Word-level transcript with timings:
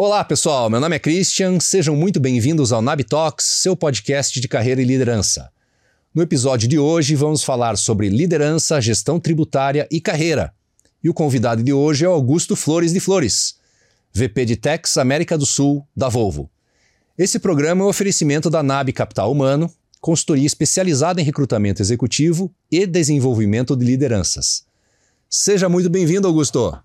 Olá, 0.00 0.22
pessoal. 0.22 0.70
Meu 0.70 0.78
nome 0.78 0.94
é 0.94 0.98
Christian. 1.00 1.58
Sejam 1.58 1.96
muito 1.96 2.20
bem-vindos 2.20 2.72
ao 2.72 2.80
Nab 2.80 3.02
Talks, 3.02 3.44
seu 3.44 3.74
podcast 3.74 4.40
de 4.40 4.46
carreira 4.46 4.80
e 4.80 4.84
liderança. 4.84 5.50
No 6.14 6.22
episódio 6.22 6.68
de 6.68 6.78
hoje, 6.78 7.16
vamos 7.16 7.42
falar 7.42 7.76
sobre 7.76 8.08
liderança, 8.08 8.80
gestão 8.80 9.18
tributária 9.18 9.88
e 9.90 10.00
carreira. 10.00 10.54
E 11.02 11.10
o 11.10 11.14
convidado 11.14 11.64
de 11.64 11.72
hoje 11.72 12.04
é 12.04 12.06
Augusto 12.06 12.54
Flores 12.54 12.92
de 12.92 13.00
Flores, 13.00 13.56
VP 14.14 14.44
de 14.44 14.54
Tex 14.54 14.96
América 14.98 15.36
do 15.36 15.44
Sul 15.44 15.84
da 15.96 16.08
Volvo. 16.08 16.48
Esse 17.18 17.40
programa 17.40 17.82
é 17.82 17.86
um 17.86 17.88
oferecimento 17.88 18.48
da 18.48 18.62
NAB 18.62 18.92
Capital 18.92 19.32
Humano, 19.32 19.68
consultoria 20.00 20.46
especializada 20.46 21.20
em 21.20 21.24
recrutamento 21.24 21.82
executivo 21.82 22.54
e 22.70 22.86
desenvolvimento 22.86 23.74
de 23.74 23.84
lideranças. 23.84 24.64
Seja 25.28 25.68
muito 25.68 25.90
bem-vindo, 25.90 26.28
Augusto. 26.28 26.78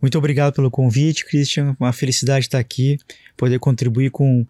Muito 0.00 0.16
obrigado 0.18 0.54
pelo 0.54 0.70
convite, 0.70 1.24
Christian. 1.24 1.76
Uma 1.78 1.92
felicidade 1.92 2.46
estar 2.46 2.58
aqui, 2.58 2.98
poder 3.36 3.58
contribuir 3.58 4.10
com 4.10 4.46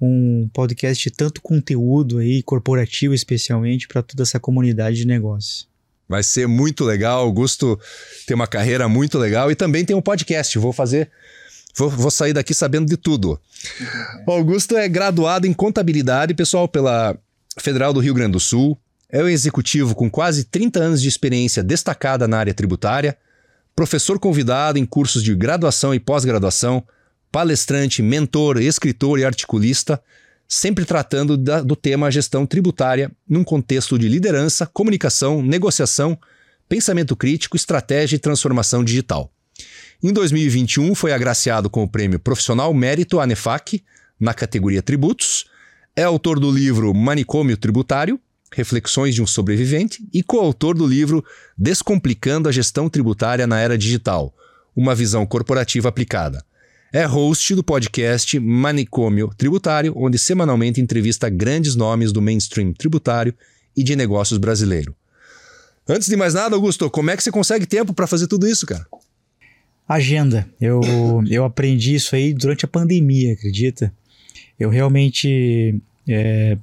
um 0.00 0.48
podcast 0.52 1.02
de 1.02 1.14
tanto 1.14 1.42
conteúdo 1.42 2.18
aí, 2.18 2.42
corporativo 2.42 3.12
especialmente, 3.12 3.86
para 3.86 4.02
toda 4.02 4.22
essa 4.22 4.40
comunidade 4.40 4.96
de 4.96 5.06
negócios. 5.06 5.68
Vai 6.08 6.22
ser 6.22 6.48
muito 6.48 6.84
legal. 6.84 7.20
Augusto 7.20 7.78
tem 8.26 8.34
uma 8.34 8.46
carreira 8.46 8.88
muito 8.88 9.18
legal 9.18 9.50
e 9.50 9.54
também 9.54 9.84
tem 9.84 9.94
um 9.94 10.02
podcast. 10.02 10.58
Vou 10.58 10.72
fazer. 10.72 11.10
Vou, 11.76 11.88
vou 11.88 12.10
sair 12.10 12.32
daqui 12.32 12.52
sabendo 12.52 12.88
de 12.88 12.96
tudo. 12.96 13.40
O 14.26 14.32
Augusto 14.32 14.76
é 14.76 14.88
graduado 14.88 15.46
em 15.46 15.52
contabilidade, 15.52 16.34
pessoal, 16.34 16.66
pela 16.66 17.16
Federal 17.58 17.92
do 17.92 18.00
Rio 18.00 18.14
Grande 18.14 18.32
do 18.32 18.40
Sul. 18.40 18.76
É 19.08 19.22
um 19.22 19.28
executivo 19.28 19.94
com 19.94 20.10
quase 20.10 20.44
30 20.44 20.80
anos 20.80 21.02
de 21.02 21.08
experiência 21.08 21.62
destacada 21.62 22.26
na 22.26 22.38
área 22.38 22.54
tributária 22.54 23.16
professor 23.80 24.18
convidado 24.18 24.78
em 24.78 24.84
cursos 24.84 25.22
de 25.22 25.34
graduação 25.34 25.94
e 25.94 25.98
pós-graduação, 25.98 26.86
palestrante, 27.32 28.02
mentor, 28.02 28.60
escritor 28.60 29.18
e 29.18 29.24
articulista, 29.24 29.98
sempre 30.46 30.84
tratando 30.84 31.34
da, 31.34 31.62
do 31.62 31.74
tema 31.74 32.10
gestão 32.10 32.44
tributária 32.44 33.10
num 33.26 33.42
contexto 33.42 33.98
de 33.98 34.06
liderança, 34.06 34.66
comunicação, 34.66 35.40
negociação, 35.40 36.18
pensamento 36.68 37.16
crítico, 37.16 37.56
estratégia 37.56 38.16
e 38.16 38.18
transformação 38.18 38.84
digital. 38.84 39.32
Em 40.02 40.12
2021, 40.12 40.94
foi 40.94 41.14
agraciado 41.14 41.70
com 41.70 41.82
o 41.82 41.88
prêmio 41.88 42.20
Profissional 42.20 42.74
Mérito 42.74 43.18
ANEFAC, 43.18 43.82
na 44.20 44.34
categoria 44.34 44.82
Tributos. 44.82 45.46
É 45.96 46.02
autor 46.02 46.38
do 46.38 46.50
livro 46.50 46.92
Manicômio 46.92 47.56
Tributário, 47.56 48.20
Reflexões 48.52 49.14
de 49.14 49.22
um 49.22 49.26
Sobrevivente, 49.26 50.04
e 50.12 50.22
coautor 50.22 50.76
do 50.76 50.86
livro 50.86 51.24
Descomplicando 51.56 52.48
a 52.48 52.52
Gestão 52.52 52.88
Tributária 52.88 53.46
na 53.46 53.60
Era 53.60 53.78
Digital 53.78 54.34
Uma 54.74 54.94
Visão 54.94 55.24
Corporativa 55.24 55.88
Aplicada. 55.88 56.44
É 56.92 57.04
host 57.04 57.54
do 57.54 57.62
podcast 57.62 58.40
Manicômio 58.40 59.30
Tributário, 59.36 59.92
onde 59.96 60.18
semanalmente 60.18 60.80
entrevista 60.80 61.28
grandes 61.28 61.76
nomes 61.76 62.10
do 62.10 62.20
mainstream 62.20 62.72
tributário 62.72 63.32
e 63.76 63.84
de 63.84 63.94
negócios 63.94 64.38
brasileiro. 64.38 64.94
Antes 65.88 66.08
de 66.08 66.16
mais 66.16 66.34
nada, 66.34 66.56
Augusto, 66.56 66.90
como 66.90 67.10
é 67.10 67.16
que 67.16 67.22
você 67.22 67.30
consegue 67.30 67.66
tempo 67.66 67.94
para 67.94 68.08
fazer 68.08 68.26
tudo 68.26 68.48
isso, 68.48 68.66
cara? 68.66 68.84
Agenda. 69.88 70.48
Eu, 70.60 70.80
eu 71.30 71.44
aprendi 71.44 71.94
isso 71.94 72.16
aí 72.16 72.34
durante 72.34 72.64
a 72.64 72.68
pandemia, 72.68 73.34
acredita? 73.34 73.92
Eu 74.58 74.68
realmente 74.68 75.80
é, 76.08 76.58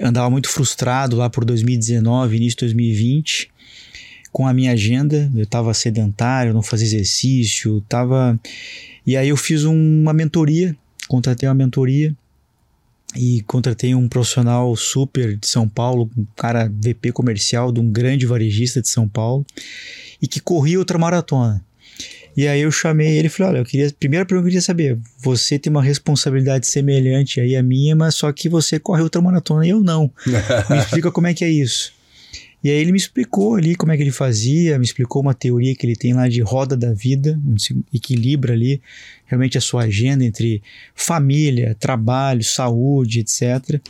andava 0.00 0.30
muito 0.30 0.48
frustrado 0.48 1.16
lá 1.16 1.28
por 1.28 1.44
2019, 1.44 2.36
início 2.36 2.56
de 2.58 2.66
2020, 2.66 3.50
com 4.32 4.46
a 4.46 4.52
minha 4.52 4.72
agenda. 4.72 5.30
Eu 5.34 5.42
estava 5.42 5.72
sedentário, 5.74 6.52
não 6.52 6.62
fazia 6.62 6.86
exercício, 6.86 7.80
tava. 7.88 8.38
E 9.06 9.16
aí 9.16 9.28
eu 9.28 9.36
fiz 9.36 9.64
uma 9.64 10.12
mentoria, 10.12 10.76
contratei 11.08 11.48
uma 11.48 11.54
mentoria 11.54 12.14
e 13.14 13.42
contratei 13.42 13.94
um 13.94 14.08
profissional 14.08 14.74
super 14.76 15.36
de 15.36 15.46
São 15.46 15.68
Paulo, 15.68 16.10
um 16.16 16.26
cara 16.36 16.68
VP 16.68 17.12
comercial 17.12 17.72
de 17.72 17.80
um 17.80 17.90
grande 17.90 18.26
varejista 18.26 18.82
de 18.82 18.88
São 18.88 19.08
Paulo 19.08 19.44
e 20.20 20.26
que 20.26 20.40
corria 20.40 20.78
outra 20.78 20.98
maratona. 20.98 21.64
E 22.36 22.46
aí 22.46 22.60
eu 22.60 22.70
chamei 22.70 23.16
ele 23.16 23.28
e 23.28 23.30
falei: 23.30 23.52
olha, 23.52 23.58
eu 23.60 23.64
queria. 23.64 23.90
Primeira 23.98 24.26
pergunta 24.26 24.44
que 24.44 24.48
eu 24.48 24.50
queria 24.50 24.62
saber: 24.62 24.98
você 25.18 25.58
tem 25.58 25.70
uma 25.70 25.82
responsabilidade 25.82 26.66
semelhante 26.66 27.40
aí 27.40 27.56
à 27.56 27.62
minha, 27.62 27.96
mas 27.96 28.14
só 28.14 28.30
que 28.32 28.48
você 28.48 28.78
corre 28.78 29.02
ultramaratona 29.02 29.66
e 29.66 29.70
eu 29.70 29.80
não. 29.80 30.10
me 30.68 30.78
explica 30.78 31.10
como 31.10 31.26
é 31.26 31.34
que 31.34 31.44
é 31.44 31.50
isso. 31.50 31.95
E 32.66 32.68
aí 32.68 32.78
ele 32.78 32.90
me 32.90 32.98
explicou 32.98 33.54
ali 33.54 33.76
como 33.76 33.92
é 33.92 33.96
que 33.96 34.02
ele 34.02 34.10
fazia, 34.10 34.76
me 34.76 34.84
explicou 34.84 35.22
uma 35.22 35.32
teoria 35.32 35.72
que 35.72 35.86
ele 35.86 35.94
tem 35.94 36.12
lá 36.12 36.28
de 36.28 36.40
roda 36.40 36.76
da 36.76 36.92
vida, 36.92 37.40
onde 37.46 37.62
se 37.62 37.84
equilibra 37.94 38.54
ali 38.54 38.82
realmente 39.24 39.56
a 39.56 39.60
sua 39.60 39.84
agenda 39.84 40.24
entre 40.24 40.60
família, 40.92 41.76
trabalho, 41.78 42.42
saúde, 42.42 43.20
etc. 43.20 43.80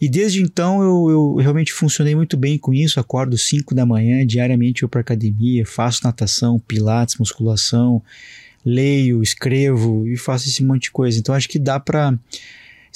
E 0.00 0.08
desde 0.08 0.42
então 0.42 0.82
eu, 0.82 1.08
eu 1.08 1.34
realmente 1.36 1.72
funcionei 1.72 2.16
muito 2.16 2.36
bem 2.36 2.58
com 2.58 2.74
isso, 2.74 2.98
acordo 2.98 3.38
5 3.38 3.72
da 3.76 3.86
manhã, 3.86 4.26
diariamente 4.26 4.82
eu 4.82 4.88
para 4.88 5.02
academia, 5.02 5.64
faço 5.64 6.00
natação, 6.02 6.58
pilates, 6.58 7.18
musculação, 7.18 8.02
leio, 8.64 9.22
escrevo 9.22 10.04
e 10.08 10.16
faço 10.16 10.48
esse 10.48 10.64
monte 10.64 10.82
de 10.82 10.90
coisa. 10.90 11.16
Então 11.16 11.32
acho 11.32 11.48
que 11.48 11.60
dá 11.60 11.78
para 11.78 12.18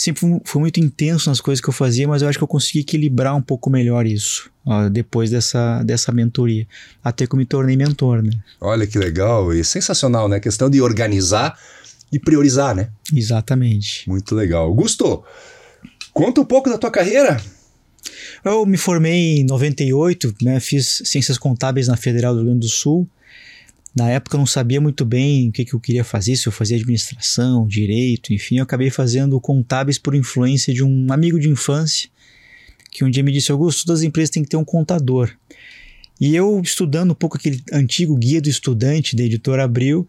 sempre 0.00 0.41
fui 0.44 0.61
muito 0.61 0.81
intenso 0.81 1.28
nas 1.28 1.43
coisas 1.43 1.62
que 1.62 1.69
eu 1.69 1.75
fazia, 1.75 2.09
mas 2.09 2.22
eu 2.22 2.28
acho 2.28 2.38
que 2.38 2.44
eu 2.44 2.49
consegui 2.49 2.81
equilibrar 2.81 3.37
um 3.37 3.43
pouco 3.43 3.69
melhor 3.69 4.06
isso 4.06 4.50
ó, 4.65 4.88
depois 4.88 5.31
dessa, 5.31 5.83
dessa 5.83 6.11
mentoria, 6.11 6.66
até 7.05 7.27
que 7.27 7.34
eu 7.34 7.38
me 7.38 7.44
tornei 7.44 7.77
mentor, 7.77 8.22
né? 8.22 8.31
Olha 8.59 8.87
que 8.87 8.99
legal 8.99 9.53
e 9.53 9.62
sensacional, 9.62 10.27
né? 10.27 10.37
A 10.37 10.41
questão 10.41 10.71
de 10.71 10.81
organizar 10.81 11.59
e 12.11 12.19
priorizar, 12.19 12.75
né? 12.75 12.88
Exatamente. 13.15 14.09
Muito 14.09 14.34
legal. 14.34 14.65
Augusto, 14.65 15.22
conta 16.15 16.41
um 16.41 16.47
pouco 16.47 16.71
da 16.71 16.78
tua 16.78 16.91
carreira. 16.91 17.38
Eu 18.43 18.65
me 18.65 18.78
formei 18.78 19.41
em 19.41 19.44
98, 19.44 20.34
né? 20.41 20.61
Fiz 20.61 21.03
ciências 21.05 21.37
contábeis 21.37 21.88
na 21.88 21.97
Federal 21.97 22.32
do 22.32 22.38
Rio 22.38 22.47
Grande 22.47 22.67
do 22.67 22.71
Sul. 22.71 23.06
Na 23.94 24.08
época 24.08 24.36
eu 24.36 24.38
não 24.38 24.46
sabia 24.46 24.80
muito 24.80 25.04
bem 25.04 25.48
o 25.48 25.52
que, 25.52 25.64
que 25.64 25.74
eu 25.74 25.80
queria 25.80 26.04
fazer, 26.04 26.36
se 26.36 26.46
eu 26.46 26.52
fazia 26.52 26.76
administração, 26.76 27.66
direito, 27.66 28.32
enfim, 28.32 28.58
eu 28.58 28.62
acabei 28.62 28.88
fazendo 28.88 29.40
contábeis 29.40 29.98
por 29.98 30.14
influência 30.14 30.72
de 30.72 30.84
um 30.84 31.12
amigo 31.12 31.40
de 31.40 31.48
infância, 31.48 32.08
que 32.90 33.04
um 33.04 33.10
dia 33.10 33.22
me 33.22 33.32
disse, 33.32 33.50
Augusto, 33.50 33.84
todas 33.84 34.00
as 34.00 34.06
empresas 34.06 34.30
têm 34.30 34.42
que 34.42 34.48
ter 34.48 34.56
um 34.56 34.64
contador. 34.64 35.30
E 36.20 36.36
eu, 36.36 36.60
estudando 36.60 37.12
um 37.12 37.14
pouco 37.14 37.36
aquele 37.36 37.62
antigo 37.72 38.14
guia 38.16 38.40
do 38.40 38.48
estudante 38.48 39.16
da 39.16 39.24
editora 39.24 39.64
Abril, 39.64 40.06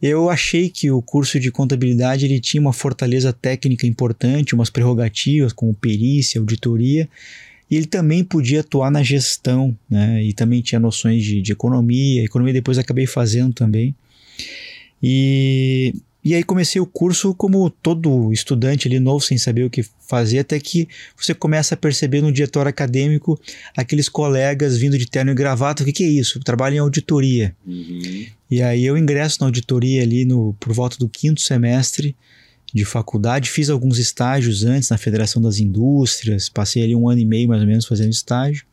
eu 0.00 0.30
achei 0.30 0.70
que 0.70 0.90
o 0.90 1.02
curso 1.02 1.38
de 1.38 1.50
contabilidade 1.50 2.24
ele 2.24 2.40
tinha 2.40 2.60
uma 2.60 2.72
fortaleza 2.72 3.32
técnica 3.32 3.86
importante, 3.86 4.54
umas 4.54 4.70
prerrogativas 4.70 5.52
como 5.52 5.74
perícia, 5.74 6.40
auditoria, 6.40 7.08
e 7.70 7.76
ele 7.76 7.86
também 7.86 8.24
podia 8.24 8.60
atuar 8.60 8.90
na 8.90 9.02
gestão, 9.02 9.76
né? 9.88 10.22
E 10.24 10.32
também 10.32 10.60
tinha 10.60 10.80
noções 10.80 11.22
de, 11.24 11.40
de 11.40 11.52
economia. 11.52 12.24
Economia 12.24 12.52
depois 12.52 12.78
acabei 12.78 13.06
fazendo 13.06 13.54
também. 13.54 13.94
E, 15.00 15.94
e 16.24 16.34
aí 16.34 16.42
comecei 16.42 16.80
o 16.80 16.86
curso 16.86 17.32
como 17.32 17.70
todo 17.70 18.32
estudante 18.32 18.88
ali 18.88 18.98
novo, 18.98 19.24
sem 19.24 19.38
saber 19.38 19.64
o 19.64 19.70
que 19.70 19.84
fazer, 20.06 20.40
até 20.40 20.58
que 20.58 20.88
você 21.16 21.32
começa 21.32 21.74
a 21.74 21.78
perceber 21.78 22.20
no 22.20 22.32
diretor 22.32 22.66
acadêmico 22.66 23.40
aqueles 23.76 24.08
colegas 24.08 24.76
vindo 24.76 24.98
de 24.98 25.06
terno 25.06 25.30
e 25.30 25.34
gravata, 25.34 25.84
o 25.84 25.86
que, 25.86 25.92
que 25.92 26.04
é 26.04 26.08
isso? 26.08 26.40
Trabalho 26.40 26.74
em 26.74 26.78
auditoria. 26.78 27.54
Uhum. 27.64 28.26
E 28.50 28.60
aí 28.60 28.84
eu 28.84 28.98
ingresso 28.98 29.38
na 29.40 29.46
auditoria 29.46 30.02
ali 30.02 30.24
no, 30.24 30.54
por 30.58 30.72
volta 30.72 30.98
do 30.98 31.08
quinto 31.08 31.40
semestre, 31.40 32.16
de 32.72 32.84
faculdade, 32.84 33.50
fiz 33.50 33.68
alguns 33.68 33.98
estágios 33.98 34.64
antes 34.64 34.88
na 34.88 34.98
Federação 34.98 35.42
das 35.42 35.58
Indústrias, 35.58 36.48
passei 36.48 36.82
ali 36.84 36.94
um 36.94 37.08
ano 37.08 37.20
e 37.20 37.24
meio 37.24 37.48
mais 37.48 37.60
ou 37.60 37.66
menos 37.66 37.84
fazendo 37.84 38.12
estágio. 38.12 38.64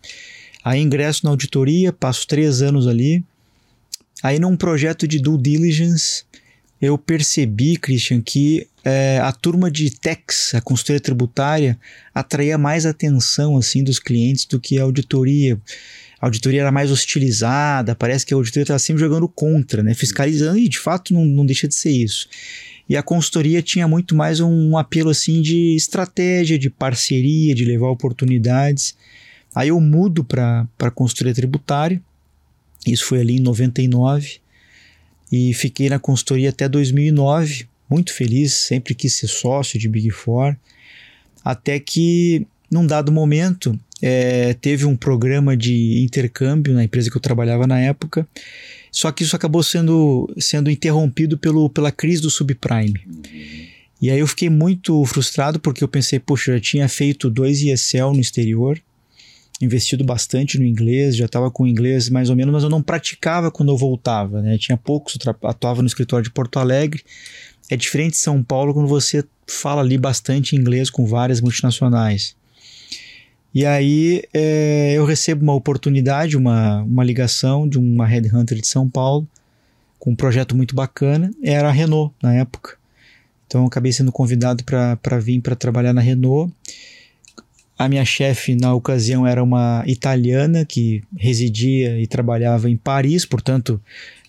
Aí 0.63 0.81
ingresso 0.81 1.21
na 1.23 1.29
auditoria, 1.29 1.93
passo 1.93 2.27
três 2.27 2.61
anos 2.61 2.87
ali. 2.87 3.23
Aí 4.21 4.39
num 4.39 4.55
projeto 4.55 5.07
de 5.07 5.19
due 5.19 5.41
diligence, 5.41 6.23
eu 6.81 6.97
percebi, 6.97 7.77
Christian, 7.77 8.21
que 8.21 8.67
é, 8.83 9.19
a 9.19 9.31
turma 9.31 9.69
de 9.71 9.89
techs, 9.89 10.53
a 10.53 10.61
consultoria 10.61 11.00
tributária, 11.00 11.79
atraía 12.13 12.57
mais 12.57 12.85
atenção 12.85 13.57
assim 13.57 13.83
dos 13.83 14.00
clientes 14.00 14.45
do 14.45 14.59
que 14.59 14.79
a 14.79 14.83
auditoria. 14.83 15.59
A 16.19 16.27
auditoria 16.27 16.61
era 16.61 16.71
mais 16.71 16.91
hostilizada, 16.91 17.95
parece 17.95 18.25
que 18.25 18.33
a 18.33 18.38
auditoria 18.38 18.63
estava 18.63 18.79
sempre 18.79 19.01
jogando 19.01 19.27
contra, 19.27 19.83
né? 19.83 19.93
fiscalizando, 19.93 20.57
e 20.57 20.67
de 20.67 20.79
fato 20.79 21.13
não, 21.13 21.25
não 21.25 21.45
deixa 21.45 21.67
de 21.67 21.75
ser 21.75 21.91
isso. 21.91 22.27
E 22.89 22.95
a 22.95 23.04
consultoria 23.04 23.62
tinha 23.62 23.88
muito 23.88 24.16
mais 24.16 24.39
um 24.39 24.78
apelo 24.78 25.10
assim 25.10 25.42
de 25.42 25.75
estratégia, 25.75 26.57
de 26.57 26.69
parceria, 26.69 27.54
de 27.54 27.66
levar 27.66 27.89
oportunidades. 27.89 28.95
Aí 29.54 29.69
eu 29.69 29.80
mudo 29.81 30.24
para 30.24 30.92
consultoria 30.94 31.34
tributária. 31.34 32.01
Isso 32.86 33.06
foi 33.06 33.19
ali 33.19 33.36
em 33.36 33.42
99 33.42 34.39
e 35.31 35.54
fiquei 35.54 35.89
na 35.89 36.00
consultoria 36.00 36.50
até 36.50 36.69
2009, 36.69 37.68
muito 37.89 38.13
feliz, 38.13 38.54
sempre 38.54 38.95
quis 38.95 39.13
ser 39.13 39.28
sócio 39.28 39.78
de 39.78 39.89
Big 39.89 40.10
Four, 40.10 40.56
até 41.44 41.80
que 41.80 42.48
num 42.72 42.88
dado 42.88 43.12
momento 43.12 43.78
é, 44.01 44.54
teve 44.54 44.86
um 44.86 44.95
programa 44.95 45.57
de 45.57 46.01
intercâmbio 46.04 46.74
na 46.74 46.84
empresa 46.84 47.10
que 47.10 47.18
eu 47.18 47.22
trabalhava 47.22 47.68
na 47.68 47.80
época 47.80 48.28
só 48.92 49.12
que 49.12 49.24
isso 49.24 49.36
acabou 49.36 49.63
sendo, 49.63 50.34
sendo 50.38 50.69
interrompido 50.69 51.38
pelo, 51.38 51.69
pela 51.69 51.92
crise 51.92 52.22
do 52.22 52.30
subprime. 52.30 53.01
Uhum. 53.06 53.68
E 54.01 54.12
aí 54.12 54.19
eu 54.19 54.28
fiquei 54.28 54.50
muito 54.50 55.04
frustrado 55.06 55.60
porque 55.60 55.84
eu 55.84 55.88
pensei, 55.88 56.19
poxa, 56.19 56.51
eu 56.51 56.56
já 56.56 56.62
tinha 56.62 56.89
feito 56.89 57.30
dois 57.30 57.62
ESL 57.62 58.13
no 58.13 58.19
exterior, 58.19 58.80
investido 59.60 60.04
bastante 60.04 60.60
no 60.60 60.66
inglês, 60.66 61.16
já 61.16 61.25
estava 61.25 61.50
com 61.50 61.66
inglês 61.66 62.10
mais 62.10 62.30
ou 62.30 62.36
menos, 62.36 62.54
mas 62.54 62.63
eu 62.63 62.69
não 62.69 62.81
praticava 62.81 63.50
quando 63.50 63.72
eu 63.72 63.78
voltava, 63.78 64.42
né? 64.42 64.57
Tinha 64.57 64.78
poucos, 64.78 65.18
atuava 65.44 65.81
no 65.81 65.88
escritório 65.88 66.24
de 66.24 66.31
Porto 66.31 66.60
Alegre. 66.60 67.04
É 67.69 67.75
diferente 67.75 68.12
de 68.12 68.18
São 68.18 68.44
Paulo 68.44 68.74
quando 68.74 68.88
você 68.88 69.24
fala 69.48 69.81
ali 69.81 69.98
bastante 69.98 70.56
inglês 70.56 70.89
com 70.89 71.06
várias 71.06 71.42
multinacionais. 71.42 72.36
E 73.53 73.65
aí 73.65 74.23
é, 74.33 74.94
eu 74.94 75.05
recebo 75.05 75.41
uma 75.44 75.53
oportunidade, 75.53 76.38
uma, 76.38 76.81
uma 76.83 77.03
ligação 77.03 77.67
de 77.67 77.77
uma 77.77 78.05
headhunter 78.05 78.59
de 78.59 78.67
São 78.67 78.89
Paulo, 78.89 79.27
com 79.99 80.11
um 80.11 80.15
projeto 80.15 80.55
muito 80.55 80.75
bacana. 80.75 81.31
Era 81.41 81.69
a 81.69 81.71
Renault 81.71 82.13
na 82.21 82.33
época. 82.33 82.77
Então 83.47 83.61
eu 83.61 83.67
acabei 83.67 83.91
sendo 83.91 84.11
convidado 84.11 84.63
para 84.63 85.19
vir 85.19 85.41
para 85.41 85.55
trabalhar 85.55 85.94
na 85.94 86.01
Renault. 86.01 86.53
A 87.77 87.88
minha 87.88 88.03
chefe 88.03 88.55
na 88.55 88.73
ocasião 88.73 89.25
era 89.25 89.41
uma 89.41 89.83
italiana 89.85 90.65
que 90.65 91.03
residia 91.15 92.00
e 92.00 92.07
trabalhava 92.07 92.69
em 92.69 92.75
Paris, 92.75 93.23
portanto 93.23 93.79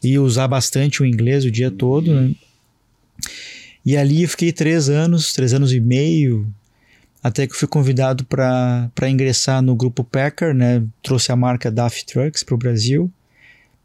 ia 0.03 0.23
usar 0.23 0.47
bastante 0.47 1.03
o 1.03 1.07
inglês 1.07 1.45
o 1.45 1.51
dia 1.51 1.71
todo. 1.71 2.15
Né? 2.15 2.35
E 3.85 3.97
ali 3.97 4.23
eu 4.23 4.29
fiquei 4.29 4.53
três 4.53 4.89
anos, 4.89 5.33
três 5.33 5.55
anos 5.55 5.73
e 5.73 5.81
meio, 5.81 6.47
até 7.23 7.47
que 7.47 7.57
fui 7.57 7.69
convidado 7.69 8.25
para 8.25 9.09
ingressar 9.09 9.61
no 9.63 9.75
grupo 9.75 10.05
Packer, 10.05 10.55
né? 10.55 10.85
Trouxe 11.03 11.33
a 11.33 11.37
marca 11.37 11.71
DAF 11.71 12.05
Trucks 12.07 12.43
para 12.43 12.55
o 12.55 12.59
Brasil. 12.59 13.11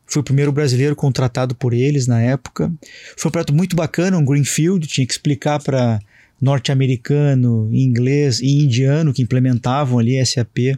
Fui 0.06 0.22
o 0.22 0.24
primeiro 0.24 0.52
brasileiro 0.52 0.96
contratado 0.96 1.56
por 1.56 1.74
eles 1.74 2.08
na 2.08 2.22
época. 2.22 2.72
Foi 3.18 3.30
um 3.30 3.32
projeto 3.32 3.54
muito 3.54 3.76
bacana, 3.76 4.18
um 4.18 4.26
greenfield, 4.26 4.86
tinha 4.86 5.08
que 5.08 5.14
explicar 5.14 5.60
para 5.62 6.00
norte-americano, 6.40 7.70
inglês 7.72 8.40
e 8.40 8.64
indiano 8.64 9.14
que 9.14 9.22
implementavam 9.22 9.98
ali 9.98 10.24
SAP 10.26 10.76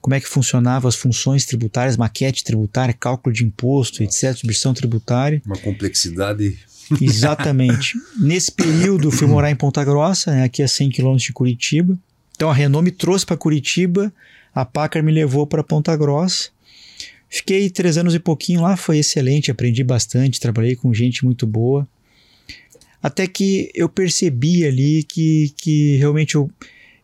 como 0.00 0.14
é 0.14 0.20
que 0.20 0.28
funcionavam 0.28 0.88
as 0.88 0.94
funções 0.94 1.44
tributárias, 1.44 1.96
maquete 1.96 2.44
tributária, 2.44 2.94
cálculo 2.94 3.34
de 3.34 3.44
imposto, 3.44 4.04
etc, 4.04 4.34
substituição 4.34 4.72
tributária. 4.72 5.42
Uma 5.44 5.58
complexidade 5.58 6.56
Exatamente. 7.00 7.94
Nesse 8.18 8.50
período, 8.52 9.10
fui 9.10 9.26
morar 9.26 9.50
em 9.50 9.56
Ponta 9.56 9.84
Grossa, 9.84 10.30
né, 10.30 10.44
aqui 10.44 10.62
a 10.62 10.68
100 10.68 10.90
km 10.90 11.16
de 11.16 11.32
Curitiba. 11.32 11.98
Então 12.34 12.50
a 12.50 12.54
Renault 12.54 12.84
me 12.84 12.90
trouxe 12.90 13.24
para 13.24 13.36
Curitiba, 13.36 14.12
a 14.54 14.64
Packard 14.64 15.04
me 15.04 15.12
levou 15.12 15.46
para 15.46 15.64
Ponta 15.64 15.96
Grossa. 15.96 16.50
Fiquei 17.28 17.68
três 17.68 17.98
anos 17.98 18.14
e 18.14 18.18
pouquinho 18.18 18.62
lá, 18.62 18.76
foi 18.76 18.98
excelente, 18.98 19.50
aprendi 19.50 19.82
bastante, 19.82 20.40
trabalhei 20.40 20.76
com 20.76 20.94
gente 20.94 21.24
muito 21.24 21.46
boa. 21.46 21.86
Até 23.02 23.26
que 23.26 23.70
eu 23.74 23.88
percebi 23.88 24.64
ali 24.64 25.02
que, 25.02 25.52
que 25.56 25.96
realmente 25.96 26.34
eu, 26.34 26.50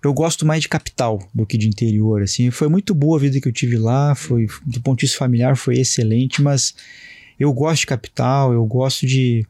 eu 0.02 0.12
gosto 0.12 0.46
mais 0.46 0.62
de 0.62 0.69
capital 0.69 1.19
do 1.34 1.46
que 1.46 1.58
de 1.58 1.69
interior. 1.69 2.23
Assim, 2.23 2.50
foi 2.50 2.69
muito 2.69 2.94
boa 2.94 3.17
a 3.19 3.20
vida 3.20 3.40
que 3.40 3.49
eu 3.49 3.52
tive 3.52 3.76
lá, 3.76 4.14
foi 4.14 4.46
do 4.64 4.81
ponto 4.81 5.00
de 5.00 5.06
vista 5.06 5.19
familiar 5.19 5.56
foi 5.56 5.79
excelente, 5.79 6.40
mas 6.40 6.75
eu 7.42 7.52
gosto 7.52 7.80
de 7.80 7.86
capital, 7.86 8.52
eu 8.52 8.64
gosto 8.64 9.06
de, 9.06 9.46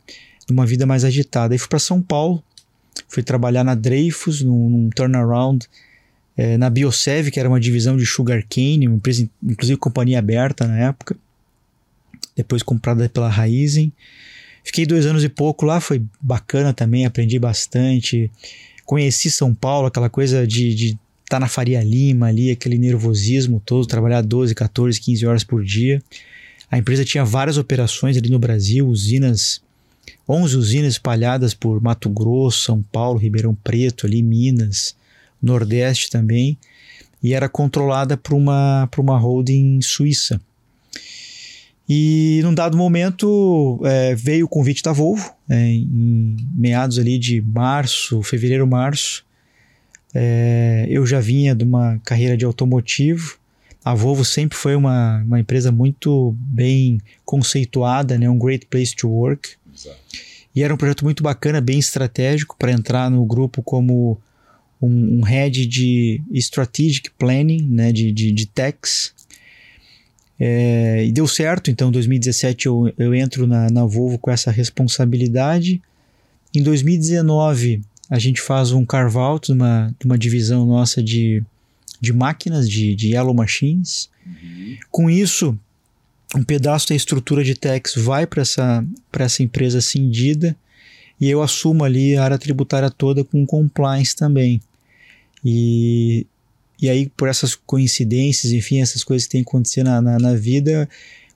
de 0.46 0.52
uma 0.52 0.64
vida 0.64 0.86
mais 0.86 1.04
agitada. 1.04 1.54
Aí 1.54 1.58
fui 1.58 1.68
para 1.68 1.78
São 1.78 2.00
Paulo, 2.00 2.42
fui 3.08 3.22
trabalhar 3.22 3.62
na 3.62 3.74
Dreyfus, 3.74 4.42
num, 4.42 4.68
num 4.68 4.90
turnaround, 4.90 5.68
é, 6.36 6.56
na 6.56 6.70
Biosev, 6.70 7.30
que 7.30 7.38
era 7.38 7.48
uma 7.48 7.60
divisão 7.60 7.96
de 7.96 8.06
sugarcane, 8.06 8.88
uma 8.88 8.96
empresa, 8.96 9.28
inclusive 9.42 9.78
companhia 9.78 10.18
aberta 10.18 10.66
na 10.66 10.78
época, 10.78 11.16
depois 12.34 12.62
comprada 12.62 13.08
pela 13.08 13.28
Raizen. 13.28 13.92
Fiquei 14.64 14.86
dois 14.86 15.04
anos 15.04 15.22
e 15.24 15.28
pouco 15.28 15.66
lá, 15.66 15.80
foi 15.80 16.02
bacana 16.20 16.72
também, 16.72 17.04
aprendi 17.04 17.38
bastante. 17.38 18.30
Conheci 18.86 19.30
São 19.30 19.54
Paulo, 19.54 19.88
aquela 19.88 20.08
coisa 20.08 20.46
de 20.46 20.70
estar 20.70 20.98
tá 21.28 21.40
na 21.40 21.48
Faria 21.48 21.82
Lima 21.82 22.28
ali, 22.28 22.50
aquele 22.50 22.78
nervosismo 22.78 23.60
todo, 23.64 23.86
trabalhar 23.86 24.22
12, 24.22 24.54
14, 24.54 25.00
15 25.00 25.26
horas 25.26 25.44
por 25.44 25.62
dia. 25.62 26.02
A 26.72 26.78
empresa 26.78 27.04
tinha 27.04 27.22
várias 27.22 27.58
operações 27.58 28.16
ali 28.16 28.30
no 28.30 28.38
Brasil, 28.38 28.88
usinas, 28.88 29.60
11 30.26 30.56
usinas 30.56 30.94
espalhadas 30.94 31.52
por 31.52 31.82
Mato 31.82 32.08
Grosso, 32.08 32.64
São 32.64 32.80
Paulo, 32.80 33.18
Ribeirão 33.18 33.54
Preto, 33.54 34.06
ali 34.06 34.22
Minas, 34.22 34.96
Nordeste 35.40 36.08
também, 36.08 36.56
e 37.22 37.34
era 37.34 37.46
controlada 37.46 38.16
por 38.16 38.32
uma, 38.32 38.88
por 38.90 39.02
uma 39.02 39.18
holding 39.18 39.82
suíça. 39.82 40.40
E 41.86 42.40
num 42.42 42.54
dado 42.54 42.74
momento 42.74 43.78
é, 43.84 44.14
veio 44.14 44.46
o 44.46 44.48
convite 44.48 44.82
da 44.82 44.92
Volvo, 44.92 45.30
é, 45.50 45.66
em 45.66 46.38
meados 46.54 46.98
ali 46.98 47.18
de 47.18 47.42
março, 47.42 48.22
fevereiro, 48.22 48.66
março. 48.66 49.26
É, 50.14 50.86
eu 50.88 51.04
já 51.04 51.20
vinha 51.20 51.54
de 51.54 51.64
uma 51.64 52.00
carreira 52.02 52.34
de 52.34 52.46
automotivo, 52.46 53.41
a 53.84 53.94
Volvo 53.94 54.24
sempre 54.24 54.56
foi 54.56 54.76
uma, 54.76 55.22
uma 55.22 55.40
empresa 55.40 55.72
muito 55.72 56.36
bem 56.38 57.00
conceituada, 57.24 58.16
né? 58.16 58.28
um 58.28 58.38
great 58.38 58.66
place 58.66 58.94
to 58.94 59.08
work. 59.08 59.50
Exato. 59.74 59.98
E 60.54 60.62
era 60.62 60.72
um 60.72 60.76
projeto 60.76 61.04
muito 61.04 61.22
bacana, 61.22 61.60
bem 61.60 61.78
estratégico 61.78 62.56
para 62.58 62.70
entrar 62.70 63.10
no 63.10 63.24
grupo 63.24 63.62
como 63.62 64.20
um, 64.80 65.18
um, 65.18 65.22
head 65.22 65.66
de 65.66 66.20
strategic 66.32 67.10
planning, 67.18 67.66
né? 67.68 67.90
de, 67.90 68.12
de, 68.12 68.30
de 68.30 68.46
techs. 68.46 69.14
É, 70.38 71.04
e 71.04 71.12
deu 71.12 71.26
certo, 71.26 71.70
então 71.70 71.88
em 71.88 71.92
2017 71.92 72.66
eu, 72.66 72.92
eu 72.98 73.14
entro 73.14 73.46
na, 73.46 73.70
na 73.70 73.84
Volvo 73.84 74.18
com 74.18 74.30
essa 74.30 74.50
responsabilidade. 74.50 75.80
Em 76.54 76.62
2019 76.62 77.80
a 78.10 78.18
gente 78.18 78.40
faz 78.40 78.72
um 78.72 78.84
carve-out 78.84 79.46
de 79.46 79.52
uma, 79.52 79.94
uma 80.04 80.18
divisão 80.18 80.66
nossa 80.66 81.02
de 81.02 81.42
de 82.02 82.12
máquinas, 82.12 82.68
de, 82.68 82.96
de 82.96 83.12
yellow 83.12 83.32
machines. 83.32 84.10
Uhum. 84.26 84.76
Com 84.90 85.08
isso, 85.08 85.56
um 86.34 86.42
pedaço 86.42 86.88
da 86.88 86.96
estrutura 86.96 87.44
de 87.44 87.54
tax 87.54 87.94
vai 87.94 88.26
para 88.26 88.42
essa, 88.42 88.84
essa 89.12 89.42
empresa 89.42 89.80
cindida 89.80 90.56
e 91.20 91.30
eu 91.30 91.40
assumo 91.40 91.84
ali 91.84 92.16
a 92.16 92.24
área 92.24 92.38
tributária 92.38 92.90
toda 92.90 93.22
com 93.22 93.46
compliance 93.46 94.16
também. 94.16 94.60
E, 95.44 96.26
e 96.80 96.90
aí, 96.90 97.08
por 97.16 97.28
essas 97.28 97.54
coincidências, 97.54 98.52
enfim, 98.52 98.80
essas 98.80 99.04
coisas 99.04 99.28
que 99.28 99.32
têm 99.32 99.42
acontecido 99.42 99.84
na, 99.84 100.02
na, 100.02 100.18
na 100.18 100.34
vida, 100.34 100.88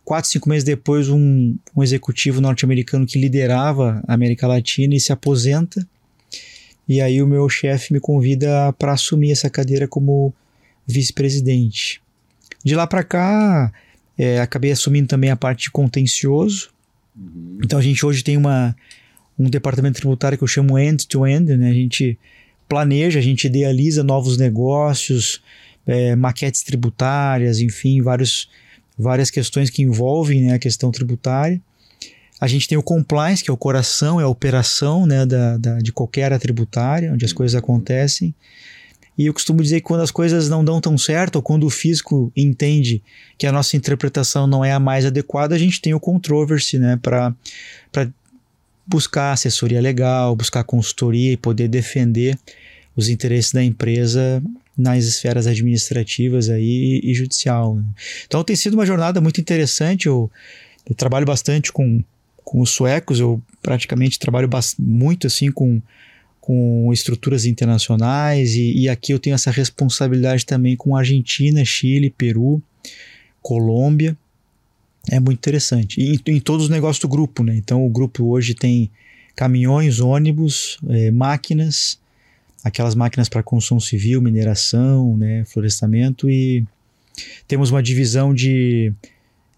quatro, 0.04 0.28
cinco 0.28 0.48
meses 0.48 0.64
depois, 0.64 1.08
um, 1.08 1.56
um 1.76 1.82
executivo 1.84 2.40
norte-americano 2.40 3.06
que 3.06 3.20
liderava 3.20 4.02
a 4.08 4.14
América 4.14 4.48
Latina 4.48 4.96
e 4.96 5.00
se 5.00 5.12
aposenta. 5.12 5.86
E 6.88 7.00
aí 7.00 7.22
o 7.22 7.26
meu 7.26 7.48
chefe 7.48 7.92
me 7.92 8.00
convida 8.00 8.72
para 8.72 8.92
assumir 8.92 9.30
essa 9.30 9.48
cadeira 9.48 9.86
como 9.86 10.34
vice-presidente. 10.86 12.00
De 12.64 12.74
lá 12.74 12.86
para 12.86 13.02
cá, 13.02 13.72
é, 14.18 14.40
acabei 14.40 14.70
assumindo 14.70 15.08
também 15.08 15.30
a 15.30 15.36
parte 15.36 15.64
de 15.64 15.70
contencioso. 15.70 16.70
Uhum. 17.16 17.58
Então 17.64 17.78
a 17.78 17.82
gente 17.82 18.04
hoje 18.04 18.22
tem 18.22 18.36
uma, 18.36 18.74
um 19.38 19.48
departamento 19.48 19.98
tributário 19.98 20.38
que 20.38 20.44
eu 20.44 20.48
chamo 20.48 20.78
end-to-end, 20.78 21.52
-end, 21.52 21.56
né? 21.56 21.70
A 21.70 21.74
gente 21.74 22.18
planeja, 22.68 23.18
a 23.18 23.22
gente 23.22 23.46
idealiza 23.46 24.02
novos 24.02 24.36
negócios, 24.36 25.42
é, 25.86 26.16
maquetes 26.16 26.62
tributárias, 26.62 27.60
enfim, 27.60 28.02
vários, 28.02 28.48
várias 28.98 29.30
questões 29.30 29.70
que 29.70 29.82
envolvem 29.82 30.42
né, 30.42 30.54
a 30.54 30.58
questão 30.58 30.90
tributária. 30.90 31.60
A 32.40 32.46
gente 32.46 32.68
tem 32.68 32.76
o 32.76 32.82
compliance, 32.82 33.42
que 33.42 33.50
é 33.50 33.52
o 33.52 33.56
coração, 33.56 34.20
é 34.20 34.24
a 34.24 34.28
operação 34.28 35.06
né, 35.06 35.24
da, 35.24 35.56
da 35.56 35.78
de 35.78 35.92
qualquer 35.92 36.24
área 36.24 36.38
tributária, 36.38 37.12
onde 37.12 37.24
as 37.24 37.32
coisas 37.32 37.54
acontecem. 37.54 38.34
E 39.18 39.26
eu 39.26 39.34
costumo 39.34 39.62
dizer 39.62 39.80
que 39.80 39.86
quando 39.86 40.02
as 40.02 40.10
coisas 40.10 40.48
não 40.48 40.64
dão 40.64 40.80
tão 40.80 40.98
certo, 40.98 41.36
ou 41.36 41.42
quando 41.42 41.64
o 41.64 41.70
físico 41.70 42.30
entende 42.36 43.02
que 43.38 43.46
a 43.46 43.52
nossa 43.52 43.76
interpretação 43.76 44.46
não 44.46 44.64
é 44.64 44.72
a 44.72 44.80
mais 44.80 45.06
adequada, 45.06 45.54
a 45.54 45.58
gente 45.58 45.80
tem 45.80 45.94
o 45.94 46.00
controversy, 46.00 46.78
né, 46.78 46.98
para 47.00 47.34
buscar 48.86 49.32
assessoria 49.32 49.80
legal, 49.80 50.36
buscar 50.36 50.62
consultoria 50.64 51.32
e 51.32 51.36
poder 51.36 51.68
defender 51.68 52.38
os 52.94 53.08
interesses 53.08 53.52
da 53.52 53.62
empresa 53.62 54.42
nas 54.76 55.04
esferas 55.04 55.46
administrativas 55.46 56.50
aí 56.50 57.00
e 57.02 57.14
judicial. 57.14 57.76
Né? 57.76 57.84
Então 58.26 58.44
tem 58.44 58.54
sido 58.54 58.74
uma 58.74 58.86
jornada 58.86 59.20
muito 59.20 59.40
interessante. 59.40 60.06
Eu, 60.06 60.30
eu 60.88 60.94
trabalho 60.94 61.26
bastante 61.26 61.72
com, 61.72 62.02
com 62.44 62.60
os 62.60 62.70
suecos, 62.70 63.18
eu 63.18 63.42
praticamente 63.62 64.18
trabalho 64.18 64.48
muito 64.78 65.26
assim 65.26 65.50
com 65.50 65.80
com 66.46 66.92
estruturas 66.92 67.44
internacionais 67.44 68.54
e, 68.54 68.72
e, 68.82 68.88
aqui 68.88 69.12
eu 69.12 69.18
tenho 69.18 69.34
essa 69.34 69.50
responsabilidade 69.50 70.46
também 70.46 70.76
com 70.76 70.94
Argentina, 70.94 71.64
Chile, 71.64 72.08
Peru, 72.08 72.62
Colômbia. 73.42 74.16
É 75.10 75.18
muito 75.18 75.38
interessante. 75.38 76.00
E 76.00 76.20
em, 76.30 76.38
todos 76.38 76.66
os 76.66 76.70
negócios 76.70 77.00
do 77.00 77.08
grupo, 77.08 77.42
né? 77.42 77.56
Então 77.56 77.84
o 77.84 77.90
grupo 77.90 78.26
hoje 78.26 78.54
tem 78.54 78.88
caminhões, 79.34 79.98
ônibus, 79.98 80.78
é, 80.88 81.10
máquinas, 81.10 81.98
aquelas 82.62 82.94
máquinas 82.94 83.28
para 83.28 83.42
construção 83.42 83.80
civil, 83.80 84.22
mineração, 84.22 85.16
né, 85.16 85.44
florestamento 85.46 86.30
e 86.30 86.64
temos 87.48 87.72
uma 87.72 87.82
divisão 87.82 88.32
de 88.32 88.92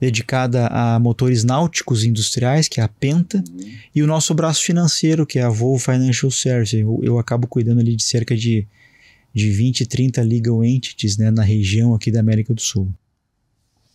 dedicada 0.01 0.69
a 0.69 0.99
motores 0.99 1.43
náuticos 1.43 2.05
industriais, 2.05 2.69
que 2.69 2.81
é 2.81 2.85
a 2.85 2.89
Penta, 2.89 3.39
uhum. 3.39 3.73
e 3.95 4.03
o 4.03 4.07
nosso 4.07 4.33
braço 4.33 4.63
financeiro, 4.63 5.27
que 5.27 5.39
é 5.39 5.43
a 5.43 5.49
Volvo 5.49 5.79
Financial 5.79 6.31
Services. 6.31 6.81
Eu, 6.81 7.01
eu 7.03 7.19
acabo 7.19 7.47
cuidando 7.47 7.81
ali 7.81 7.97
de 7.97 8.03
cerca 8.03 8.37
de, 8.37 8.67
de 9.35 9.51
20, 9.51 9.87
30 9.87 10.23
legal 10.23 10.65
entities 10.65 11.17
né, 11.17 11.31
na 11.31 11.43
região 11.43 11.95
aqui 11.95 12.13
da 12.13 12.21
América 12.21 12.55
do 12.55 12.61
Sul. 12.61 12.93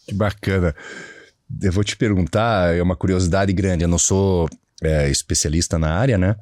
Que 0.06 0.14
bacana. 0.14 0.76
Eu 1.62 1.72
vou 1.72 1.84
te 1.84 1.96
perguntar, 1.96 2.76
é 2.76 2.82
uma 2.82 2.96
curiosidade 2.96 3.54
grande, 3.54 3.84
eu 3.84 3.88
não 3.88 4.00
sou 4.00 4.50
é, 4.82 5.10
especialista 5.10 5.80
na 5.80 5.94
área, 5.94 6.18
né? 6.18 6.36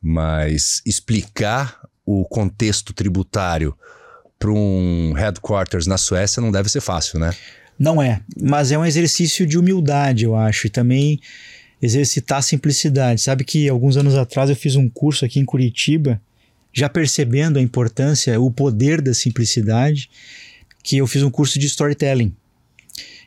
Mas 0.00 0.80
explicar 0.86 1.80
o 2.06 2.24
contexto 2.24 2.92
tributário 2.92 3.76
para 4.38 4.50
um 4.50 5.12
headquarters 5.12 5.86
na 5.86 5.98
Suécia 5.98 6.40
não 6.40 6.50
deve 6.50 6.68
ser 6.68 6.80
fácil, 6.80 7.18
né? 7.18 7.34
Não 7.80 8.02
é, 8.02 8.20
mas 8.38 8.70
é 8.70 8.78
um 8.78 8.84
exercício 8.84 9.46
de 9.46 9.56
humildade, 9.56 10.26
eu 10.26 10.36
acho, 10.36 10.66
e 10.66 10.70
também 10.70 11.18
exercitar 11.80 12.40
a 12.40 12.42
simplicidade. 12.42 13.22
Sabe 13.22 13.42
que 13.42 13.70
alguns 13.70 13.96
anos 13.96 14.14
atrás 14.16 14.50
eu 14.50 14.56
fiz 14.56 14.76
um 14.76 14.86
curso 14.86 15.24
aqui 15.24 15.40
em 15.40 15.46
Curitiba, 15.46 16.20
já 16.74 16.90
percebendo 16.90 17.58
a 17.58 17.62
importância, 17.62 18.38
o 18.38 18.50
poder 18.50 19.00
da 19.00 19.14
simplicidade, 19.14 20.10
que 20.82 20.98
eu 20.98 21.06
fiz 21.06 21.22
um 21.22 21.30
curso 21.30 21.58
de 21.58 21.66
storytelling. 21.66 22.34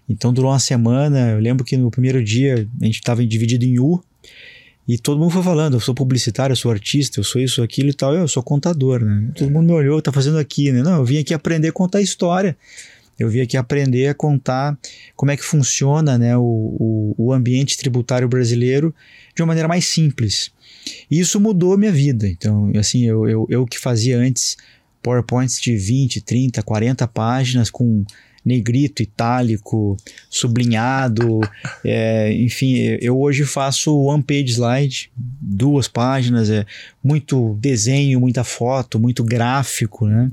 Então 0.07 0.31
durou 0.31 0.51
uma 0.51 0.60
semana, 0.60 1.31
eu 1.31 1.39
lembro 1.39 1.65
que 1.65 1.75
no 1.75 1.89
primeiro 1.89 2.24
dia 2.24 2.67
a 2.79 2.86
gente 2.86 2.98
estava 2.98 3.25
dividido 3.25 3.65
em 3.65 3.79
U, 3.79 4.03
e 4.88 5.00
todo 5.00 5.17
mundo 5.17 5.31
foi 5.31 5.41
falando, 5.41 5.77
eu 5.77 5.79
sou 5.79 5.95
publicitário, 5.95 6.53
eu 6.53 6.57
sou 6.57 6.69
artista, 6.69 7.19
eu 7.19 7.24
sou 7.24 7.41
isso, 7.41 7.63
aquilo 7.63 7.89
e 7.89 7.93
tal, 7.93 8.13
eu 8.13 8.27
sou 8.27 8.43
contador, 8.43 9.03
né? 9.03 9.31
Todo 9.33 9.50
mundo 9.50 9.65
me 9.65 9.74
olhou, 9.74 10.00
tá 10.00 10.12
fazendo 10.12 10.38
aqui, 10.38 10.72
né? 10.72 10.83
Não, 10.83 10.98
eu 10.98 11.05
vim 11.05 11.17
aqui 11.17 11.33
aprender 11.33 11.69
a 11.69 11.72
contar 11.72 12.01
história. 12.01 12.55
Eu 13.17 13.29
vim 13.29 13.41
aqui 13.41 13.55
aprender 13.55 14.08
a 14.08 14.13
contar 14.13 14.77
como 15.15 15.32
é 15.32 15.38
que 15.38 15.43
funciona 15.43 16.17
né, 16.17 16.36
o, 16.38 16.41
o, 16.41 17.15
o 17.17 17.34
ambiente 17.34 17.77
tributário 17.77 18.27
brasileiro 18.27 18.93
de 19.36 19.41
uma 19.41 19.48
maneira 19.48 19.67
mais 19.67 19.86
simples. 19.86 20.51
E 21.10 21.20
isso 21.20 21.39
mudou 21.39 21.77
minha 21.77 21.91
vida. 21.91 22.27
Então, 22.27 22.72
assim, 22.77 23.03
eu, 23.03 23.27
eu, 23.27 23.48
eu 23.50 23.65
que 23.65 23.79
fazia 23.79 24.17
antes 24.17 24.58
PowerPoints 25.01 25.60
de 25.62 25.75
20, 25.75 26.22
30, 26.22 26.63
40 26.63 27.08
páginas 27.08 27.70
com 27.70 28.03
negrito, 28.46 29.01
itálico, 29.01 29.96
sublinhado, 30.29 31.39
é, 31.84 32.34
enfim, 32.34 32.75
eu 33.00 33.17
hoje 33.20 33.46
faço 33.46 33.98
one 33.98 34.22
page 34.22 34.51
slide, 34.51 35.12
duas 35.15 35.88
páginas, 35.88 36.50
é 36.50 36.65
muito 37.03 37.58
desenho, 37.60 38.20
muita 38.20 38.43
foto, 38.43 39.00
muito 39.00 39.24
gráfico, 39.24 40.08
né? 40.08 40.29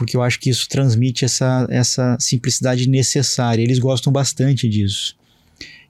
Porque 0.00 0.16
eu 0.16 0.22
acho 0.22 0.40
que 0.40 0.48
isso 0.48 0.66
transmite 0.66 1.26
essa, 1.26 1.68
essa 1.68 2.16
simplicidade 2.18 2.88
necessária. 2.88 3.62
Eles 3.62 3.78
gostam 3.78 4.10
bastante 4.10 4.66
disso. 4.66 5.14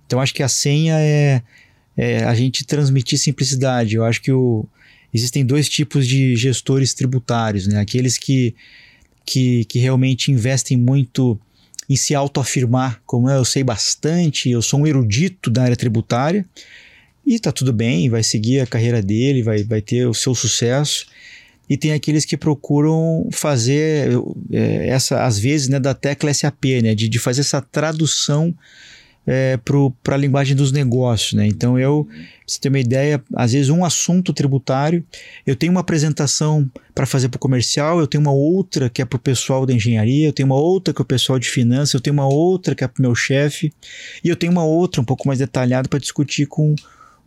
Então 0.04 0.20
acho 0.20 0.34
que 0.34 0.42
a 0.42 0.48
senha 0.48 0.96
é, 0.98 1.40
é 1.96 2.24
a 2.24 2.34
gente 2.34 2.64
transmitir 2.64 3.20
simplicidade. 3.20 3.94
Eu 3.94 4.04
acho 4.04 4.20
que 4.20 4.32
o, 4.32 4.66
existem 5.14 5.46
dois 5.46 5.68
tipos 5.68 6.08
de 6.08 6.34
gestores 6.34 6.92
tributários, 6.92 7.68
né? 7.68 7.78
Aqueles 7.78 8.18
que, 8.18 8.52
que, 9.24 9.64
que 9.66 9.78
realmente 9.78 10.32
investem 10.32 10.76
muito 10.76 11.38
em 11.88 11.94
se 11.94 12.12
autoafirmar, 12.12 13.00
como 13.06 13.30
eu 13.30 13.44
sei 13.44 13.62
bastante, 13.62 14.50
eu 14.50 14.60
sou 14.60 14.80
um 14.80 14.88
erudito 14.88 15.48
da 15.48 15.62
área 15.62 15.76
tributária, 15.76 16.44
e 17.24 17.38
tá 17.38 17.52
tudo 17.52 17.72
bem, 17.72 18.10
vai 18.10 18.24
seguir 18.24 18.58
a 18.58 18.66
carreira 18.66 19.00
dele, 19.00 19.40
vai, 19.40 19.62
vai 19.62 19.80
ter 19.80 20.08
o 20.08 20.14
seu 20.14 20.34
sucesso 20.34 21.06
e 21.70 21.76
tem 21.76 21.92
aqueles 21.92 22.24
que 22.24 22.36
procuram 22.36 23.28
fazer 23.30 24.10
é, 24.50 24.88
essa, 24.88 25.24
às 25.24 25.38
vezes, 25.38 25.68
né, 25.68 25.78
da 25.78 25.94
tecla 25.94 26.34
SAP, 26.34 26.64
né, 26.82 26.96
de, 26.96 27.08
de 27.08 27.18
fazer 27.20 27.42
essa 27.42 27.62
tradução 27.62 28.52
é, 29.24 29.56
para 30.02 30.16
a 30.16 30.18
linguagem 30.18 30.56
dos 30.56 30.72
negócios. 30.72 31.34
Né? 31.34 31.46
Então, 31.46 31.78
eu, 31.78 32.08
você 32.44 32.58
tem 32.58 32.70
uma 32.70 32.80
ideia, 32.80 33.22
às 33.36 33.52
vezes, 33.52 33.68
um 33.68 33.84
assunto 33.84 34.32
tributário, 34.32 35.04
eu 35.46 35.54
tenho 35.54 35.70
uma 35.70 35.80
apresentação 35.80 36.68
para 36.92 37.06
fazer 37.06 37.28
para 37.28 37.36
o 37.36 37.40
comercial, 37.40 38.00
eu 38.00 38.06
tenho 38.08 38.20
uma 38.20 38.32
outra 38.32 38.90
que 38.90 39.00
é 39.00 39.04
para 39.04 39.16
o 39.16 39.20
pessoal 39.20 39.64
da 39.64 39.72
engenharia, 39.72 40.26
eu 40.26 40.32
tenho 40.32 40.46
uma 40.46 40.58
outra 40.58 40.92
que 40.92 41.00
é 41.00 41.04
o 41.04 41.06
pessoal 41.06 41.38
de 41.38 41.48
finanças, 41.48 41.94
eu 41.94 42.00
tenho 42.00 42.14
uma 42.14 42.26
outra 42.26 42.74
que 42.74 42.82
é 42.82 42.88
para 42.88 43.00
o 43.00 43.02
meu 43.02 43.14
chefe, 43.14 43.72
e 44.24 44.28
eu 44.28 44.34
tenho 44.34 44.50
uma 44.50 44.64
outra 44.64 45.00
um 45.00 45.04
pouco 45.04 45.28
mais 45.28 45.38
detalhada 45.38 45.88
para 45.88 46.00
discutir 46.00 46.46
com 46.46 46.74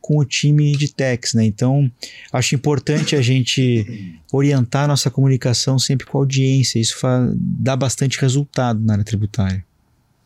com 0.03 0.17
o 0.17 0.25
time 0.25 0.75
de 0.75 0.93
techs, 0.93 1.33
né? 1.33 1.45
Então, 1.45 1.89
acho 2.33 2.53
importante 2.55 3.15
a 3.15 3.22
gente 3.22 4.19
orientar 4.33 4.83
a 4.83 4.88
nossa 4.89 5.10
comunicação 5.10 5.79
sempre 5.79 6.05
com 6.05 6.17
a 6.17 6.22
audiência. 6.22 6.77
Isso 6.77 6.98
dá 7.38 7.74
bastante 7.74 8.19
resultado 8.19 8.81
na 8.81 8.95
área 8.95 9.05
tributária. 9.05 9.65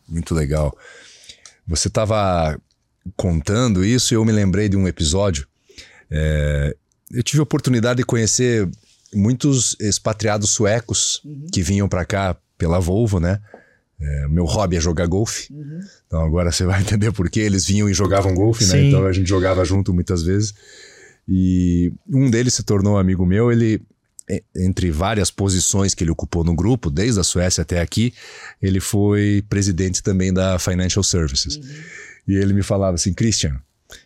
Muito 0.08 0.34
legal. 0.34 0.76
Você 1.64 1.86
estava 1.86 2.60
contando 3.16 3.84
isso 3.84 4.12
e 4.12 4.16
eu 4.16 4.24
me 4.24 4.32
lembrei 4.32 4.68
de 4.68 4.76
um 4.76 4.88
episódio. 4.88 5.46
É, 6.10 6.74
eu 7.12 7.22
tive 7.22 7.38
a 7.38 7.44
oportunidade 7.44 7.98
de 7.98 8.04
conhecer 8.04 8.68
muitos 9.14 9.76
expatriados 9.78 10.50
suecos 10.50 11.22
uhum. 11.24 11.46
que 11.52 11.62
vinham 11.62 11.88
para 11.88 12.04
cá 12.04 12.36
pela 12.58 12.80
Volvo, 12.80 13.20
né? 13.20 13.40
É, 14.00 14.28
meu 14.28 14.44
hobby 14.44 14.76
é 14.76 14.80
jogar 14.80 15.06
golfe. 15.06 15.52
Uhum. 15.52 15.80
Então 16.06 16.20
agora 16.22 16.52
você 16.52 16.64
vai 16.64 16.80
entender 16.82 17.12
por 17.12 17.28
que 17.28 17.40
eles 17.40 17.66
vinham 17.66 17.88
e 17.88 17.94
jogavam 17.94 18.34
golfe, 18.34 18.64
né? 18.66 18.84
Então 18.84 19.04
a 19.06 19.12
gente 19.12 19.28
jogava 19.28 19.64
junto 19.64 19.92
muitas 19.92 20.22
vezes. 20.22 20.54
E 21.28 21.92
um 22.08 22.30
deles 22.30 22.54
se 22.54 22.62
tornou 22.62 22.96
amigo 22.96 23.26
meu, 23.26 23.52
ele 23.52 23.82
entre 24.54 24.90
várias 24.90 25.30
posições 25.30 25.94
que 25.94 26.04
ele 26.04 26.10
ocupou 26.10 26.44
no 26.44 26.54
grupo, 26.54 26.90
desde 26.90 27.18
a 27.18 27.24
Suécia 27.24 27.62
até 27.62 27.80
aqui, 27.80 28.12
ele 28.60 28.78
foi 28.78 29.42
presidente 29.48 30.02
também 30.02 30.32
da 30.32 30.58
Financial 30.58 31.02
Services. 31.02 31.56
Uhum. 31.56 31.62
E 32.28 32.34
ele 32.34 32.52
me 32.52 32.62
falava 32.62 32.94
assim, 32.94 33.14
Christian, 33.14 33.58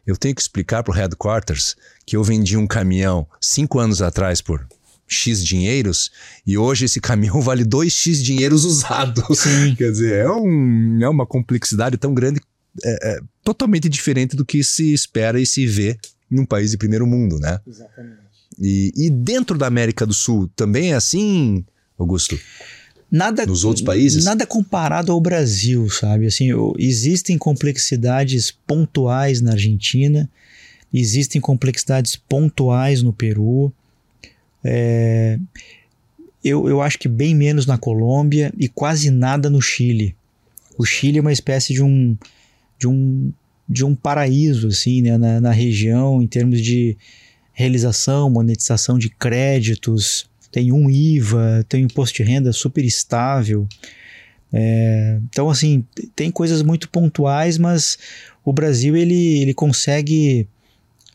eu 0.07 0.17
tenho 0.17 0.35
que 0.35 0.41
explicar 0.41 0.83
para 0.83 0.93
o 0.93 0.95
headquarters 0.95 1.77
que 2.07 2.17
eu 2.17 2.23
vendi 2.23 2.57
um 2.57 2.67
caminhão 2.67 3.27
cinco 3.41 3.81
anos 3.81 4.01
atrás 4.01 4.41
por 4.41 4.65
X 5.13 5.45
dinheiros 5.45 6.11
e 6.47 6.57
hoje 6.57 6.87
esse 6.87 7.01
caminhão 7.01 7.41
vale 7.43 7.65
2X 7.65 8.23
dinheiros 8.23 8.65
usados. 8.65 9.39
Sim. 9.39 9.75
Quer 9.79 9.91
dizer, 9.91 10.25
é, 10.25 10.31
um, 10.31 10.99
é 11.03 11.09
uma 11.09 11.27
complexidade 11.27 11.97
tão 11.97 12.15
grande, 12.15 12.41
é, 12.85 13.11
é, 13.11 13.21
totalmente 13.45 13.89
diferente 13.89 14.35
do 14.37 14.45
que 14.45 14.63
se 14.65 14.93
espera 14.93 15.41
e 15.41 15.47
se 15.47 15.67
vê 15.67 15.97
num 16.31 16.47
país 16.47 16.71
de 16.71 16.79
primeiro 16.79 17.07
mundo, 17.07 17.39
né? 17.39 17.61
Exatamente. 17.67 18.23
E, 18.59 18.93
e 18.97 19.11
dentro 19.11 19.59
da 19.59 19.67
América 19.67 20.07
do 20.07 20.15
Sul 20.15 20.51
também 20.55 20.93
é 20.93 20.95
assim, 20.95 21.65
Augusto? 21.99 22.39
Nada, 23.11 23.45
nos 23.45 23.63
outros 23.63 23.85
países? 23.85 24.25
Nada 24.25 24.47
comparado 24.47 25.13
ao 25.13 25.21
Brasil, 25.21 25.91
sabe? 25.91 26.27
Assim, 26.27 26.49
existem 26.79 27.37
complexidades 27.37 28.51
pontuais 28.51 29.43
na 29.43 29.53
Argentina, 29.53 30.31
existem 30.93 31.39
complexidades 31.39 32.17
pontuais 32.17 33.03
no 33.03 33.13
Peru, 33.13 33.71
é, 34.65 35.39
eu, 36.45 36.69
eu 36.69 36.81
acho 36.81 36.99
que 36.99 37.09
bem 37.09 37.35
menos 37.35 37.67
na 37.67 37.79
Colômbia 37.79 38.53
e 38.59 38.69
quase 38.69 39.11
nada 39.11 39.49
no 39.49 39.61
Chile. 39.61 40.15
O 40.77 40.85
Chile 40.85 41.19
é 41.19 41.21
uma 41.21 41.33
espécie 41.33 41.73
de 41.73 41.83
um, 41.83 42.17
de 42.79 42.89
um, 42.89 43.33
de 43.69 43.85
um 43.85 43.95
paraíso 43.95 44.69
assim, 44.69 45.03
né, 45.03 45.17
na, 45.17 45.41
na 45.41 45.53
região 45.53 46.23
em 46.23 46.27
termos 46.27 46.61
de 46.61 46.97
realização, 47.53 48.31
monetização 48.31 48.99
de 48.99 49.11
créditos, 49.11 50.27
tem 50.51 50.73
um 50.73 50.91
IVA, 50.91 51.65
tem 51.69 51.83
um 51.83 51.87
imposto 51.87 52.17
de 52.17 52.23
renda 52.23 52.53
super 52.53 52.85
estável. 52.85 53.67
É, 54.53 55.19
então, 55.31 55.49
assim, 55.49 55.85
tem 56.15 56.31
coisas 56.31 56.63
muito 56.63 56.89
pontuais, 56.91 57.57
mas 57.57 57.99
o 58.45 58.53
Brasil 58.53 58.95
ele, 58.95 59.39
ele 59.39 59.55
consegue 59.55 60.47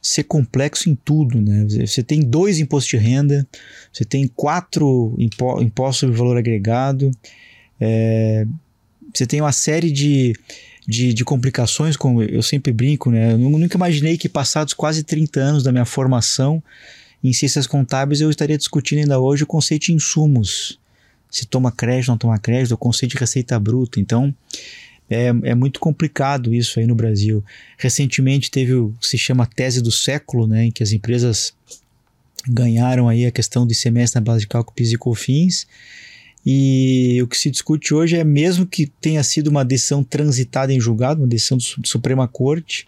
ser 0.08 0.24
complexo 0.24 0.90
em 0.90 0.96
tudo, 0.96 1.42
né? 1.42 1.66
Você 1.86 2.02
tem 2.02 2.22
dois 2.22 2.60
impostos 2.60 2.90
de 2.92 2.96
renda, 2.96 3.46
você 3.92 4.06
tem 4.06 4.26
quatro 4.26 5.14
impo 5.18 5.62
impostos 5.62 6.00
sobre 6.00 6.16
valor 6.16 6.38
agregado, 6.38 7.12
é, 7.78 8.48
você 9.14 9.28
tem 9.28 9.42
uma 9.42 9.52
série 9.52 9.92
de, 9.92 10.34
de, 10.88 11.14
de, 11.14 11.26
complicações, 11.26 11.98
como 11.98 12.24
eu 12.24 12.42
sempre 12.42 12.72
brinco, 12.72 13.12
né? 13.12 13.34
Eu 13.34 13.38
nunca 13.38 13.76
imaginei 13.76 14.18
que 14.18 14.30
passados 14.30 14.74
quase 14.74 15.04
30 15.04 15.42
anos 15.42 15.64
da 15.64 15.74
minha 15.74 15.84
formação 15.84 16.64
em 17.22 17.34
ciências 17.34 17.68
contábeis 17.68 18.22
eu 18.22 18.30
estaria 18.30 18.58
discutindo 18.58 19.00
ainda 19.00 19.20
hoje 19.20 19.44
o 19.44 19.48
conceito 19.48 19.88
de 19.88 19.94
insumos. 19.94 20.80
Se 21.30 21.46
toma 21.46 21.70
crédito, 21.70 22.08
não 22.08 22.18
toma 22.18 22.40
crédito, 22.40 22.74
o 22.74 22.78
conceito 22.78 23.12
de 23.12 23.18
receita 23.18 23.60
bruta. 23.60 24.00
Então, 24.00 24.34
é, 25.10 25.28
é 25.44 25.56
muito 25.56 25.80
complicado 25.80 26.54
isso 26.54 26.80
aí 26.80 26.88
no 26.88 26.96
Brasil. 26.96 27.44
Recentemente 27.78 28.52
teve 28.52 28.74
o 28.74 28.94
se 29.02 29.18
chama 29.18 29.46
tese 29.46 29.82
do 29.82 29.92
século, 29.92 30.48
né, 30.48 30.66
em 30.66 30.72
que 30.72 30.84
as 30.84 30.92
empresas 30.92 31.54
ganharam 32.48 33.10
aí 33.10 33.26
a 33.26 33.32
questão 33.32 33.66
do 33.66 33.74
semestre 33.74 34.20
na 34.20 34.26
base 34.26 34.42
de 34.42 34.48
cálculo 34.48 34.76
PIS 34.76 34.92
e 34.92 34.98
COFINS. 34.98 35.68
E 36.46 37.20
o 37.22 37.28
que 37.28 37.38
se 37.38 37.52
discute 37.52 37.94
hoje 37.94 38.16
é 38.16 38.24
mesmo 38.24 38.66
que 38.66 38.88
tenha 38.88 39.22
sido 39.22 39.50
uma 39.50 39.66
decisão 39.66 40.04
transitada 40.04 40.72
em 40.72 40.80
julgado, 40.80 41.22
uma 41.22 41.28
decisão 41.28 41.58
de 41.58 41.90
Suprema 41.90 42.26
Corte, 42.28 42.88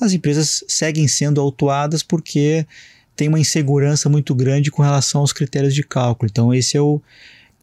as 0.00 0.12
empresas 0.12 0.62
seguem 0.68 1.08
sendo 1.08 1.40
autuadas 1.40 2.02
porque 2.02 2.66
tem 3.14 3.28
uma 3.28 3.40
insegurança 3.40 4.08
muito 4.08 4.34
grande 4.34 4.70
com 4.70 4.82
relação 4.82 5.22
aos 5.22 5.32
critérios 5.32 5.74
de 5.74 5.82
cálculo. 5.82 6.28
Então 6.30 6.52
esse 6.52 6.76
é 6.76 6.80
o, 6.80 7.00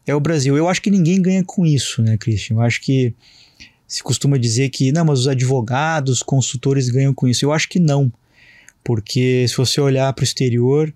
é 0.06 0.14
o 0.14 0.20
Brasil. 0.20 0.56
Eu 0.56 0.68
acho 0.68 0.82
que 0.82 0.90
ninguém 0.90 1.22
ganha 1.22 1.44
com 1.44 1.64
isso, 1.64 2.02
né, 2.02 2.16
Christian? 2.16 2.56
Eu 2.56 2.60
acho 2.60 2.80
que 2.80 3.14
se 3.86 4.02
costuma 4.02 4.38
dizer 4.38 4.70
que 4.70 4.92
não, 4.92 5.04
mas 5.04 5.20
os 5.20 5.28
advogados, 5.28 6.22
consultores 6.22 6.88
ganham 6.88 7.14
com 7.14 7.28
isso. 7.28 7.44
Eu 7.44 7.52
acho 7.52 7.68
que 7.68 7.78
não, 7.78 8.12
porque 8.82 9.46
se 9.48 9.56
você 9.56 9.80
olhar 9.80 10.12
para 10.12 10.22
o 10.22 10.24
exterior, 10.24 10.92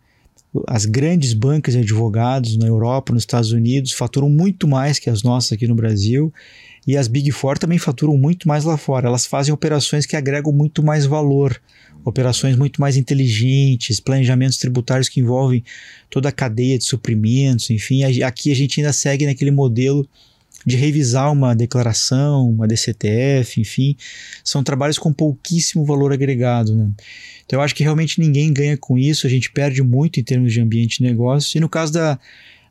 as 0.66 0.86
grandes 0.86 1.32
bancas 1.34 1.74
de 1.74 1.80
advogados 1.80 2.56
na 2.56 2.66
Europa, 2.66 3.12
nos 3.12 3.22
Estados 3.22 3.52
Unidos, 3.52 3.92
faturam 3.92 4.30
muito 4.30 4.66
mais 4.66 4.98
que 4.98 5.10
as 5.10 5.22
nossas 5.22 5.52
aqui 5.52 5.66
no 5.66 5.74
Brasil. 5.74 6.32
E 6.86 6.96
as 6.96 7.06
Big 7.06 7.30
Four 7.30 7.58
também 7.58 7.78
faturam 7.78 8.16
muito 8.16 8.48
mais 8.48 8.64
lá 8.64 8.78
fora. 8.78 9.08
Elas 9.08 9.26
fazem 9.26 9.52
operações 9.52 10.06
que 10.06 10.16
agregam 10.16 10.52
muito 10.52 10.82
mais 10.82 11.04
valor, 11.04 11.60
operações 12.02 12.56
muito 12.56 12.80
mais 12.80 12.96
inteligentes, 12.96 14.00
planejamentos 14.00 14.56
tributários 14.56 15.08
que 15.08 15.20
envolvem 15.20 15.62
toda 16.08 16.30
a 16.30 16.32
cadeia 16.32 16.78
de 16.78 16.84
suprimentos, 16.84 17.68
enfim. 17.68 18.04
Aqui 18.22 18.50
a 18.50 18.54
gente 18.54 18.80
ainda 18.80 18.92
segue 18.92 19.26
naquele 19.26 19.50
modelo 19.50 20.08
de 20.66 20.76
revisar 20.76 21.32
uma 21.32 21.54
declaração, 21.54 22.50
uma 22.50 22.66
DCTF, 22.66 23.60
enfim, 23.60 23.96
são 24.44 24.62
trabalhos 24.62 24.98
com 24.98 25.12
pouquíssimo 25.12 25.84
valor 25.84 26.12
agregado. 26.12 26.74
Né? 26.74 26.90
Então 27.46 27.58
eu 27.58 27.62
acho 27.62 27.74
que 27.74 27.82
realmente 27.82 28.20
ninguém 28.20 28.52
ganha 28.52 28.76
com 28.76 28.98
isso, 28.98 29.26
a 29.26 29.30
gente 29.30 29.50
perde 29.50 29.82
muito 29.82 30.20
em 30.20 30.22
termos 30.22 30.52
de 30.52 30.60
ambiente 30.60 30.98
de 30.98 31.04
negócio, 31.04 31.56
e 31.56 31.60
no 31.60 31.68
caso 31.68 31.92
da, 31.92 32.18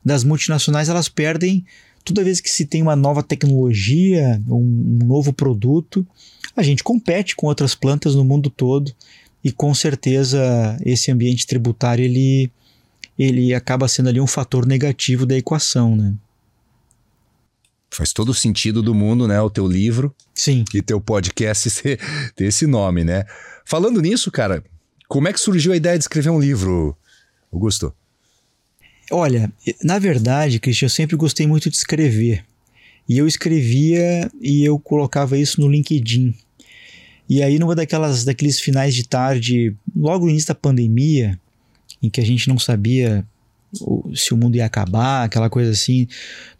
das 0.03 0.23
multinacionais, 0.23 0.89
elas 0.89 1.09
perdem 1.09 1.65
toda 2.03 2.23
vez 2.23 2.39
que 2.39 2.49
se 2.49 2.65
tem 2.65 2.81
uma 2.81 2.95
nova 2.95 3.21
tecnologia, 3.21 4.41
um, 4.47 4.99
um 5.01 5.05
novo 5.05 5.33
produto, 5.33 6.07
a 6.55 6.63
gente 6.63 6.83
compete 6.83 7.35
com 7.35 7.47
outras 7.47 7.75
plantas 7.75 8.15
no 8.15 8.23
mundo 8.23 8.49
todo 8.49 8.93
e 9.43 9.51
com 9.51 9.73
certeza 9.73 10.77
esse 10.85 11.11
ambiente 11.11 11.45
tributário 11.45 12.03
ele, 12.03 12.49
ele 13.19 13.53
acaba 13.53 13.87
sendo 13.87 14.09
ali 14.09 14.21
um 14.21 14.27
fator 14.27 14.65
negativo 14.65 15.25
da 15.25 15.37
equação, 15.37 15.95
né? 15.95 16.13
Faz 17.89 18.13
todo 18.13 18.29
o 18.29 18.33
sentido 18.33 18.81
do 18.81 18.93
mundo, 18.93 19.27
né? 19.27 19.41
O 19.41 19.49
teu 19.49 19.67
livro. 19.67 20.13
Sim. 20.33 20.63
E 20.73 20.81
teu 20.81 20.99
podcast 21.01 21.69
ter 22.35 22.45
esse 22.45 22.67
nome, 22.67 23.03
né? 23.03 23.23
Falando 23.65 24.01
nisso, 24.01 24.31
cara, 24.31 24.63
como 25.07 25.27
é 25.27 25.33
que 25.33 25.39
surgiu 25.39 25.71
a 25.71 25.77
ideia 25.77 25.97
de 25.97 26.03
escrever 26.03 26.29
um 26.29 26.39
livro, 26.39 26.95
Augusto? 27.51 27.93
Olha, 29.09 29.51
na 29.81 29.99
verdade, 29.99 30.59
Cristian, 30.59 30.87
eu 30.87 30.89
sempre 30.89 31.15
gostei 31.15 31.47
muito 31.47 31.69
de 31.69 31.77
escrever. 31.77 32.43
E 33.07 33.17
eu 33.17 33.25
escrevia 33.25 34.29
e 34.41 34.65
eu 34.65 34.77
colocava 34.77 35.37
isso 35.37 35.61
no 35.61 35.69
LinkedIn. 35.69 36.35
E 37.29 37.41
aí, 37.41 37.57
numa 37.57 37.73
daquelas, 37.73 38.25
daqueles 38.25 38.59
finais 38.59 38.93
de 38.93 39.07
tarde, 39.07 39.75
logo 39.95 40.25
no 40.25 40.31
início 40.31 40.49
da 40.49 40.55
pandemia, 40.55 41.39
em 42.01 42.09
que 42.09 42.19
a 42.19 42.25
gente 42.25 42.49
não 42.49 42.59
sabia 42.59 43.25
se 44.15 44.33
o 44.33 44.37
mundo 44.37 44.55
ia 44.55 44.65
acabar, 44.65 45.23
aquela 45.23 45.49
coisa 45.49 45.71
assim. 45.71 46.07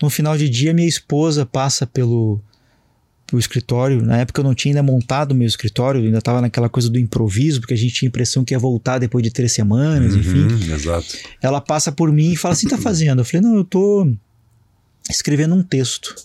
No 0.02 0.10
final 0.10 0.38
de 0.38 0.50
dia, 0.50 0.74
minha 0.74 0.88
esposa 0.88 1.46
passa 1.46 1.88
pelo, 1.88 2.42
pelo 3.26 3.40
escritório. 3.40 4.02
Na 4.02 4.18
época 4.18 4.40
eu 4.40 4.44
não 4.44 4.54
tinha 4.54 4.72
ainda 4.72 4.84
montado 4.84 5.32
o 5.32 5.36
meu 5.36 5.48
escritório, 5.48 6.02
ainda 6.02 6.18
estava 6.18 6.42
naquela 6.42 6.70
coisa 6.70 6.90
do 6.90 7.00
improviso, 7.00 7.60
porque 7.60 7.74
a 7.74 7.78
gente 7.78 7.94
tinha 7.94 8.08
a 8.08 8.10
impressão 8.10 8.44
que 8.44 8.54
ia 8.54 8.60
voltar 8.60 9.00
depois 9.00 9.24
de 9.24 9.32
três 9.32 9.52
semanas, 9.52 10.14
uhum, 10.14 10.20
enfim. 10.20 10.72
Exato. 10.74 11.18
Ela 11.42 11.62
passa 11.62 11.92
por 11.92 12.12
mim 12.12 12.32
e 12.34 12.36
fala 12.36 12.54
assim: 12.54 12.68
tá 12.68 12.78
fazendo? 12.78 13.22
Eu 13.22 13.26
falei: 13.26 13.42
não, 13.42 13.56
eu 13.56 13.64
tô 13.64 14.12
escrevendo 15.10 15.56
um 15.56 15.64
texto. 15.64 16.16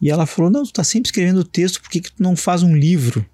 E 0.00 0.10
ela 0.10 0.26
falou: 0.26 0.50
não, 0.50 0.64
tu 0.64 0.72
tá 0.72 0.84
sempre 0.84 1.08
escrevendo 1.08 1.42
texto, 1.44 1.80
por 1.80 1.90
que, 1.90 2.00
que 2.00 2.12
tu 2.12 2.22
não 2.22 2.36
faz 2.36 2.62
um 2.62 2.76
livro? 2.76 3.24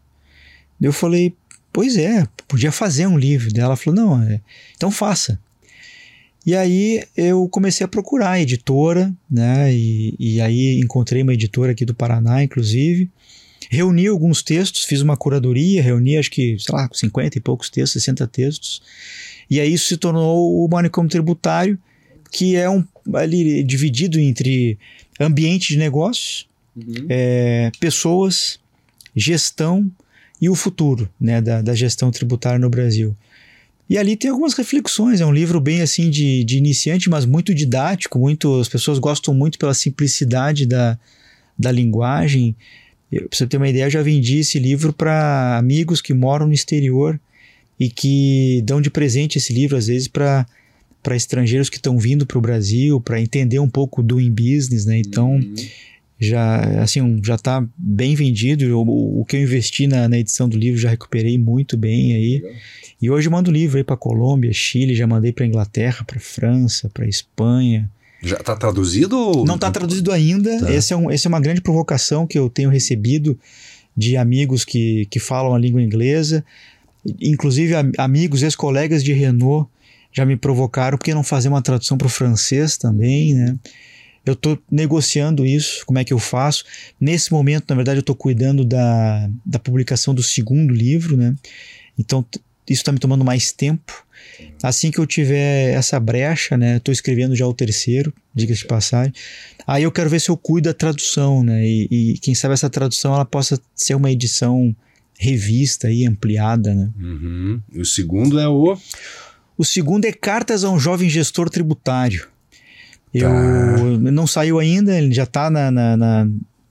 Eu 0.81 0.93
falei: 0.93 1.35
pois 1.73 1.97
é, 1.97 2.26
podia 2.49 2.73
fazer 2.73 3.07
um 3.07 3.19
livro. 3.19 3.50
Ela 3.57 3.76
falou: 3.76 4.00
não, 4.00 4.23
é, 4.23 4.41
então 4.76 4.91
faça. 4.91 5.38
E 6.44 6.56
aí 6.56 7.04
eu 7.16 7.49
comecei 7.49 7.84
a 7.84 7.88
procurar 7.88 8.32
a 8.32 8.40
editora, 8.40 9.12
né? 9.30 9.72
E, 9.72 10.14
e 10.18 10.40
aí 10.40 10.80
encontrei 10.80 11.22
uma 11.22 11.34
editora 11.34 11.72
aqui 11.72 11.84
do 11.84 11.94
Paraná, 11.94 12.42
inclusive. 12.42 13.08
Reuni 13.70 14.06
alguns 14.08 14.42
textos, 14.42 14.84
fiz 14.84 15.00
uma 15.00 15.16
curadoria, 15.16 15.82
reuni 15.82 16.18
acho 16.18 16.30
que, 16.30 16.58
sei 16.58 16.75
lá, 16.75 16.88
50 16.92 17.38
e 17.38 17.40
poucos 17.40 17.70
textos, 17.70 18.02
60 18.02 18.26
textos. 18.26 18.82
E 19.49 19.61
aí 19.61 19.72
isso 19.72 19.88
se 19.88 19.96
tornou 19.96 20.64
o 20.64 20.68
manicômio 20.68 21.11
tributário, 21.11 21.78
que 22.30 22.56
é 22.56 22.68
um 22.68 22.84
ali 23.14 23.62
dividido 23.62 24.18
entre 24.18 24.78
ambiente 25.20 25.68
de 25.68 25.78
negócios, 25.78 26.48
uhum. 26.76 27.07
é, 27.09 27.70
pessoas, 27.78 28.59
gestão 29.14 29.90
e 30.40 30.48
o 30.48 30.55
futuro 30.55 31.09
né, 31.20 31.40
da, 31.40 31.62
da 31.62 31.74
gestão 31.74 32.11
tributária 32.11 32.59
no 32.59 32.68
Brasil. 32.68 33.16
E 33.88 33.99
ali 33.99 34.16
tem 34.16 34.31
algumas 34.31 34.55
reflexões, 34.55 35.21
é 35.21 35.27
um 35.27 35.33
livro 35.33 35.61
bem 35.61 35.83
assim 35.83 36.09
de, 36.09 36.45
de 36.45 36.57
iniciante, 36.57 37.11
mas 37.11 37.27
muito 37.27 37.55
didático, 37.55 38.18
muito, 38.18 38.61
as 38.61 38.68
pessoas 38.68 38.99
gostam 38.99 39.35
muito 39.35 39.59
pela 39.59 39.75
simplicidade 39.75 40.64
da, 40.64 40.99
da 41.59 41.71
linguagem. 41.71 42.57
Para 43.11 43.27
você 43.31 43.47
ter 43.47 43.59
uma 43.59 43.68
ideia, 43.68 43.85
eu 43.85 43.90
já 43.90 44.03
vendi 44.03 44.38
esse 44.38 44.59
livro 44.59 44.92
para 44.92 45.59
amigos 45.59 46.01
que 46.01 46.14
moram 46.14 46.47
no 46.47 46.55
exterior 46.55 47.21
e 47.79 47.90
que 47.90 48.62
dão 48.64 48.81
de 48.81 48.88
presente 48.88 49.37
esse 49.37 49.53
livro, 49.53 49.77
às 49.77 49.88
vezes, 49.88 50.09
para 50.09 50.47
para 51.03 51.16
estrangeiros 51.16 51.68
que 51.68 51.77
estão 51.77 51.99
vindo 51.99 52.25
para 52.25 52.38
o 52.38 52.40
Brasil, 52.40 53.01
para 53.01 53.21
entender 53.21 53.59
um 53.59 53.68
pouco 53.68 54.03
do 54.03 54.21
in 54.21 54.31
business, 54.31 54.87
né? 54.87 54.99
Então, 54.99 55.33
uhum. 55.33 55.55
já 56.18 56.81
assim, 56.81 57.21
já 57.25 57.35
está 57.35 57.66
bem 57.77 58.14
vendido. 58.14 58.79
O, 58.79 59.21
o, 59.21 59.25
que 59.25 59.37
eu 59.37 59.42
investi 59.42 59.88
na, 59.88 60.09
na 60.09 60.18
edição 60.18 60.49
do 60.49 60.57
livro 60.57 60.79
já 60.79 60.90
recuperei 60.90 61.37
muito 61.37 61.77
bem 61.77 62.14
aí. 62.14 62.35
Legal. 62.35 62.53
E 63.03 63.11
hoje 63.11 63.27
eu 63.27 63.33
mando 63.33 63.51
livro 63.51 63.79
aí 63.79 63.83
para 63.83 63.97
Colômbia, 63.97 64.53
Chile, 64.53 64.95
já 64.95 65.09
mandei 65.09 65.33
para 65.33 65.45
Inglaterra, 65.45 66.05
para 66.05 66.21
França, 66.21 66.88
para 66.88 67.05
Espanha. 67.05 67.91
Já 68.23 68.37
está 68.37 68.55
traduzido? 68.55 69.19
Ou... 69.19 69.45
Não 69.45 69.57
está 69.57 69.73
traduzido 69.73 70.12
ainda. 70.12 70.61
Tá. 70.61 70.73
Esse 70.73 70.93
é 70.93 70.97
um, 70.97 71.11
essa 71.11 71.27
é 71.27 71.29
uma 71.29 71.41
grande 71.41 71.61
provocação 71.61 72.29
que 72.29 72.38
eu 72.38 72.49
tenho 72.49 72.71
recebido 72.71 73.37
de 73.97 74.17
amigos 74.17 74.65
que, 74.65 75.07
que 75.11 75.19
falam 75.19 75.53
a 75.53 75.59
língua 75.59 75.83
inglesa. 75.83 76.45
Inclusive, 77.21 77.75
amigos, 77.99 78.45
ex-colegas 78.45 79.03
de 79.03 79.12
Renault 79.12 79.69
já 80.12 80.25
me 80.25 80.37
provocaram 80.37 80.97
porque 80.97 81.12
não 81.12 81.25
fazer 81.25 81.49
uma 81.49 81.61
tradução 81.61 81.99
para 81.99 82.07
o 82.07 82.11
francês 82.11 82.77
também, 82.77 83.35
né? 83.35 83.59
Eu 84.25 84.35
estou 84.35 84.57
negociando 84.71 85.45
isso, 85.45 85.85
como 85.85 85.99
é 85.99 86.05
que 86.05 86.12
eu 86.12 86.19
faço. 86.21 86.65
Nesse 87.01 87.33
momento, 87.33 87.65
na 87.69 87.75
verdade, 87.75 87.99
eu 87.99 88.03
estou 88.03 88.15
cuidando 88.15 88.65
da, 88.65 89.29
da 89.45 89.59
publicação 89.59 90.15
do 90.15 90.23
segundo 90.23 90.73
livro, 90.73 91.17
né? 91.17 91.35
Então, 91.99 92.25
isso 92.68 92.81
está 92.83 92.92
me 92.92 92.98
tomando 92.98 93.25
mais 93.25 93.53
tempo. 93.53 94.05
Assim 94.62 94.90
que 94.90 94.98
eu 94.98 95.07
tiver 95.07 95.75
essa 95.75 95.98
brecha, 95.98 96.57
né? 96.57 96.77
Estou 96.77 96.92
escrevendo 96.92 97.35
já 97.35 97.46
o 97.46 97.53
terceiro, 97.53 98.12
diga-se 98.35 98.61
de 98.61 98.66
passagem. 98.66 99.12
Aí 99.66 99.83
eu 99.83 99.92
quero 99.92 100.09
ver 100.09 100.20
se 100.20 100.31
eu 100.31 100.37
cuido 100.37 100.68
da 100.68 100.75
tradução, 100.75 101.42
né? 101.42 101.66
E, 101.66 101.88
e, 101.90 102.18
quem 102.18 102.35
sabe 102.35 102.55
essa 102.55 102.70
tradução 102.70 103.14
ela 103.14 103.25
possa 103.25 103.61
ser 103.75 103.94
uma 103.94 104.11
edição 104.11 104.75
revista 105.18 105.90
e 105.90 106.07
ampliada, 106.07 106.75
né? 106.75 106.90
Uhum. 106.98 107.61
E 107.72 107.81
o 107.81 107.85
segundo 107.85 108.38
é 108.38 108.48
o. 108.48 108.77
O 109.59 109.64
segundo 109.64 110.05
é 110.05 110.12
Cartas 110.12 110.64
a 110.64 110.70
um 110.70 110.79
Jovem 110.79 111.11
Gestor 111.11 111.51
Tributário. 111.51 112.29
Eu 113.12 113.29
tá. 113.29 114.11
não 114.11 114.27
saiu 114.27 114.59
ainda, 114.59 114.96
ele 114.96 115.12
já 115.12 115.25
está 115.25 115.51
na, 115.51 115.70
na, 115.70 115.96
na, 115.96 116.25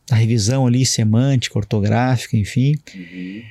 na, 0.09 0.17
revisão 0.17 0.65
ali 0.65 0.85
semântica, 0.85 1.59
ortográfica, 1.59 2.35
enfim. 2.35 2.75
Uhum 2.95 3.43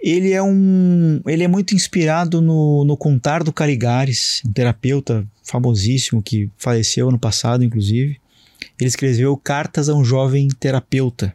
ele 0.00 0.32
é 0.32 0.42
um 0.42 1.20
ele 1.26 1.44
é 1.44 1.48
muito 1.48 1.74
inspirado 1.74 2.40
no, 2.40 2.84
no 2.84 2.96
contar 2.96 3.42
do 3.42 3.52
Caligares, 3.52 4.42
um 4.46 4.52
terapeuta 4.52 5.26
famosíssimo 5.42 6.22
que 6.22 6.48
faleceu 6.56 7.08
ano 7.08 7.18
passado, 7.18 7.64
inclusive. 7.64 8.18
Ele 8.78 8.88
escreveu 8.88 9.36
Cartas 9.36 9.88
a 9.88 9.94
um 9.94 10.04
Jovem 10.04 10.48
Terapeuta. 10.48 11.34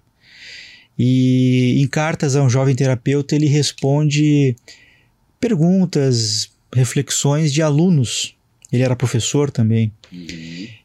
E 0.97 1.75
em 1.81 1.87
Cartas 1.87 2.35
a 2.35 2.41
um 2.41 2.49
Jovem 2.49 2.75
Terapeuta 2.75 3.35
ele 3.35 3.47
responde 3.47 4.55
perguntas, 5.39 6.49
reflexões 6.73 7.53
de 7.53 7.61
alunos. 7.61 8.35
Ele 8.71 8.83
era 8.83 8.95
professor 8.95 9.51
também. 9.51 9.91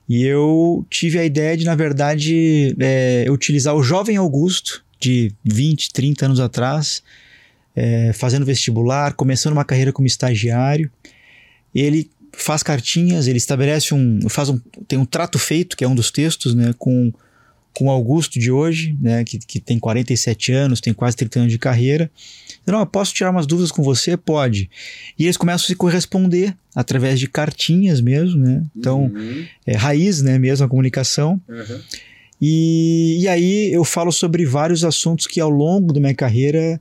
E 0.08 0.24
eu 0.24 0.84
tive 0.90 1.18
a 1.18 1.24
ideia 1.24 1.56
de, 1.56 1.64
na 1.64 1.74
verdade, 1.74 2.76
é, 2.78 3.26
utilizar 3.30 3.74
o 3.74 3.82
jovem 3.82 4.16
Augusto, 4.16 4.84
de 4.98 5.32
20, 5.44 5.92
30 5.92 6.26
anos 6.26 6.40
atrás, 6.40 7.02
é, 7.74 8.12
fazendo 8.12 8.44
vestibular, 8.44 9.14
começando 9.14 9.52
uma 9.52 9.64
carreira 9.64 9.92
como 9.92 10.06
estagiário. 10.06 10.90
Ele 11.74 12.10
faz 12.32 12.62
cartinhas, 12.62 13.26
ele 13.26 13.38
estabelece 13.38 13.94
um, 13.94 14.28
faz 14.28 14.48
um, 14.48 14.58
tem 14.86 14.98
um 14.98 15.04
trato 15.04 15.38
feito, 15.38 15.76
que 15.76 15.84
é 15.84 15.88
um 15.88 15.94
dos 15.94 16.10
textos, 16.10 16.54
né, 16.54 16.74
com 16.78 17.12
com 17.72 17.86
o 17.86 17.90
Augusto 17.90 18.38
de 18.38 18.50
hoje, 18.50 18.96
né, 19.00 19.24
que, 19.24 19.38
que 19.38 19.60
tem 19.60 19.78
47 19.78 20.52
anos, 20.52 20.80
tem 20.80 20.92
quase 20.92 21.16
30 21.16 21.40
anos 21.40 21.52
de 21.52 21.58
carreira. 21.58 22.10
Não, 22.66 22.84
posso 22.86 23.14
tirar 23.14 23.30
umas 23.30 23.46
dúvidas 23.46 23.70
com 23.70 23.82
você? 23.82 24.16
Pode. 24.16 24.68
E 25.18 25.24
eles 25.24 25.36
começam 25.36 25.64
a 25.64 25.68
se 25.68 25.74
corresponder 25.74 26.54
através 26.74 27.18
de 27.18 27.28
cartinhas 27.28 28.00
mesmo, 28.00 28.44
né? 28.44 28.64
Então, 28.76 29.04
uhum. 29.04 29.46
é 29.66 29.76
raiz, 29.76 30.20
né, 30.20 30.38
mesmo 30.38 30.66
a 30.66 30.68
comunicação. 30.68 31.40
Uhum. 31.48 31.80
E, 32.40 33.18
e 33.20 33.28
aí 33.28 33.72
eu 33.72 33.84
falo 33.84 34.10
sobre 34.10 34.44
vários 34.44 34.84
assuntos 34.84 35.26
que 35.26 35.40
ao 35.40 35.50
longo 35.50 35.92
da 35.92 36.00
minha 36.00 36.14
carreira 36.14 36.80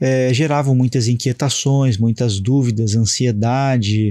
é, 0.00 0.32
geravam 0.32 0.74
muitas 0.74 1.06
inquietações, 1.06 1.98
muitas 1.98 2.40
dúvidas, 2.40 2.96
ansiedade. 2.96 4.08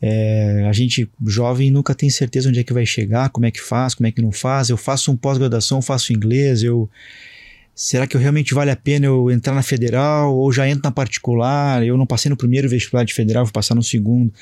É, 0.00 0.64
a 0.68 0.72
gente 0.72 1.10
jovem 1.26 1.70
nunca 1.70 1.94
tem 1.94 2.08
certeza 2.08 2.48
onde 2.48 2.60
é 2.60 2.64
que 2.64 2.72
vai 2.72 2.86
chegar, 2.86 3.30
como 3.30 3.44
é 3.44 3.50
que 3.50 3.60
faz, 3.60 3.94
como 3.94 4.06
é 4.06 4.12
que 4.12 4.22
não 4.22 4.30
faz. 4.30 4.68
Eu 4.68 4.76
faço 4.76 5.10
um 5.10 5.16
pós-graduação, 5.16 5.82
faço 5.82 6.12
inglês, 6.12 6.62
eu 6.62 6.88
será 7.74 8.08
que 8.08 8.16
eu 8.16 8.20
realmente 8.20 8.52
vale 8.54 8.72
a 8.72 8.76
pena 8.76 9.06
eu 9.06 9.30
entrar 9.30 9.54
na 9.54 9.62
federal 9.62 10.34
ou 10.36 10.52
já 10.52 10.68
entro 10.68 10.82
na 10.82 10.90
particular? 10.90 11.86
Eu 11.86 11.96
não 11.96 12.06
passei 12.06 12.28
no 12.28 12.36
primeiro 12.36 12.68
vestibular 12.68 13.04
de 13.04 13.14
federal, 13.14 13.44
vou 13.44 13.52
passar 13.52 13.76
no 13.76 13.84
segundo. 13.84 14.32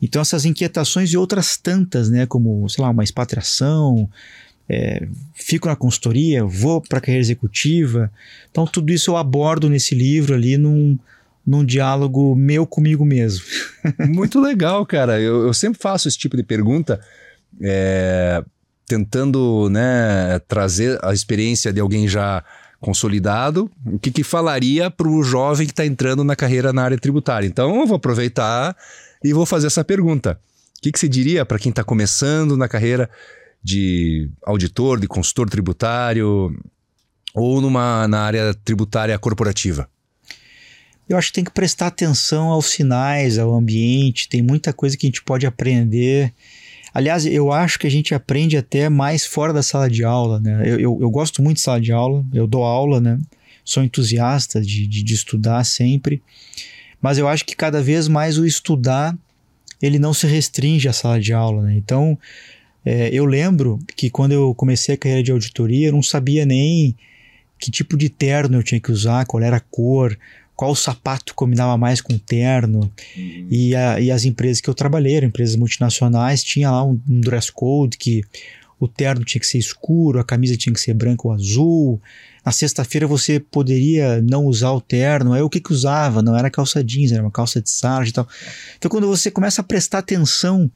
Então 0.00 0.22
essas 0.22 0.46
inquietações 0.46 1.10
e 1.12 1.16
outras 1.16 1.58
tantas, 1.58 2.08
né, 2.08 2.24
como, 2.24 2.66
sei 2.68 2.82
lá, 2.82 2.90
uma 2.90 3.04
expatriação, 3.04 4.08
é, 4.68 5.06
fico 5.34 5.68
na 5.68 5.76
consultoria, 5.76 6.44
vou 6.44 6.80
para 6.80 6.98
a 6.98 7.00
carreira 7.00 7.22
executiva. 7.22 8.10
Então 8.50 8.66
tudo 8.66 8.92
isso 8.92 9.10
eu 9.10 9.16
abordo 9.16 9.68
nesse 9.68 9.94
livro 9.94 10.34
ali 10.34 10.56
num, 10.56 10.98
num 11.46 11.64
diálogo 11.64 12.34
meu 12.36 12.66
comigo 12.66 13.04
mesmo. 13.04 13.44
Muito 14.08 14.40
legal, 14.40 14.84
cara. 14.84 15.20
Eu, 15.20 15.46
eu 15.46 15.54
sempre 15.54 15.80
faço 15.80 16.08
esse 16.08 16.18
tipo 16.18 16.36
de 16.36 16.42
pergunta. 16.42 17.00
É, 17.60 18.44
tentando 18.88 19.68
né, 19.70 20.40
trazer 20.48 20.98
a 21.04 21.12
experiência 21.12 21.72
de 21.72 21.78
alguém 21.78 22.08
já 22.08 22.42
consolidado, 22.80 23.70
o 23.84 23.98
que, 23.98 24.10
que 24.10 24.22
falaria 24.22 24.90
para 24.90 25.08
o 25.08 25.22
jovem 25.22 25.66
que 25.66 25.72
está 25.72 25.84
entrando 25.84 26.24
na 26.24 26.34
carreira 26.34 26.72
na 26.72 26.82
área 26.82 26.96
tributária. 26.96 27.46
Então, 27.46 27.80
eu 27.80 27.86
vou 27.86 27.96
aproveitar 27.96 28.74
e 29.22 29.32
vou 29.32 29.44
fazer 29.44 29.66
essa 29.66 29.84
pergunta. 29.84 30.40
O 30.78 30.80
que, 30.80 30.92
que 30.92 30.98
você 30.98 31.08
diria 31.08 31.44
para 31.44 31.58
quem 31.58 31.70
está 31.70 31.82
começando 31.82 32.56
na 32.56 32.68
carreira 32.68 33.10
de 33.62 34.30
auditor, 34.44 35.00
de 35.00 35.06
consultor 35.06 35.48
tributário 35.48 36.54
ou 37.34 37.60
numa, 37.60 38.06
na 38.08 38.20
área 38.20 38.54
tributária 38.54 39.18
corporativa? 39.18 39.88
Eu 41.08 41.16
acho 41.16 41.28
que 41.28 41.34
tem 41.34 41.44
que 41.44 41.50
prestar 41.50 41.86
atenção 41.86 42.48
aos 42.48 42.66
sinais, 42.66 43.38
ao 43.38 43.54
ambiente, 43.54 44.28
tem 44.28 44.42
muita 44.42 44.72
coisa 44.72 44.96
que 44.96 45.06
a 45.06 45.08
gente 45.08 45.22
pode 45.22 45.46
aprender 45.46 46.34
Aliás, 46.98 47.26
eu 47.26 47.52
acho 47.52 47.78
que 47.78 47.86
a 47.86 47.90
gente 47.90 48.14
aprende 48.14 48.56
até 48.56 48.88
mais 48.88 49.24
fora 49.24 49.52
da 49.52 49.62
sala 49.62 49.88
de 49.88 50.02
aula, 50.02 50.40
né? 50.40 50.62
Eu, 50.64 50.80
eu, 50.80 50.98
eu 51.02 51.10
gosto 51.10 51.42
muito 51.42 51.58
de 51.58 51.62
sala 51.62 51.80
de 51.80 51.92
aula, 51.92 52.24
eu 52.32 52.46
dou 52.46 52.64
aula, 52.64 53.00
né? 53.00 53.18
Sou 53.64 53.84
entusiasta 53.84 54.60
de, 54.60 54.86
de, 54.86 55.02
de 55.02 55.14
estudar 55.14 55.62
sempre, 55.64 56.22
mas 57.00 57.18
eu 57.18 57.28
acho 57.28 57.44
que 57.44 57.54
cada 57.54 57.82
vez 57.82 58.08
mais 58.08 58.38
o 58.38 58.46
estudar 58.46 59.16
ele 59.80 59.98
não 59.98 60.12
se 60.12 60.26
restringe 60.26 60.88
à 60.88 60.92
sala 60.92 61.20
de 61.20 61.32
aula, 61.32 61.62
né? 61.62 61.76
Então, 61.76 62.18
é, 62.90 63.10
eu 63.12 63.26
lembro 63.26 63.78
que 63.94 64.08
quando 64.08 64.32
eu 64.32 64.54
comecei 64.54 64.94
a 64.94 64.98
carreira 64.98 65.22
de 65.22 65.30
auditoria, 65.30 65.88
eu 65.88 65.92
não 65.92 66.02
sabia 66.02 66.46
nem 66.46 66.96
que 67.58 67.70
tipo 67.70 67.98
de 67.98 68.08
terno 68.08 68.56
eu 68.56 68.62
tinha 68.62 68.80
que 68.80 68.90
usar, 68.90 69.26
qual 69.26 69.42
era 69.42 69.58
a 69.58 69.60
cor, 69.60 70.18
qual 70.56 70.74
sapato 70.74 71.34
combinava 71.34 71.76
mais 71.76 72.00
com 72.00 72.14
o 72.14 72.18
terno. 72.18 72.90
Uhum. 73.14 73.46
E, 73.50 73.76
a, 73.76 74.00
e, 74.00 74.10
as 74.10 74.24
empresas 74.24 74.62
que 74.62 74.70
eu 74.70 74.74
trabalhei, 74.74 75.16
eram 75.16 75.28
empresas 75.28 75.54
multinacionais, 75.54 76.42
tinha 76.42 76.70
lá 76.70 76.82
um, 76.82 76.98
um, 77.06 77.20
dress 77.20 77.52
code 77.52 77.98
que 77.98 78.24
o 78.80 78.88
terno 78.88 79.22
tinha 79.22 79.40
que 79.40 79.46
ser 79.46 79.58
escuro, 79.58 80.18
a 80.18 80.24
camisa 80.24 80.56
tinha 80.56 80.72
que 80.72 80.80
ser 80.80 80.94
branca 80.94 81.28
ou 81.28 81.34
azul. 81.34 82.00
Na 82.42 82.52
sexta-feira 82.52 83.06
você 83.06 83.38
poderia 83.38 84.22
não 84.22 84.46
usar 84.46 84.70
o 84.70 84.80
terno. 84.80 85.34
Aí 85.34 85.42
o 85.42 85.50
que 85.50 85.60
que 85.60 85.74
usava? 85.74 86.22
Não 86.22 86.34
era 86.34 86.48
calça 86.48 86.82
jeans, 86.82 87.12
era 87.12 87.22
uma 87.22 87.30
calça 87.30 87.60
de 87.60 87.70
sarja 87.70 88.08
e 88.08 88.14
tal. 88.14 88.26
Então 88.78 88.90
quando 88.90 89.06
você 89.06 89.30
começa 89.30 89.60
a 89.60 89.64
prestar 89.64 89.98
atenção 89.98 90.70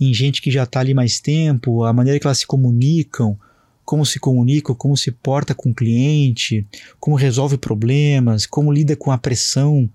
em 0.00 0.12
gente 0.12 0.42
que 0.42 0.50
já 0.50 0.64
está 0.64 0.80
ali 0.80 0.94
mais 0.94 1.20
tempo, 1.20 1.84
a 1.84 1.92
maneira 1.92 2.18
que 2.18 2.26
elas 2.26 2.38
se 2.38 2.46
comunicam, 2.46 3.38
como 3.84 4.04
se 4.04 4.18
comunica, 4.18 4.74
como 4.74 4.96
se 4.96 5.10
porta 5.10 5.54
com 5.54 5.70
o 5.70 5.74
cliente, 5.74 6.66
como 6.98 7.16
resolve 7.16 7.58
problemas, 7.58 8.46
como 8.46 8.72
lida 8.72 8.96
com 8.96 9.10
a 9.10 9.18
pressão 9.18 9.88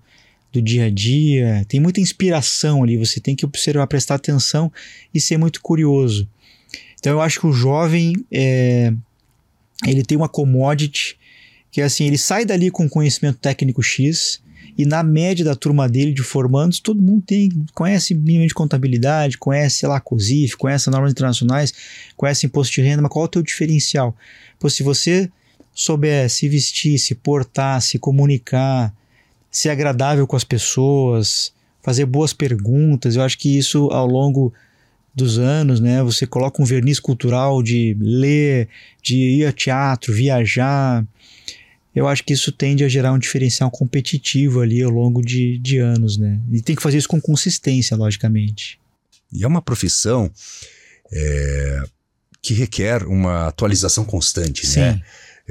do 0.52 0.62
dia 0.62 0.86
a 0.86 0.90
dia. 0.90 1.64
Tem 1.68 1.80
muita 1.80 2.00
inspiração 2.00 2.82
ali, 2.82 2.96
você 2.96 3.20
tem 3.20 3.34
que 3.34 3.44
observar, 3.44 3.86
prestar 3.86 4.14
atenção 4.14 4.72
e 5.12 5.20
ser 5.20 5.36
muito 5.36 5.60
curioso. 5.60 6.28
Então 6.98 7.12
eu 7.12 7.20
acho 7.20 7.40
que 7.40 7.46
o 7.46 7.52
jovem 7.52 8.14
é, 8.30 8.92
ele 9.86 10.02
tem 10.02 10.16
uma 10.16 10.28
commodity 10.28 11.18
que 11.70 11.80
é 11.80 11.84
assim, 11.84 12.06
ele 12.06 12.18
sai 12.18 12.44
dali 12.44 12.70
com 12.70 12.88
conhecimento 12.88 13.38
técnico 13.38 13.82
X, 13.82 14.40
e 14.76 14.84
na 14.84 15.02
média 15.02 15.44
da 15.44 15.54
turma 15.54 15.88
dele 15.88 16.12
de 16.12 16.22
formandos, 16.22 16.80
todo 16.80 17.00
mundo 17.00 17.22
tem, 17.26 17.50
conhece 17.74 18.14
mínimo 18.14 18.46
de 18.46 18.54
contabilidade, 18.54 19.38
conhece, 19.38 19.78
sei 19.78 19.88
lá, 19.88 20.00
COSIF, 20.00 20.56
conhece 20.56 20.90
normas 20.90 21.12
internacionais, 21.12 21.72
conhece 22.16 22.46
imposto 22.46 22.74
de 22.74 22.82
renda, 22.82 23.02
mas 23.02 23.10
qual 23.10 23.24
é 23.24 23.26
o 23.26 23.30
teu 23.30 23.42
diferencial? 23.42 24.16
Pô, 24.58 24.68
se 24.68 24.82
você 24.82 25.30
souber 25.72 26.28
se 26.28 26.48
vestir, 26.48 26.98
se 26.98 27.14
portar, 27.14 27.80
se 27.80 27.98
comunicar, 27.98 28.94
ser 29.50 29.70
agradável 29.70 30.26
com 30.26 30.36
as 30.36 30.44
pessoas, 30.44 31.52
fazer 31.82 32.06
boas 32.06 32.32
perguntas, 32.32 33.16
eu 33.16 33.22
acho 33.22 33.38
que 33.38 33.56
isso 33.56 33.88
ao 33.90 34.06
longo 34.06 34.52
dos 35.14 35.38
anos, 35.38 35.80
né, 35.80 36.02
você 36.02 36.26
coloca 36.26 36.62
um 36.62 36.64
verniz 36.64 37.00
cultural 37.00 37.62
de 37.62 37.96
ler, 37.98 38.68
de 39.02 39.16
ir 39.16 39.46
a 39.46 39.52
teatro, 39.52 40.12
viajar, 40.12 41.04
eu 41.94 42.06
acho 42.06 42.24
que 42.24 42.32
isso 42.32 42.52
tende 42.52 42.84
a 42.84 42.88
gerar 42.88 43.12
um 43.12 43.18
diferencial 43.18 43.70
competitivo 43.70 44.60
ali 44.60 44.82
ao 44.82 44.90
longo 44.90 45.22
de, 45.22 45.58
de 45.58 45.78
anos, 45.78 46.16
né? 46.16 46.40
E 46.52 46.62
tem 46.62 46.76
que 46.76 46.82
fazer 46.82 46.98
isso 46.98 47.08
com 47.08 47.20
consistência, 47.20 47.96
logicamente. 47.96 48.78
E 49.32 49.44
é 49.44 49.46
uma 49.46 49.62
profissão 49.62 50.30
é, 51.12 51.82
que 52.40 52.54
requer 52.54 53.04
uma 53.04 53.48
atualização 53.48 54.04
constante, 54.04 54.66
Sim. 54.66 54.80
né? 54.80 55.02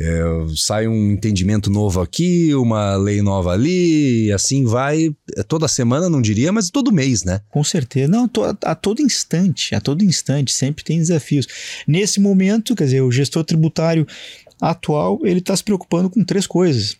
É, 0.01 0.21
sai 0.55 0.87
um 0.87 1.11
entendimento 1.11 1.69
novo 1.69 1.99
aqui, 1.99 2.55
uma 2.55 2.95
lei 2.95 3.21
nova 3.21 3.51
ali, 3.51 4.27
e 4.27 4.31
assim 4.31 4.63
vai 4.63 5.13
é, 5.35 5.43
toda 5.43 5.67
semana, 5.67 6.09
não 6.09 6.21
diria, 6.21 6.53
mas 6.53 6.69
todo 6.69 6.89
mês, 6.89 7.25
né? 7.25 7.41
Com 7.49 7.65
certeza. 7.65 8.09
Não, 8.09 8.25
to, 8.25 8.43
a 8.63 8.75
todo 8.75 9.01
instante, 9.01 9.75
a 9.75 9.81
todo 9.81 10.01
instante, 10.01 10.53
sempre 10.53 10.85
tem 10.85 10.99
desafios. 10.99 11.45
Nesse 11.85 12.17
momento, 12.17 12.77
quer 12.77 12.85
dizer, 12.85 13.01
o 13.01 13.11
gestor 13.11 13.43
tributário 13.43 14.07
atual 14.59 15.19
ele 15.23 15.39
está 15.39 15.55
se 15.55 15.63
preocupando 15.63 16.09
com 16.09 16.23
três 16.23 16.45
coisas. 16.45 16.97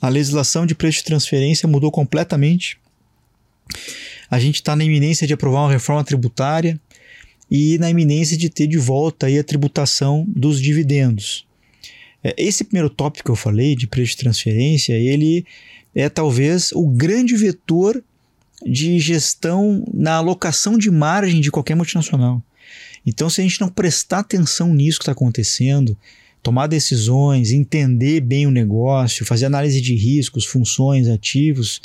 A 0.00 0.08
legislação 0.08 0.66
de 0.66 0.74
preço 0.74 0.98
de 0.98 1.04
transferência 1.04 1.68
mudou 1.68 1.90
completamente. 1.90 2.78
A 4.30 4.38
gente 4.38 4.56
está 4.56 4.76
na 4.76 4.84
iminência 4.84 5.26
de 5.26 5.32
aprovar 5.32 5.60
uma 5.60 5.72
reforma 5.72 6.04
tributária 6.04 6.80
e 7.50 7.78
na 7.78 7.90
iminência 7.90 8.36
de 8.36 8.48
ter 8.48 8.66
de 8.66 8.78
volta 8.78 9.26
aí 9.26 9.38
a 9.38 9.44
tributação 9.44 10.24
dos 10.28 10.60
dividendos. 10.60 11.46
É, 12.22 12.34
esse 12.38 12.64
primeiro 12.64 12.90
tópico 12.90 13.26
que 13.26 13.30
eu 13.30 13.36
falei, 13.36 13.76
de 13.76 13.86
preço 13.86 14.12
de 14.12 14.18
transferência, 14.18 14.94
ele 14.94 15.44
é 15.94 16.08
talvez 16.08 16.72
o 16.72 16.86
grande 16.86 17.36
vetor 17.36 18.02
de 18.66 18.98
gestão 18.98 19.84
na 19.92 20.14
alocação 20.14 20.78
de 20.78 20.90
margem 20.90 21.40
de 21.40 21.50
qualquer 21.50 21.74
multinacional. 21.74 22.42
Então, 23.06 23.28
se 23.28 23.40
a 23.40 23.44
gente 23.44 23.60
não 23.60 23.68
prestar 23.68 24.20
atenção 24.20 24.72
nisso 24.72 24.98
que 24.98 25.02
está 25.02 25.12
acontecendo, 25.12 25.96
tomar 26.44 26.66
decisões, 26.66 27.52
entender 27.52 28.20
bem 28.20 28.46
o 28.46 28.50
negócio, 28.50 29.24
fazer 29.24 29.46
análise 29.46 29.80
de 29.80 29.94
riscos, 29.94 30.44
funções, 30.44 31.08
ativos, 31.08 31.80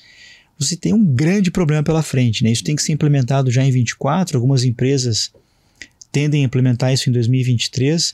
você 0.60 0.76
tem 0.76 0.92
um 0.92 1.04
grande 1.04 1.50
problema 1.50 1.82
pela 1.82 2.04
frente. 2.04 2.44
Né? 2.44 2.52
Isso 2.52 2.66
tem 2.66 2.76
que 2.76 2.84
ser 2.84 2.92
implementado 2.92 3.50
já 3.50 3.64
em 3.64 3.72
24. 3.72 4.38
Algumas 4.38 4.66
empresas 4.66 5.32
tendem 6.12 6.44
a 6.44 6.46
implementar 6.46 6.92
isso 6.92 7.10
em 7.10 7.14
2023. 7.14 8.14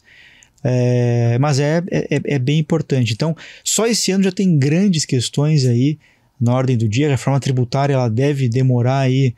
É, 0.63 1.38
mas 1.39 1.60
é, 1.60 1.81
é, 1.89 2.21
é, 2.23 2.39
bem 2.39 2.60
importante. 2.60 3.12
Então, 3.12 3.36
só 3.63 3.88
esse 3.88 4.12
ano 4.12 4.23
já 4.23 4.31
tem 4.31 4.55
grandes 4.55 5.03
questões 5.03 5.65
aí 5.65 5.97
na 6.39 6.53
ordem 6.53 6.77
do 6.77 6.88
dia. 6.88 7.08
A 7.08 7.12
reforma 7.12 7.39
tributária 7.39 7.95
ela 7.95 8.08
deve 8.08 8.47
demorar 8.47 8.99
aí, 8.99 9.34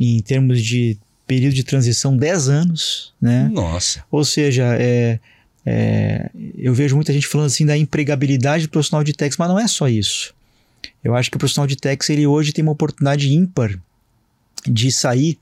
em 0.00 0.20
termos 0.22 0.62
de 0.62 0.96
período 1.26 1.52
de 1.54 1.64
transição, 1.64 2.16
10 2.16 2.48
anos. 2.48 3.12
Né? 3.20 3.50
Nossa. 3.52 4.02
Ou 4.10 4.24
seja, 4.24 4.74
é, 4.80 5.18
é, 5.66 6.30
eu 6.56 6.72
vejo 6.72 6.94
muita 6.94 7.12
gente 7.12 7.26
falando 7.26 7.48
assim 7.48 7.66
da 7.66 7.76
empregabilidade 7.76 8.66
do 8.66 8.70
profissional 8.70 9.02
de 9.02 9.12
techs, 9.12 9.36
mas 9.36 9.48
não 9.48 9.58
é 9.58 9.66
só 9.66 9.88
isso. 9.88 10.32
Eu 11.02 11.16
acho 11.16 11.28
que 11.28 11.36
o 11.36 11.40
profissional 11.40 11.66
de 11.66 11.74
techs 11.74 12.08
ele 12.08 12.24
hoje 12.24 12.52
tem 12.52 12.62
uma 12.62 12.72
oportunidade 12.72 13.32
ímpar 13.32 13.76
de 14.64 14.92
sair 14.92 15.36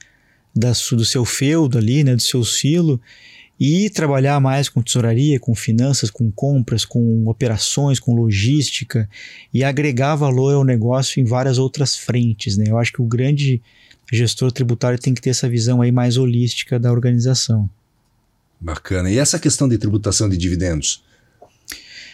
da, 0.56 0.72
do 0.92 1.04
seu 1.04 1.26
feudo 1.26 1.76
ali, 1.76 2.02
né, 2.02 2.16
do 2.16 2.22
seu 2.22 2.42
silo 2.42 2.98
e 3.60 3.90
trabalhar 3.90 4.40
mais 4.40 4.68
com 4.68 4.82
tesouraria, 4.82 5.38
com 5.38 5.54
finanças, 5.54 6.10
com 6.10 6.30
compras, 6.30 6.84
com 6.84 7.26
operações, 7.26 8.00
com 8.00 8.14
logística 8.14 9.08
e 9.52 9.62
agregar 9.62 10.16
valor 10.16 10.54
ao 10.54 10.64
negócio 10.64 11.20
em 11.20 11.24
várias 11.24 11.58
outras 11.58 11.94
frentes. 11.94 12.56
Né? 12.56 12.64
Eu 12.68 12.78
acho 12.78 12.92
que 12.92 13.02
o 13.02 13.06
grande 13.06 13.60
gestor 14.10 14.50
tributário 14.50 14.98
tem 14.98 15.12
que 15.12 15.20
ter 15.20 15.30
essa 15.30 15.48
visão 15.48 15.82
aí 15.82 15.92
mais 15.92 16.16
holística 16.16 16.78
da 16.78 16.90
organização. 16.90 17.68
Bacana. 18.60 19.10
E 19.10 19.18
essa 19.18 19.38
questão 19.38 19.68
de 19.68 19.78
tributação 19.78 20.28
de 20.28 20.36
dividendos? 20.36 21.02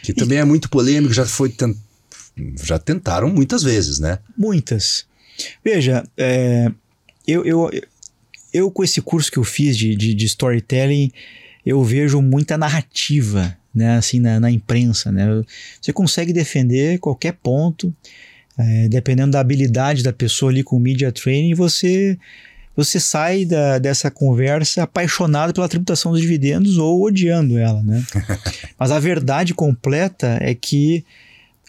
Que 0.02 0.12
também 0.12 0.38
e... 0.38 0.40
é 0.40 0.44
muito 0.44 0.68
polêmico, 0.68 1.12
já 1.12 1.26
foi 1.26 1.54
já 2.62 2.78
tentaram 2.78 3.28
muitas 3.28 3.62
vezes, 3.62 3.98
né? 3.98 4.18
Muitas. 4.36 5.06
Veja, 5.64 6.04
é, 6.16 6.70
eu, 7.26 7.44
eu, 7.44 7.70
eu 8.52 8.70
com 8.70 8.84
esse 8.84 9.00
curso 9.00 9.30
que 9.30 9.38
eu 9.38 9.44
fiz 9.44 9.76
de, 9.76 9.94
de, 9.94 10.14
de 10.14 10.26
storytelling, 10.26 11.12
eu 11.64 11.82
vejo 11.84 12.20
muita 12.20 12.56
narrativa, 12.56 13.56
né, 13.74 13.96
assim, 13.96 14.18
na, 14.18 14.40
na 14.40 14.50
imprensa, 14.50 15.12
né? 15.12 15.26
Você 15.80 15.92
consegue 15.92 16.32
defender 16.32 16.98
qualquer 16.98 17.32
ponto, 17.32 17.94
é, 18.58 18.88
dependendo 18.88 19.32
da 19.32 19.40
habilidade 19.40 20.02
da 20.02 20.12
pessoa 20.12 20.50
ali 20.50 20.62
com 20.62 20.76
o 20.76 20.80
media 20.80 21.12
training, 21.12 21.54
você 21.54 22.18
você 22.84 22.98
sai 22.98 23.44
da, 23.44 23.78
dessa 23.78 24.10
conversa 24.10 24.82
apaixonado 24.82 25.52
pela 25.52 25.68
tributação 25.68 26.12
dos 26.12 26.20
dividendos 26.20 26.78
ou 26.78 27.02
odiando 27.02 27.58
ela, 27.58 27.82
né? 27.82 28.04
Mas 28.78 28.90
a 28.90 28.98
verdade 28.98 29.54
completa 29.54 30.38
é 30.40 30.54
que 30.54 31.04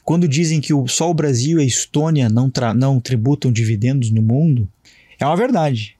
quando 0.03 0.27
dizem 0.27 0.59
que 0.59 0.73
o, 0.73 0.87
só 0.87 1.09
o 1.09 1.13
Brasil 1.13 1.59
e 1.59 1.63
a 1.63 1.65
Estônia 1.65 2.29
não, 2.29 2.51
não 2.75 2.99
tributam 2.99 3.51
dividendos 3.51 4.09
no 4.11 4.21
mundo, 4.21 4.67
é 5.19 5.25
uma 5.25 5.35
verdade. 5.35 5.95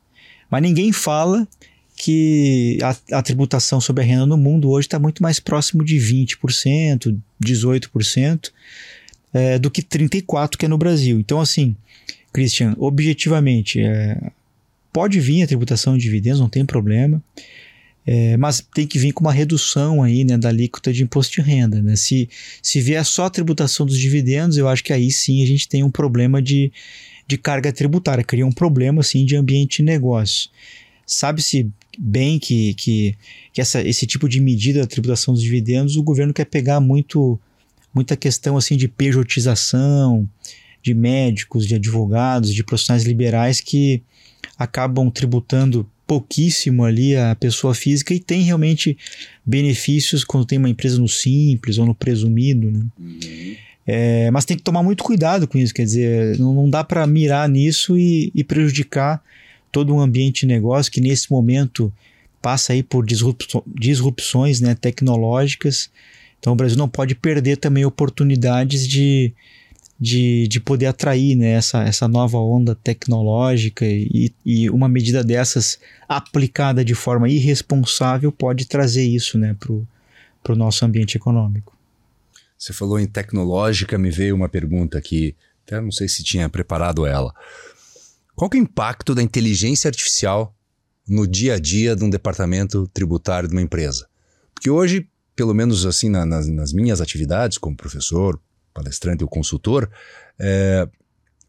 Mas 0.49 0.61
ninguém 0.61 0.91
fala 0.91 1.47
que 1.95 2.79
a, 2.81 3.19
a 3.19 3.21
tributação 3.21 3.79
sobre 3.79 4.03
a 4.03 4.05
renda 4.05 4.25
no 4.25 4.37
mundo 4.37 4.69
hoje 4.69 4.87
está 4.87 4.97
muito 4.97 5.21
mais 5.21 5.39
próximo 5.39 5.83
de 5.83 5.97
20%, 5.97 7.15
18%, 7.43 8.51
é, 9.33 9.59
do 9.59 9.69
que 9.69 9.81
34% 9.81 10.57
que 10.57 10.65
é 10.65 10.67
no 10.67 10.77
Brasil. 10.77 11.19
Então, 11.19 11.39
assim, 11.39 11.75
Christian, 12.33 12.75
objetivamente, 12.77 13.79
é, 13.79 14.31
pode 14.91 15.19
vir 15.19 15.43
a 15.43 15.47
tributação 15.47 15.97
de 15.97 16.03
dividendos, 16.03 16.39
não 16.39 16.49
tem 16.49 16.65
problema. 16.65 17.21
É, 18.05 18.35
mas 18.35 18.65
tem 18.73 18.87
que 18.87 18.97
vir 18.97 19.11
com 19.11 19.21
uma 19.21 19.31
redução 19.31 20.01
aí, 20.01 20.23
né, 20.23 20.35
da 20.37 20.49
alíquota 20.49 20.91
de 20.91 21.03
imposto 21.03 21.35
de 21.35 21.41
renda. 21.41 21.81
Né? 21.81 21.95
Se, 21.95 22.27
se 22.61 22.81
vier 22.81 23.05
só 23.05 23.25
a 23.25 23.29
tributação 23.29 23.85
dos 23.85 23.97
dividendos, 23.97 24.57
eu 24.57 24.67
acho 24.67 24.83
que 24.83 24.91
aí 24.91 25.11
sim 25.11 25.43
a 25.43 25.45
gente 25.45 25.67
tem 25.67 25.83
um 25.83 25.91
problema 25.91 26.41
de, 26.41 26.71
de 27.27 27.37
carga 27.37 27.71
tributária, 27.71 28.23
cria 28.23 28.45
um 28.45 28.51
problema 28.51 29.01
assim, 29.01 29.23
de 29.23 29.35
ambiente 29.35 29.77
de 29.77 29.83
negócio. 29.83 30.49
Sabe-se 31.05 31.69
bem 31.97 32.39
que, 32.39 32.73
que, 32.73 33.15
que 33.53 33.61
essa, 33.61 33.81
esse 33.81 34.07
tipo 34.07 34.27
de 34.27 34.39
medida 34.39 34.79
da 34.79 34.87
tributação 34.87 35.33
dos 35.33 35.43
dividendos, 35.43 35.95
o 35.95 36.03
governo 36.03 36.33
quer 36.33 36.45
pegar 36.45 36.79
muito 36.79 37.39
muita 37.93 38.15
questão 38.15 38.55
assim 38.55 38.77
de 38.77 38.87
pejotização, 38.87 40.27
de 40.81 40.93
médicos, 40.93 41.67
de 41.67 41.75
advogados, 41.75 42.53
de 42.53 42.63
profissionais 42.63 43.03
liberais 43.03 43.59
que 43.59 44.01
acabam 44.57 45.09
tributando 45.09 45.89
pouquíssimo 46.05 46.83
ali 46.83 47.15
a 47.15 47.35
pessoa 47.35 47.73
física 47.73 48.13
e 48.13 48.19
tem 48.19 48.41
realmente 48.41 48.97
benefícios 49.45 50.23
quando 50.23 50.45
tem 50.45 50.57
uma 50.57 50.69
empresa 50.69 50.99
no 50.99 51.07
simples 51.07 51.77
ou 51.77 51.85
no 51.85 51.95
presumido, 51.95 52.69
né? 52.69 52.85
Uhum. 52.99 53.55
É, 53.87 54.29
mas 54.29 54.45
tem 54.45 54.55
que 54.55 54.63
tomar 54.63 54.83
muito 54.83 55.03
cuidado 55.03 55.47
com 55.47 55.57
isso, 55.57 55.73
quer 55.73 55.83
dizer, 55.83 56.37
não, 56.37 56.53
não 56.53 56.69
dá 56.69 56.83
para 56.83 57.07
mirar 57.07 57.49
nisso 57.49 57.97
e, 57.97 58.31
e, 58.35 58.43
prejudicar 58.43 59.23
todo 59.71 59.93
um 59.93 59.99
ambiente 59.99 60.41
de 60.41 60.47
negócio 60.47 60.91
que 60.91 61.01
nesse 61.01 61.31
momento 61.31 61.91
passa 62.41 62.73
aí 62.73 62.83
por 62.83 63.05
disrupções 63.05 64.59
né, 64.59 64.75
tecnológicas. 64.75 65.89
Então 66.39 66.53
o 66.53 66.55
Brasil 66.55 66.77
não 66.77 66.89
pode 66.89 67.15
perder 67.15 67.57
também 67.57 67.85
oportunidades 67.85 68.87
de, 68.87 69.33
de, 70.01 70.47
de 70.47 70.59
poder 70.59 70.87
atrair 70.87 71.35
né, 71.35 71.51
essa, 71.51 71.83
essa 71.83 72.07
nova 72.07 72.39
onda 72.39 72.73
tecnológica 72.73 73.85
e, 73.85 74.33
e 74.43 74.67
uma 74.71 74.89
medida 74.89 75.23
dessas 75.23 75.77
aplicada 76.09 76.83
de 76.83 76.95
forma 76.95 77.29
irresponsável 77.29 78.31
pode 78.31 78.65
trazer 78.65 79.03
isso 79.03 79.37
né, 79.37 79.55
para 79.59 80.53
o 80.53 80.55
nosso 80.55 80.83
ambiente 80.83 81.15
econômico. 81.15 81.77
Você 82.57 82.73
falou 82.73 82.99
em 82.99 83.05
tecnológica, 83.05 83.95
me 83.95 84.09
veio 84.09 84.35
uma 84.35 84.49
pergunta 84.49 84.97
aqui, 84.97 85.35
até 85.67 85.79
não 85.79 85.91
sei 85.91 86.07
se 86.07 86.23
tinha 86.23 86.49
preparado 86.49 87.05
ela. 87.05 87.31
Qual 88.35 88.49
é 88.51 88.57
o 88.57 88.59
impacto 88.59 89.13
da 89.13 89.21
inteligência 89.21 89.87
artificial 89.87 90.55
no 91.07 91.27
dia 91.27 91.55
a 91.55 91.59
dia 91.59 91.95
de 91.95 92.03
um 92.03 92.09
departamento 92.09 92.87
tributário 92.87 93.47
de 93.47 93.53
uma 93.53 93.61
empresa? 93.61 94.07
Porque 94.51 94.69
hoje, 94.69 95.07
pelo 95.35 95.53
menos 95.53 95.85
assim 95.85 96.09
na, 96.09 96.25
nas, 96.25 96.47
nas 96.47 96.73
minhas 96.73 97.01
atividades 97.01 97.59
como 97.59 97.77
professor, 97.77 98.39
palestrante 98.73 99.23
ou 99.23 99.29
consultor, 99.29 99.89
é, 100.39 100.87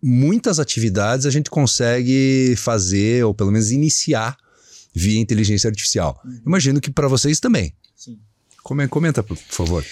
muitas 0.03 0.59
atividades 0.59 1.27
a 1.27 1.31
gente 1.31 1.49
consegue 1.49 2.55
fazer, 2.57 3.25
ou 3.25 3.33
pelo 3.33 3.53
menos 3.53 3.71
iniciar, 3.71 4.37
via 4.95 5.21
inteligência 5.21 5.69
artificial. 5.69 6.21
Uhum. 6.25 6.41
Imagino 6.47 6.81
que 6.81 6.91
para 6.91 7.09
vocês 7.09 7.41
também. 7.41 7.73
Sim. 7.97 8.19
Comenta, 8.63 9.23
por 9.23 9.37
favor. 9.37 9.85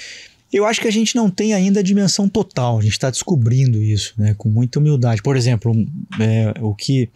Eu 0.52 0.66
acho 0.66 0.80
que 0.80 0.88
a 0.88 0.92
gente 0.92 1.14
não 1.14 1.30
tem 1.30 1.54
ainda 1.54 1.78
a 1.78 1.82
dimensão 1.82 2.28
total, 2.28 2.78
a 2.78 2.82
gente 2.82 2.92
está 2.92 3.08
descobrindo 3.08 3.80
isso, 3.80 4.14
né, 4.18 4.34
com 4.36 4.48
muita 4.48 4.80
humildade. 4.80 5.22
Por 5.22 5.36
exemplo, 5.36 5.72
é, 6.18 6.52
o, 6.60 6.74
que, 6.74 7.08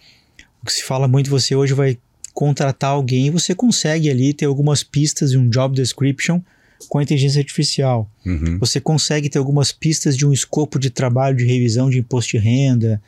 o 0.62 0.66
que 0.66 0.72
se 0.72 0.84
fala 0.84 1.08
muito, 1.08 1.28
você 1.28 1.56
hoje 1.56 1.74
vai 1.74 1.98
contratar 2.32 2.90
alguém, 2.90 3.30
você 3.30 3.54
consegue 3.54 4.08
ali 4.08 4.32
ter 4.32 4.44
algumas 4.44 4.84
pistas 4.84 5.32
de 5.32 5.38
um 5.38 5.48
job 5.48 5.74
description 5.74 6.40
com 6.88 6.98
a 6.98 7.02
inteligência 7.02 7.40
artificial. 7.40 8.10
Uhum. 8.24 8.58
Você 8.58 8.80
consegue 8.80 9.28
ter 9.28 9.38
algumas 9.38 9.72
pistas 9.72 10.16
de 10.16 10.26
um 10.26 10.32
escopo 10.32 10.78
de 10.78 10.90
trabalho 10.90 11.36
de 11.36 11.44
revisão 11.44 11.88
de 11.88 11.98
imposto 11.98 12.32
de 12.32 12.38
renda, 12.38 13.02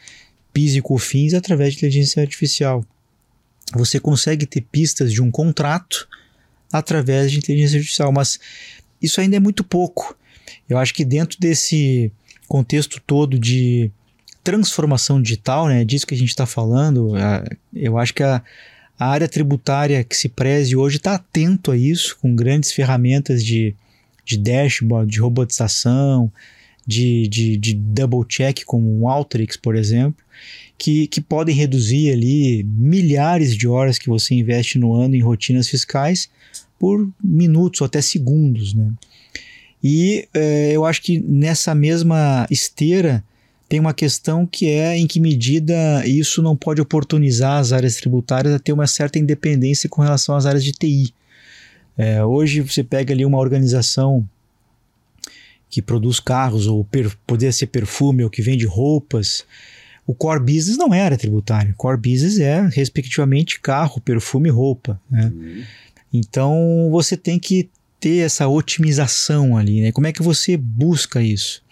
PIS 0.52 0.76
e 0.76 0.82
COFINS 0.82 1.34
através 1.34 1.72
de 1.72 1.78
inteligência 1.78 2.22
artificial. 2.22 2.84
Você 3.74 3.98
consegue 4.00 4.46
ter 4.46 4.60
pistas 4.60 5.12
de 5.12 5.22
um 5.22 5.30
contrato 5.30 6.08
através 6.72 7.30
de 7.30 7.38
inteligência 7.38 7.78
artificial, 7.78 8.12
mas 8.12 8.38
isso 9.02 9.20
ainda 9.20 9.36
é 9.36 9.40
muito 9.40 9.62
pouco. 9.62 10.16
Eu 10.68 10.78
acho 10.78 10.94
que 10.94 11.04
dentro 11.04 11.38
desse 11.38 12.10
contexto 12.48 13.00
todo 13.04 13.38
de 13.38 13.90
transformação 14.42 15.20
digital, 15.20 15.66
né, 15.66 15.84
disso 15.84 16.06
que 16.06 16.14
a 16.14 16.18
gente 16.18 16.28
está 16.28 16.46
falando, 16.46 17.14
eu 17.74 17.98
acho 17.98 18.14
que 18.14 18.22
a, 18.22 18.42
a 18.98 19.08
área 19.08 19.28
tributária 19.28 20.02
que 20.02 20.16
se 20.16 20.28
preze 20.28 20.74
hoje 20.74 20.96
está 20.96 21.14
atento 21.14 21.70
a 21.70 21.76
isso, 21.76 22.16
com 22.20 22.34
grandes 22.34 22.72
ferramentas 22.72 23.44
de, 23.44 23.74
de 24.24 24.38
dashboard, 24.38 25.10
de 25.10 25.20
robotização, 25.20 26.32
de, 26.86 27.26
de, 27.28 27.56
de 27.56 27.74
double 27.74 28.24
check, 28.26 28.64
como 28.64 29.00
um 29.00 29.08
Alteryx, 29.08 29.56
por 29.56 29.76
exemplo, 29.76 30.24
que, 30.78 31.06
que 31.08 31.20
podem 31.20 31.54
reduzir 31.54 32.12
ali 32.12 32.62
milhares 32.64 33.56
de 33.56 33.66
horas 33.66 33.98
que 33.98 34.08
você 34.08 34.34
investe 34.34 34.78
no 34.78 34.94
ano 34.94 35.14
em 35.14 35.20
rotinas 35.20 35.68
fiscais 35.68 36.30
por 36.78 37.08
minutos 37.22 37.80
ou 37.80 37.86
até 37.86 38.00
segundos. 38.00 38.72
Né? 38.72 38.92
E 39.82 40.28
é, 40.32 40.72
eu 40.72 40.84
acho 40.84 41.02
que 41.02 41.18
nessa 41.18 41.74
mesma 41.74 42.46
esteira 42.50 43.24
tem 43.68 43.80
uma 43.80 43.92
questão 43.92 44.46
que 44.46 44.68
é 44.68 44.96
em 44.96 45.06
que 45.06 45.18
medida 45.18 46.06
isso 46.06 46.40
não 46.42 46.56
pode 46.56 46.80
oportunizar 46.80 47.58
as 47.58 47.72
áreas 47.72 47.96
tributárias 47.96 48.54
a 48.54 48.58
ter 48.58 48.72
uma 48.72 48.86
certa 48.86 49.18
independência 49.18 49.88
com 49.88 50.02
relação 50.02 50.36
às 50.36 50.46
áreas 50.46 50.64
de 50.64 50.72
TI. 50.72 51.12
É, 51.98 52.24
hoje 52.24 52.60
você 52.60 52.84
pega 52.84 53.12
ali 53.12 53.24
uma 53.24 53.38
organização 53.38 54.28
que 55.68 55.82
produz 55.82 56.20
carros, 56.20 56.66
ou 56.66 56.84
per, 56.84 57.16
poderia 57.26 57.52
ser 57.52 57.66
perfume, 57.66 58.22
ou 58.22 58.30
que 58.30 58.40
vende 58.40 58.64
roupas. 58.66 59.44
O 60.06 60.14
core 60.14 60.40
business 60.40 60.76
não 60.76 60.94
é 60.94 61.02
área 61.02 61.18
tributária. 61.18 61.74
Core 61.76 61.96
business 61.96 62.38
é, 62.38 62.68
respectivamente, 62.68 63.60
carro, 63.60 64.00
perfume 64.00 64.48
e 64.48 64.52
roupa. 64.52 65.00
Né? 65.10 65.32
Uhum. 65.34 65.64
Então 66.12 66.88
você 66.90 67.16
tem 67.16 67.38
que 67.38 67.68
ter 67.98 68.18
essa 68.18 68.46
otimização 68.46 69.56
ali. 69.56 69.80
Né? 69.80 69.90
Como 69.90 70.06
é 70.06 70.12
que 70.12 70.22
você 70.22 70.56
busca 70.56 71.20
isso? 71.20 71.64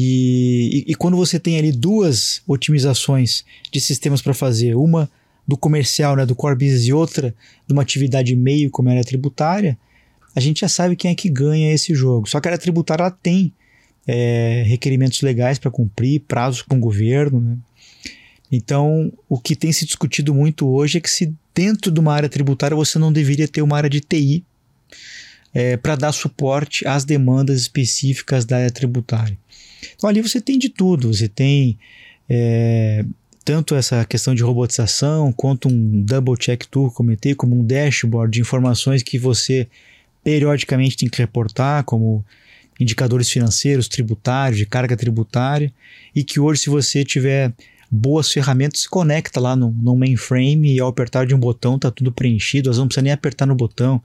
E, 0.00 0.84
e, 0.86 0.92
e 0.92 0.94
quando 0.94 1.16
você 1.16 1.40
tem 1.40 1.58
ali 1.58 1.72
duas 1.72 2.40
otimizações 2.46 3.44
de 3.72 3.80
sistemas 3.80 4.22
para 4.22 4.32
fazer, 4.32 4.76
uma 4.76 5.10
do 5.44 5.56
comercial, 5.56 6.14
né, 6.14 6.24
do 6.24 6.36
core 6.36 6.54
business 6.54 6.86
e 6.86 6.92
outra 6.92 7.34
de 7.66 7.72
uma 7.72 7.82
atividade 7.82 8.36
meio 8.36 8.70
como 8.70 8.88
era 8.90 9.02
tributária, 9.02 9.76
a 10.36 10.38
gente 10.38 10.60
já 10.60 10.68
sabe 10.68 10.94
quem 10.94 11.10
é 11.10 11.16
que 11.16 11.28
ganha 11.28 11.72
esse 11.72 11.96
jogo. 11.96 12.28
Só 12.28 12.38
que 12.38 12.46
a 12.46 12.52
área 12.52 12.60
tributária 12.60 13.02
ela 13.02 13.10
tem 13.10 13.52
é, 14.06 14.62
requerimentos 14.68 15.20
legais 15.20 15.58
para 15.58 15.68
cumprir, 15.68 16.20
prazos 16.28 16.62
com 16.62 16.76
o 16.76 16.80
governo. 16.80 17.40
Né? 17.40 17.56
Então, 18.52 19.12
o 19.28 19.36
que 19.36 19.56
tem 19.56 19.72
se 19.72 19.84
discutido 19.84 20.32
muito 20.32 20.68
hoje 20.68 20.98
é 20.98 21.00
que 21.00 21.10
se 21.10 21.34
dentro 21.52 21.90
de 21.90 21.98
uma 21.98 22.14
área 22.14 22.28
tributária 22.28 22.76
você 22.76 23.00
não 23.00 23.12
deveria 23.12 23.48
ter 23.48 23.62
uma 23.62 23.76
área 23.76 23.90
de 23.90 24.00
TI 24.00 24.44
é, 25.52 25.76
para 25.76 25.96
dar 25.96 26.12
suporte 26.12 26.86
às 26.86 27.04
demandas 27.04 27.60
específicas 27.60 28.44
da 28.44 28.58
área 28.58 28.70
tributária. 28.70 29.36
Então 29.94 30.08
ali 30.08 30.20
você 30.20 30.40
tem 30.40 30.58
de 30.58 30.68
tudo, 30.68 31.12
você 31.12 31.28
tem 31.28 31.78
é, 32.28 33.04
tanto 33.44 33.74
essa 33.74 34.04
questão 34.04 34.34
de 34.34 34.42
robotização, 34.42 35.32
quanto 35.32 35.68
um 35.68 36.02
double 36.02 36.36
check 36.36 36.66
tool, 36.66 36.90
comentei, 36.90 37.34
como 37.34 37.58
um 37.58 37.64
dashboard 37.64 38.30
de 38.30 38.40
informações 38.40 39.02
que 39.02 39.18
você 39.18 39.66
periodicamente 40.22 40.96
tem 40.96 41.08
que 41.08 41.18
reportar, 41.18 41.84
como 41.84 42.22
indicadores 42.78 43.30
financeiros, 43.30 43.88
tributários, 43.88 44.58
de 44.58 44.66
carga 44.66 44.96
tributária, 44.96 45.72
e 46.14 46.22
que 46.22 46.38
hoje, 46.38 46.62
se 46.62 46.70
você 46.70 47.04
tiver 47.04 47.52
boas 47.90 48.30
ferramentas, 48.30 48.82
se 48.82 48.88
conecta 48.88 49.40
lá 49.40 49.56
no, 49.56 49.70
no 49.72 49.96
mainframe 49.96 50.74
e 50.74 50.80
ao 50.80 50.88
apertar 50.88 51.26
de 51.26 51.34
um 51.34 51.40
botão 51.40 51.76
está 51.76 51.90
tudo 51.90 52.12
preenchido, 52.12 52.72
você 52.72 52.78
não 52.78 52.86
precisa 52.86 53.02
nem 53.02 53.12
apertar 53.12 53.46
no 53.46 53.54
botão. 53.54 54.02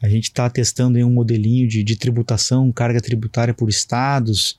A 0.00 0.08
gente 0.08 0.24
está 0.24 0.48
testando 0.48 0.98
um 0.98 1.10
modelinho 1.10 1.68
de, 1.68 1.84
de 1.84 1.94
tributação, 1.94 2.72
carga 2.72 3.00
tributária 3.00 3.54
por 3.54 3.68
estados, 3.68 4.58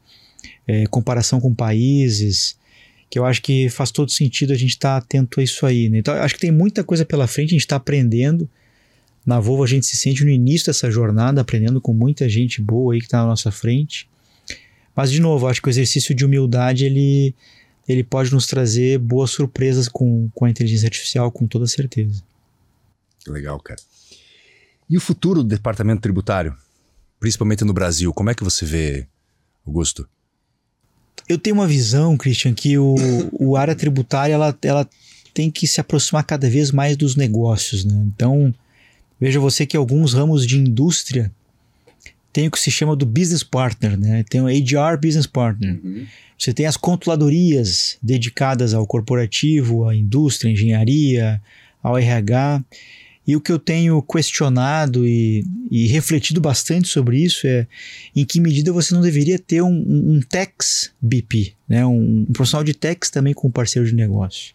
é, 0.67 0.85
comparação 0.87 1.39
com 1.39 1.53
países, 1.53 2.57
que 3.09 3.19
eu 3.19 3.25
acho 3.25 3.41
que 3.41 3.69
faz 3.69 3.91
todo 3.91 4.11
sentido 4.11 4.53
a 4.53 4.55
gente 4.55 4.71
estar 4.71 4.99
tá 4.99 5.05
atento 5.05 5.39
a 5.39 5.43
isso 5.43 5.65
aí. 5.65 5.89
Né? 5.89 5.99
Então, 5.99 6.13
acho 6.15 6.35
que 6.35 6.41
tem 6.41 6.51
muita 6.51 6.83
coisa 6.83 7.05
pela 7.05 7.27
frente, 7.27 7.49
a 7.49 7.51
gente 7.51 7.61
está 7.61 7.75
aprendendo. 7.75 8.49
Na 9.25 9.39
Volvo 9.39 9.63
a 9.63 9.67
gente 9.67 9.85
se 9.85 9.95
sente 9.95 10.23
no 10.23 10.29
início 10.29 10.67
dessa 10.67 10.91
jornada, 10.91 11.39
aprendendo 11.41 11.79
com 11.79 11.93
muita 11.93 12.27
gente 12.27 12.61
boa 12.61 12.93
aí 12.93 12.99
que 12.99 13.05
está 13.05 13.21
na 13.21 13.27
nossa 13.27 13.51
frente. 13.51 14.09
Mas, 14.95 15.11
de 15.11 15.19
novo, 15.19 15.47
acho 15.47 15.61
que 15.61 15.67
o 15.67 15.71
exercício 15.71 16.13
de 16.13 16.25
humildade, 16.25 16.85
ele 16.85 17.33
ele 17.87 18.03
pode 18.03 18.31
nos 18.31 18.47
trazer 18.47 18.97
boas 18.97 19.31
surpresas 19.31 19.87
com, 19.87 20.29
com 20.33 20.45
a 20.45 20.49
inteligência 20.49 20.87
artificial, 20.87 21.31
com 21.31 21.45
toda 21.45 21.67
certeza. 21.67 22.23
Legal, 23.27 23.59
cara. 23.59 23.79
E 24.89 24.97
o 24.97 25.01
futuro 25.01 25.43
do 25.43 25.49
departamento 25.49 26.01
tributário, 26.01 26.55
principalmente 27.19 27.63
no 27.63 27.73
Brasil, 27.73 28.13
como 28.13 28.29
é 28.29 28.35
que 28.35 28.43
você 28.43 28.65
vê, 28.65 29.07
Augusto? 29.65 30.07
Eu 31.27 31.37
tenho 31.37 31.55
uma 31.55 31.67
visão, 31.67 32.17
Christian, 32.17 32.53
que 32.53 32.77
o, 32.77 32.95
o 33.31 33.55
área 33.55 33.75
tributária 33.75 34.33
ela, 34.33 34.57
ela 34.61 34.87
tem 35.33 35.49
que 35.49 35.65
se 35.65 35.79
aproximar 35.79 36.23
cada 36.23 36.49
vez 36.49 36.71
mais 36.71 36.95
dos 36.97 37.15
negócios. 37.15 37.85
Né? 37.85 37.95
Então, 38.07 38.53
veja 39.19 39.39
você 39.39 39.65
que 39.65 39.77
alguns 39.77 40.13
ramos 40.13 40.45
de 40.45 40.57
indústria 40.57 41.31
tem 42.33 42.47
o 42.47 42.51
que 42.51 42.59
se 42.59 42.71
chama 42.71 42.95
do 42.95 43.05
business 43.05 43.43
partner, 43.43 43.97
né? 43.97 44.25
Tem 44.27 44.41
o 44.41 44.47
HR 44.47 44.97
business 44.99 45.27
partner. 45.27 45.79
Uhum. 45.83 46.07
Você 46.35 46.51
tem 46.51 46.65
as 46.65 46.75
controlarias 46.75 47.95
dedicadas 48.01 48.73
ao 48.73 48.87
corporativo, 48.87 49.87
à 49.87 49.95
indústria, 49.95 50.49
à 50.49 50.53
engenharia, 50.53 51.41
ao 51.81 51.95
RH. 51.95 52.63
E 53.25 53.35
o 53.35 53.41
que 53.41 53.51
eu 53.51 53.57
tenho 53.57 54.01
questionado 54.01 55.07
e, 55.07 55.45
e, 55.71 55.87
refletido 55.87 56.41
bastante 56.41 56.89
sobre 56.89 57.17
isso 57.17 57.47
é 57.47 57.65
em 58.13 58.25
que 58.25 58.39
medida 58.39 58.71
você 58.71 58.93
não 58.93 59.01
deveria 59.01 59.39
ter 59.39 59.61
um, 59.61 59.71
um, 59.71 60.15
um 60.15 60.21
tax 60.21 60.91
BP, 61.01 61.53
né? 61.67 61.85
um, 61.85 62.25
um 62.27 62.33
profissional 62.33 62.63
de 62.63 62.73
tax 62.73 63.09
também 63.09 63.33
com 63.33 63.49
parceiro 63.49 63.87
de 63.87 63.95
negócio. 63.95 64.53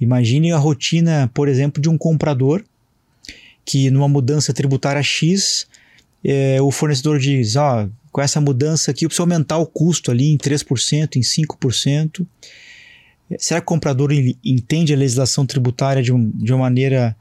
Imagine 0.00 0.52
a 0.52 0.58
rotina, 0.58 1.30
por 1.32 1.48
exemplo, 1.48 1.80
de 1.80 1.88
um 1.88 1.96
comprador 1.96 2.64
que 3.64 3.90
numa 3.90 4.08
mudança 4.08 4.52
tributária 4.52 5.02
X, 5.02 5.66
é, 6.24 6.60
o 6.60 6.70
fornecedor 6.70 7.18
diz, 7.18 7.54
ó, 7.54 7.84
oh, 7.84 7.90
com 8.10 8.20
essa 8.20 8.40
mudança 8.40 8.90
aqui 8.90 9.04
eu 9.04 9.08
preciso 9.08 9.22
aumentar 9.22 9.58
o 9.58 9.66
custo 9.66 10.10
ali 10.10 10.32
em 10.32 10.38
3%, 10.38 11.16
em 11.16 11.20
5%. 11.20 12.26
Será 13.38 13.60
que 13.60 13.64
o 13.64 13.68
comprador 13.68 14.10
entende 14.42 14.94
a 14.94 14.96
legislação 14.96 15.44
tributária 15.44 16.02
de, 16.02 16.12
um, 16.12 16.30
de 16.30 16.52
uma 16.52 16.60
maneira 16.60 17.14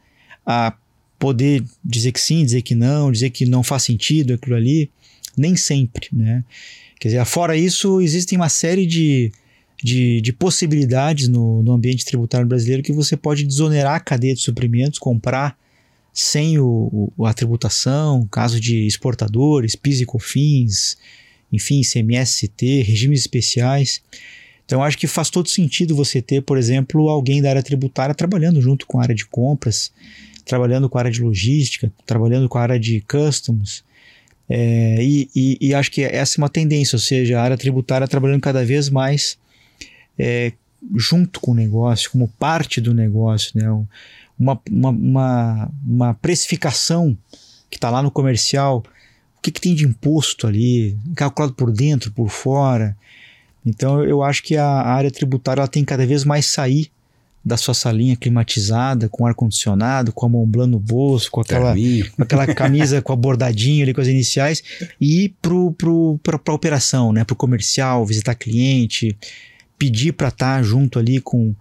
a 0.47 0.73
poder 1.19 1.61
dizer 1.83 2.13
que 2.13 2.21
sim, 2.21 2.45
dizer 2.45 2.61
que 2.61 2.73
não, 2.73 3.11
dizer 3.11 3.31
que 3.31 3.45
não 3.45 3.61
faz 3.61 3.83
sentido 3.83 4.33
aquilo 4.33 4.55
ali? 4.55 4.89
Nem 5.35 5.57
sempre, 5.57 6.07
né? 6.13 6.43
Quer 6.99 7.09
dizer, 7.09 7.25
fora 7.25 7.57
isso, 7.57 7.99
existem 7.99 8.37
uma 8.37 8.49
série 8.49 8.85
de, 8.85 9.31
de, 9.83 10.21
de 10.21 10.33
possibilidades 10.33 11.27
no, 11.27 11.61
no 11.61 11.73
ambiente 11.73 12.05
tributário 12.05 12.47
brasileiro 12.47 12.81
que 12.81 12.93
você 12.93 13.17
pode 13.17 13.43
desonerar 13.43 13.95
a 13.95 13.99
cadeia 13.99 14.33
de 14.33 14.41
suprimentos, 14.41 14.97
comprar 14.97 15.57
sem 16.13 16.57
o, 16.57 17.11
o, 17.15 17.25
a 17.25 17.33
tributação, 17.33 18.25
caso 18.31 18.59
de 18.59 18.87
exportadores, 18.87 19.75
PIS 19.75 20.01
e 20.01 20.05
COFINS, 20.05 20.97
enfim, 21.51 21.81
CMST, 21.81 22.81
regimes 22.81 23.19
especiais. 23.19 24.01
Então, 24.65 24.83
acho 24.83 24.97
que 24.97 25.07
faz 25.07 25.29
todo 25.29 25.47
sentido 25.47 25.95
você 25.95 26.21
ter, 26.21 26.41
por 26.41 26.57
exemplo, 26.57 27.07
alguém 27.09 27.41
da 27.41 27.49
área 27.49 27.63
tributária 27.63 28.15
trabalhando 28.15 28.59
junto 28.61 28.87
com 28.87 28.99
a 28.99 29.03
área 29.03 29.15
de 29.15 29.25
compras, 29.25 29.91
trabalhando 30.47 30.89
com 30.89 30.97
a 30.97 31.01
área 31.01 31.11
de 31.11 31.21
logística, 31.21 31.91
trabalhando 32.05 32.47
com 32.49 32.57
a 32.57 32.61
área 32.61 32.79
de 32.79 33.01
customs. 33.01 33.83
É, 34.49 34.97
e, 35.01 35.29
e, 35.35 35.57
e, 35.59 35.73
acho 35.73 35.91
que 35.91 36.01
essa 36.01 36.37
é 36.37 36.41
uma 36.41 36.49
tendência, 36.49 36.95
ou 36.95 37.01
seja, 37.01 37.37
a 37.37 37.43
área 37.43 37.57
tributária 37.57 38.07
trabalhando 38.07 38.41
cada 38.41 38.63
vez 38.63 38.89
mais 38.89 39.37
é, 40.17 40.53
junto 40.95 41.41
com 41.41 41.51
o 41.51 41.55
negócio, 41.55 42.09
como 42.11 42.27
parte 42.39 42.79
do 42.79 42.93
negócio. 42.93 43.51
Né? 43.55 43.69
uma, 44.39 44.59
uma, 44.69 44.89
uma, 44.89 45.71
uma 45.85 46.13
precificação 46.13 47.17
que 47.69 47.77
está 47.77 47.89
lá 47.89 48.01
no 48.01 48.11
comercial, 48.11 48.83
o 49.37 49.41
que, 49.41 49.51
que 49.51 49.61
tem 49.61 49.73
de 49.73 49.85
imposto 49.85 50.47
ali, 50.47 50.97
calculado 51.15 51.53
por 51.53 51.71
dentro, 51.71 52.11
por 52.11 52.29
fora. 52.29 52.95
Então 53.65 54.03
eu 54.03 54.23
acho 54.23 54.43
que 54.43 54.55
a 54.55 54.65
área 54.65 55.11
tributária 55.11 55.61
ela 55.61 55.67
tem 55.67 55.83
cada 55.83 56.05
vez 56.05 56.23
mais 56.23 56.45
sair 56.45 56.91
da 57.47 57.55
sua 57.55 57.73
salinha 57.73 58.15
climatizada, 58.15 59.07
com 59.07 59.25
ar-condicionado, 59.25 60.11
com 60.11 60.25
a 60.25 60.29
Montblanc 60.29 60.69
no 60.69 60.79
bolso, 60.79 61.31
com 61.31 61.39
aquela, 61.39 61.73
com 61.73 62.21
aquela 62.21 62.45
camisa 62.53 63.01
com 63.01 63.13
a 63.13 63.15
bordadinha 63.15 63.83
ali 63.83 63.93
com 63.93 64.01
as 64.01 64.07
iniciais, 64.07 64.61
e 64.99 65.23
ir 65.23 65.35
para 65.41 66.51
a 66.51 66.53
operação, 66.53 67.13
né? 67.13 67.23
para 67.23 67.33
o 67.33 67.37
comercial, 67.37 68.05
visitar 68.05 68.35
cliente, 68.35 69.17
pedir 69.79 70.11
para 70.11 70.27
estar 70.27 70.57
tá 70.57 70.63
junto 70.63 70.99
ali 70.99 71.21
com 71.21 71.55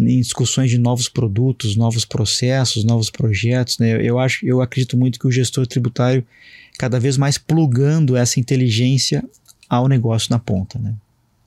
em 0.00 0.20
discussões 0.20 0.70
de 0.70 0.78
novos 0.78 1.08
produtos, 1.08 1.74
novos 1.74 2.04
processos, 2.04 2.84
novos 2.84 3.10
projetos. 3.10 3.78
Né? 3.78 4.00
Eu 4.00 4.18
acho, 4.18 4.46
eu 4.46 4.60
acredito 4.60 4.96
muito 4.96 5.18
que 5.18 5.26
o 5.26 5.30
gestor 5.30 5.66
tributário 5.66 6.24
cada 6.78 7.00
vez 7.00 7.16
mais 7.16 7.36
plugando 7.36 8.16
essa 8.16 8.38
inteligência 8.38 9.24
ao 9.68 9.88
negócio 9.88 10.30
na 10.30 10.38
ponta. 10.38 10.78
Né? 10.78 10.94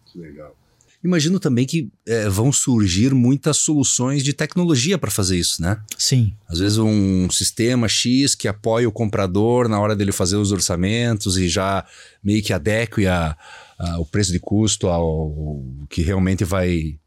Que 0.05 0.19
legal. 0.19 0.53
Imagino 1.03 1.39
também 1.39 1.65
que 1.65 1.89
é, 2.05 2.29
vão 2.29 2.51
surgir 2.51 3.13
muitas 3.13 3.57
soluções 3.57 4.23
de 4.23 4.33
tecnologia 4.33 4.97
para 4.97 5.09
fazer 5.09 5.37
isso, 5.37 5.61
né? 5.61 5.81
Sim. 5.97 6.33
Às 6.47 6.59
vezes 6.59 6.77
um 6.77 7.29
sistema 7.29 7.87
X 7.87 8.35
que 8.35 8.47
apoia 8.47 8.87
o 8.87 8.91
comprador 8.91 9.67
na 9.67 9.79
hora 9.79 9.95
dele 9.95 10.11
fazer 10.11 10.35
os 10.35 10.51
orçamentos 10.51 11.37
e 11.37 11.49
já 11.49 11.83
meio 12.23 12.43
que 12.43 12.53
adeque 12.53 13.07
a, 13.07 13.35
a, 13.79 13.99
o 13.99 14.05
preço 14.05 14.31
de 14.31 14.39
custo 14.39 14.87
ao 14.87 15.63
que 15.89 16.03
realmente 16.03 16.43
vai 16.43 16.99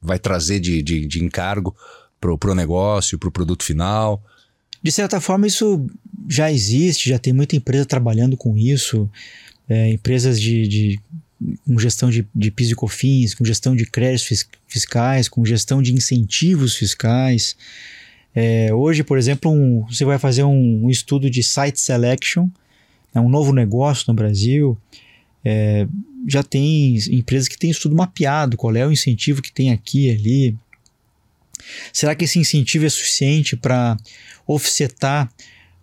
vai 0.00 0.18
trazer 0.18 0.60
de, 0.60 0.82
de, 0.82 1.06
de 1.06 1.22
encargo 1.22 1.76
para 2.20 2.50
o 2.50 2.54
negócio, 2.54 3.18
para 3.18 3.28
o 3.28 3.32
produto 3.32 3.64
final? 3.64 4.22
De 4.82 4.92
certa 4.92 5.20
forma, 5.20 5.46
isso 5.46 5.86
já 6.28 6.50
existe, 6.50 7.10
já 7.10 7.18
tem 7.18 7.32
muita 7.32 7.56
empresa 7.56 7.84
trabalhando 7.84 8.36
com 8.36 8.56
isso, 8.56 9.10
é, 9.68 9.90
empresas 9.90 10.40
de, 10.40 10.68
de 10.68 11.00
com 11.66 11.78
gestão 11.78 12.10
de, 12.10 12.26
de 12.34 12.50
PIS 12.50 12.70
e 12.70 12.74
COFINS, 12.74 13.34
com 13.34 13.44
gestão 13.44 13.76
de 13.76 13.84
créditos 13.84 14.48
fiscais, 14.66 15.28
com 15.28 15.44
gestão 15.44 15.82
de 15.82 15.92
incentivos 15.92 16.76
fiscais. 16.76 17.56
É, 18.34 18.72
hoje, 18.72 19.02
por 19.02 19.18
exemplo, 19.18 19.50
um, 19.50 19.82
você 19.82 20.04
vai 20.04 20.18
fazer 20.18 20.44
um, 20.44 20.84
um, 20.84 20.90
estudo 20.90 21.30
de 21.30 21.42
site 21.42 21.80
selection, 21.80 22.48
é 23.14 23.20
um 23.20 23.28
novo 23.28 23.52
negócio 23.52 24.04
no 24.08 24.14
Brasil. 24.14 24.76
É, 25.44 25.86
já 26.26 26.42
tem 26.42 26.96
empresas 27.10 27.48
que 27.48 27.58
têm 27.58 27.70
estudo 27.70 27.94
mapeado, 27.94 28.56
qual 28.56 28.74
é 28.74 28.86
o 28.86 28.92
incentivo 28.92 29.40
que 29.40 29.52
tem 29.52 29.72
aqui 29.72 30.08
e 30.08 30.10
ali. 30.10 30.56
Será 31.92 32.14
que 32.14 32.24
esse 32.24 32.38
incentivo 32.38 32.84
é 32.84 32.88
suficiente 32.88 33.56
para 33.56 33.96
offsetar 34.46 35.32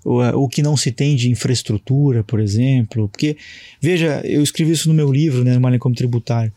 o, 0.03 0.21
o 0.43 0.49
que 0.49 0.61
não 0.61 0.75
se 0.75 0.91
tem 0.91 1.15
de 1.15 1.29
infraestrutura, 1.29 2.23
por 2.23 2.39
exemplo? 2.39 3.07
Porque, 3.09 3.37
veja, 3.81 4.21
eu 4.23 4.41
escrevi 4.41 4.71
isso 4.71 4.87
no 4.87 4.93
meu 4.93 5.11
livro, 5.11 5.43
né, 5.43 5.53
no 5.53 5.61
Malecom 5.61 5.93
Tributário. 5.93 6.51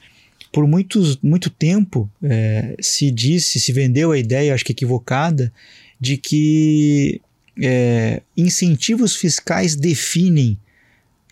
Por 0.52 0.66
muitos, 0.66 1.18
muito 1.22 1.50
tempo 1.50 2.10
é, 2.22 2.76
se 2.80 3.10
disse, 3.10 3.60
se 3.60 3.72
vendeu 3.72 4.12
a 4.12 4.18
ideia, 4.18 4.54
acho 4.54 4.64
que 4.64 4.72
equivocada, 4.72 5.52
de 6.00 6.16
que 6.16 7.20
é, 7.60 8.22
incentivos 8.36 9.16
fiscais 9.16 9.76
definem 9.76 10.58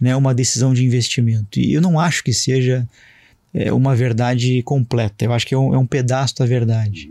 né, 0.00 0.14
uma 0.16 0.34
decisão 0.34 0.74
de 0.74 0.84
investimento. 0.84 1.58
E 1.58 1.72
eu 1.72 1.80
não 1.80 1.98
acho 1.98 2.22
que 2.24 2.32
seja 2.32 2.86
é, 3.52 3.72
uma 3.72 3.94
verdade 3.94 4.62
completa. 4.62 5.24
Eu 5.24 5.32
acho 5.32 5.46
que 5.46 5.54
é 5.54 5.58
um, 5.58 5.74
é 5.74 5.78
um 5.78 5.86
pedaço 5.86 6.34
da 6.36 6.46
verdade. 6.46 7.10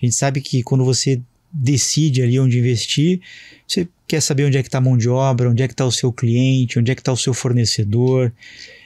A 0.00 0.04
gente 0.04 0.16
sabe 0.16 0.40
que 0.40 0.62
quando 0.62 0.84
você 0.84 1.20
decide 1.52 2.22
ali 2.22 2.40
onde 2.40 2.58
investir, 2.58 3.20
você 3.68 3.86
quer 4.12 4.20
saber 4.20 4.44
onde 4.44 4.58
é 4.58 4.62
que 4.62 4.68
está 4.68 4.76
a 4.76 4.80
mão 4.82 4.98
de 4.98 5.08
obra, 5.08 5.48
onde 5.48 5.62
é 5.62 5.66
que 5.66 5.72
está 5.72 5.86
o 5.86 5.90
seu 5.90 6.12
cliente, 6.12 6.78
onde 6.78 6.92
é 6.92 6.94
que 6.94 7.00
está 7.00 7.10
o 7.10 7.16
seu 7.16 7.32
fornecedor, 7.32 8.30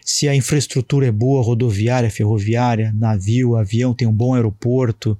se 0.04 0.28
a 0.28 0.36
infraestrutura 0.36 1.08
é 1.08 1.10
boa, 1.10 1.42
rodoviária, 1.42 2.08
ferroviária, 2.08 2.94
navio, 2.96 3.56
avião, 3.56 3.92
tem 3.92 4.06
um 4.06 4.12
bom 4.12 4.34
aeroporto, 4.34 5.18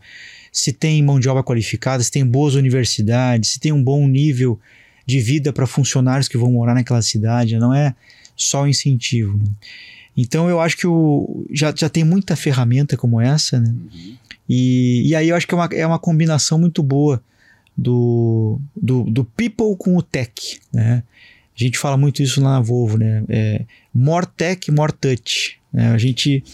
se 0.53 0.73
tem 0.73 1.03
mão 1.03 1.19
de 1.19 1.29
obra 1.29 1.42
qualificada, 1.42 2.05
se 2.05 2.11
tem 2.12 2.25
boas 2.25 2.55
universidades, 2.55 3.51
se 3.51 3.59
tem 3.59 3.73
um 3.73 3.83
bom 3.83 4.07
nível 4.07 4.61
de 5.05 5.19
vida 5.19 5.53
para 5.53 5.66
funcionários 5.66 6.29
que 6.29 6.38
vão 6.38 6.53
morar 6.53 6.75
naquela 6.75 7.03
cidade, 7.03 7.59
não 7.59 7.75
é 7.75 7.92
só 8.37 8.62
o 8.62 8.69
incentivo. 8.69 9.37
Né? 9.37 9.47
Então 10.16 10.49
eu 10.49 10.61
acho 10.61 10.77
que 10.77 10.87
o, 10.87 11.45
já, 11.51 11.75
já 11.77 11.88
tem 11.88 12.05
muita 12.05 12.37
ferramenta 12.37 12.97
como 12.97 13.21
essa, 13.21 13.59
né? 13.59 13.71
Uhum. 13.71 14.16
E, 14.49 15.09
e 15.09 15.16
aí 15.16 15.31
eu 15.31 15.35
acho 15.35 15.49
que 15.49 15.55
é 15.55 15.57
uma, 15.57 15.69
é 15.73 15.85
uma 15.85 15.99
combinação 15.99 16.61
muito 16.61 16.81
boa 16.81 17.21
do, 17.76 18.60
do, 18.74 19.04
do 19.04 19.24
people 19.24 19.76
com 19.78 19.96
o 19.96 20.02
tech, 20.02 20.60
né? 20.72 21.02
A 21.58 21.64
gente 21.64 21.78
fala 21.78 21.96
muito 21.96 22.22
isso 22.22 22.40
lá 22.40 22.50
na 22.50 22.60
Volvo, 22.60 22.98
né? 22.98 23.24
É, 23.28 23.64
more 23.92 24.26
tech, 24.26 24.70
more 24.70 24.92
touch. 24.92 25.58
Né? 25.72 25.88
A 25.88 25.98
gente, 25.98 26.44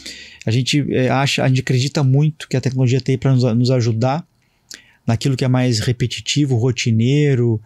a 0.46 0.50
gente 0.50 0.86
é, 0.94 1.08
acha, 1.08 1.42
a 1.42 1.48
gente 1.48 1.60
acredita 1.60 2.04
muito 2.04 2.48
que 2.48 2.56
a 2.56 2.60
tecnologia 2.60 3.00
tem 3.00 3.18
para 3.18 3.32
nos, 3.32 3.42
nos 3.42 3.70
ajudar 3.70 4.24
naquilo 5.04 5.36
que 5.36 5.44
é 5.44 5.48
mais 5.48 5.80
repetitivo, 5.80 6.56
rotineiro, 6.56 7.60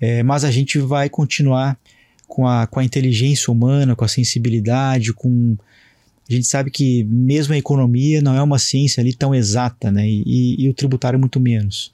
é, 0.00 0.22
mas 0.22 0.44
a 0.44 0.50
gente 0.50 0.78
vai 0.78 1.08
continuar 1.08 1.78
com 2.26 2.46
a, 2.46 2.66
com 2.66 2.80
a 2.80 2.84
inteligência 2.84 3.52
humana, 3.52 3.94
com 3.94 4.04
a 4.04 4.08
sensibilidade, 4.08 5.12
com. 5.12 5.56
A 6.28 6.32
gente 6.32 6.46
sabe 6.46 6.70
que 6.70 7.04
mesmo 7.04 7.52
a 7.52 7.58
economia 7.58 8.22
não 8.22 8.34
é 8.34 8.42
uma 8.42 8.58
ciência 8.58 9.02
ali 9.02 9.12
tão 9.12 9.34
exata, 9.34 9.92
né? 9.92 10.08
E, 10.08 10.22
e, 10.24 10.64
e 10.64 10.68
o 10.68 10.74
tributário 10.74 11.18
muito 11.18 11.38
menos. 11.38 11.92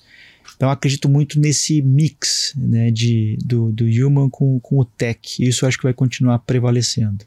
Então 0.59 0.69
acredito 0.69 1.09
muito 1.09 1.39
nesse 1.39 1.81
mix 1.81 2.53
né, 2.57 2.91
de, 2.91 3.39
do, 3.45 3.71
do 3.71 3.85
human 3.85 4.29
com, 4.29 4.59
com 4.59 4.81
o 4.81 4.85
tech. 4.85 5.41
Isso 5.41 5.65
acho 5.65 5.79
que 5.79 5.85
vai 5.85 5.95
continuar 5.95 6.41
prevalecendo. 6.41 7.25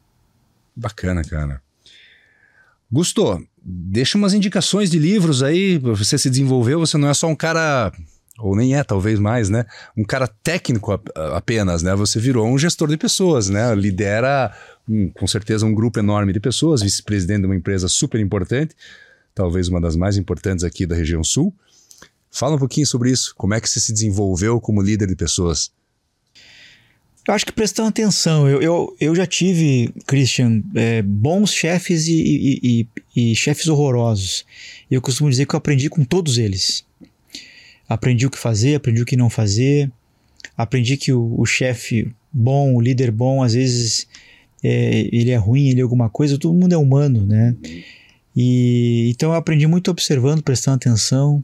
Bacana, 0.75 1.23
cara. 1.23 1.61
Gusto, 2.91 3.41
deixa 3.63 4.17
umas 4.17 4.34
indicações 4.34 4.91
de 4.91 4.99
livros 4.99 5.41
aí. 5.41 5.77
Você 5.77 6.17
se 6.17 6.29
desenvolveu, 6.29 6.82
você 6.82 6.97
não 6.97 7.07
é 7.07 7.13
só 7.13 7.27
um 7.27 7.36
cara 7.36 7.93
ou 8.38 8.53
nem 8.53 8.75
é, 8.75 8.84
talvez 8.84 9.17
mais, 9.17 9.49
né? 9.49 9.65
Um 9.95 10.03
cara 10.03 10.27
técnico 10.27 10.99
apenas, 11.34 11.82
né? 11.82 11.95
Você 11.95 12.19
virou 12.19 12.45
um 12.45 12.57
gestor 12.57 12.89
de 12.89 12.97
pessoas, 12.97 13.47
né? 13.47 13.73
Lidera 13.73 14.53
um, 14.89 15.09
com 15.09 15.25
certeza 15.25 15.65
um 15.65 15.73
grupo 15.73 15.99
enorme 15.99 16.34
de 16.34 16.39
pessoas, 16.41 16.82
vice-presidente 16.82 17.41
de 17.41 17.45
uma 17.45 17.55
empresa 17.55 17.88
super 17.88 18.19
importante, 18.19 18.75
talvez 19.34 19.69
uma 19.69 19.79
das 19.79 19.95
mais 19.95 20.17
importantes 20.17 20.65
aqui 20.65 20.86
da 20.86 20.95
região 20.95 21.23
sul. 21.23 21.55
Fala 22.32 22.55
um 22.55 22.59
pouquinho 22.59 22.88
sobre 22.88 23.11
isso. 23.11 23.36
Como 23.36 23.53
é 23.53 23.59
que 23.59 23.69
você 23.69 23.79
se 23.79 23.91
desenvolveu 23.91 24.59
como 24.61 24.82
líder 24.82 25.07
de 25.07 25.15
pessoas? 25.15 25.71
Eu 27.27 27.34
acho 27.34 27.45
que 27.45 27.51
prestando 27.51 27.89
atenção. 27.89 28.49
Eu, 28.49 28.61
eu, 28.61 28.97
eu 28.99 29.15
já 29.15 29.27
tive, 29.27 29.93
Christian, 30.07 30.63
é, 30.73 31.01
bons 31.01 31.53
chefes 31.53 32.07
e, 32.07 32.13
e, 32.13 32.88
e, 33.15 33.32
e 33.32 33.36
chefes 33.36 33.67
horrorosos. 33.67 34.45
E 34.89 34.95
eu 34.95 35.01
costumo 35.01 35.29
dizer 35.29 35.45
que 35.45 35.53
eu 35.53 35.57
aprendi 35.57 35.89
com 35.89 36.03
todos 36.03 36.38
eles. 36.38 36.86
Aprendi 37.88 38.25
o 38.25 38.29
que 38.29 38.38
fazer, 38.39 38.75
aprendi 38.75 39.01
o 39.01 39.05
que 39.05 39.17
não 39.17 39.29
fazer. 39.29 39.91
Aprendi 40.57 40.97
que 40.97 41.11
o, 41.11 41.36
o 41.38 41.45
chefe 41.45 42.11
bom, 42.32 42.73
o 42.75 42.82
líder 42.82 43.11
bom, 43.11 43.43
às 43.43 43.53
vezes 43.53 44.07
é, 44.63 45.07
ele 45.11 45.32
é 45.32 45.38
ruim, 45.38 45.69
ele 45.69 45.82
é 45.82 45.84
alguma 45.84 46.09
coisa. 46.09 46.38
Todo 46.38 46.57
mundo 46.57 46.73
é 46.73 46.77
humano, 46.77 47.25
né? 47.25 47.55
E 48.36 49.09
então 49.13 49.32
eu 49.32 49.36
aprendi 49.36 49.67
muito 49.67 49.91
observando, 49.91 50.41
prestando 50.41 50.77
atenção. 50.77 51.43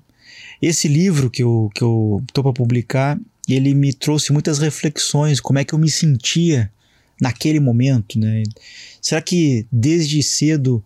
Esse 0.61 0.87
livro 0.87 1.29
que 1.29 1.43
eu 1.43 1.69
que 1.73 1.83
eu 1.83 2.23
tô 2.33 2.41
para 2.43 2.53
publicar, 2.53 3.19
ele 3.47 3.73
me 3.73 3.93
trouxe 3.93 4.31
muitas 4.33 4.59
reflexões, 4.59 5.39
como 5.39 5.59
é 5.59 5.63
que 5.63 5.73
eu 5.73 5.79
me 5.79 5.89
sentia 5.89 6.71
naquele 7.21 7.59
momento, 7.59 8.19
né? 8.19 8.43
Será 9.01 9.21
que 9.21 9.65
desde 9.71 10.21
cedo 10.21 10.83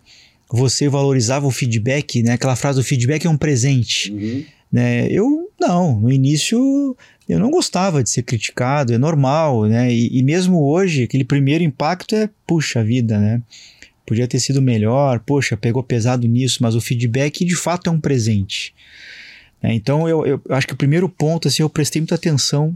você 0.49 0.89
valorizava 0.89 1.47
o 1.47 1.51
feedback, 1.51 2.21
né? 2.21 2.33
Aquela 2.33 2.55
frase, 2.55 2.79
o 2.79 2.83
feedback 2.83 3.25
é 3.25 3.29
um 3.29 3.37
presente. 3.37 4.11
Uhum. 4.11 4.43
Né? 4.71 5.07
Eu 5.09 5.49
não, 5.59 5.99
no 5.99 6.11
início 6.11 6.95
eu 7.27 7.39
não 7.39 7.49
gostava 7.49 8.03
de 8.03 8.09
ser 8.09 8.23
criticado, 8.23 8.93
é 8.93 8.97
normal, 8.97 9.65
né? 9.65 9.93
E, 9.93 10.19
e, 10.19 10.21
mesmo 10.21 10.61
hoje, 10.63 11.03
aquele 11.03 11.23
primeiro 11.23 11.63
impacto 11.63 12.13
é, 12.13 12.29
puxa 12.45 12.83
vida, 12.83 13.17
né? 13.17 13.41
Podia 14.05 14.27
ter 14.27 14.39
sido 14.39 14.61
melhor, 14.61 15.19
poxa, 15.21 15.55
pegou 15.55 15.81
pesado 15.81 16.27
nisso, 16.27 16.59
mas 16.61 16.75
o 16.75 16.81
feedback 16.81 17.45
de 17.45 17.55
fato 17.55 17.89
é 17.89 17.93
um 17.93 18.01
presente. 18.01 18.73
É, 19.61 19.73
então 19.73 20.07
eu, 20.07 20.25
eu 20.25 20.41
acho 20.49 20.67
que 20.67 20.73
o 20.73 20.77
primeiro 20.77 21.07
ponto, 21.07 21.47
assim, 21.47 21.61
eu 21.61 21.69
prestei 21.69 22.01
muita 22.01 22.15
atenção 22.15 22.75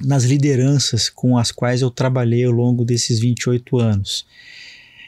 nas 0.00 0.24
lideranças 0.24 1.08
com 1.08 1.38
as 1.38 1.52
quais 1.52 1.80
eu 1.80 1.90
trabalhei 1.90 2.44
ao 2.44 2.52
longo 2.52 2.84
desses 2.84 3.18
28 3.18 3.78
anos. 3.78 4.26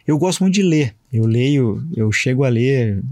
Eu 0.07 0.17
gosto 0.19 0.41
muito 0.41 0.55
de 0.55 0.63
ler. 0.63 0.95
Eu 1.13 1.27
leio, 1.27 1.85
eu 1.97 2.11
chego 2.13 2.45
a 2.45 2.49
ler 2.49 3.03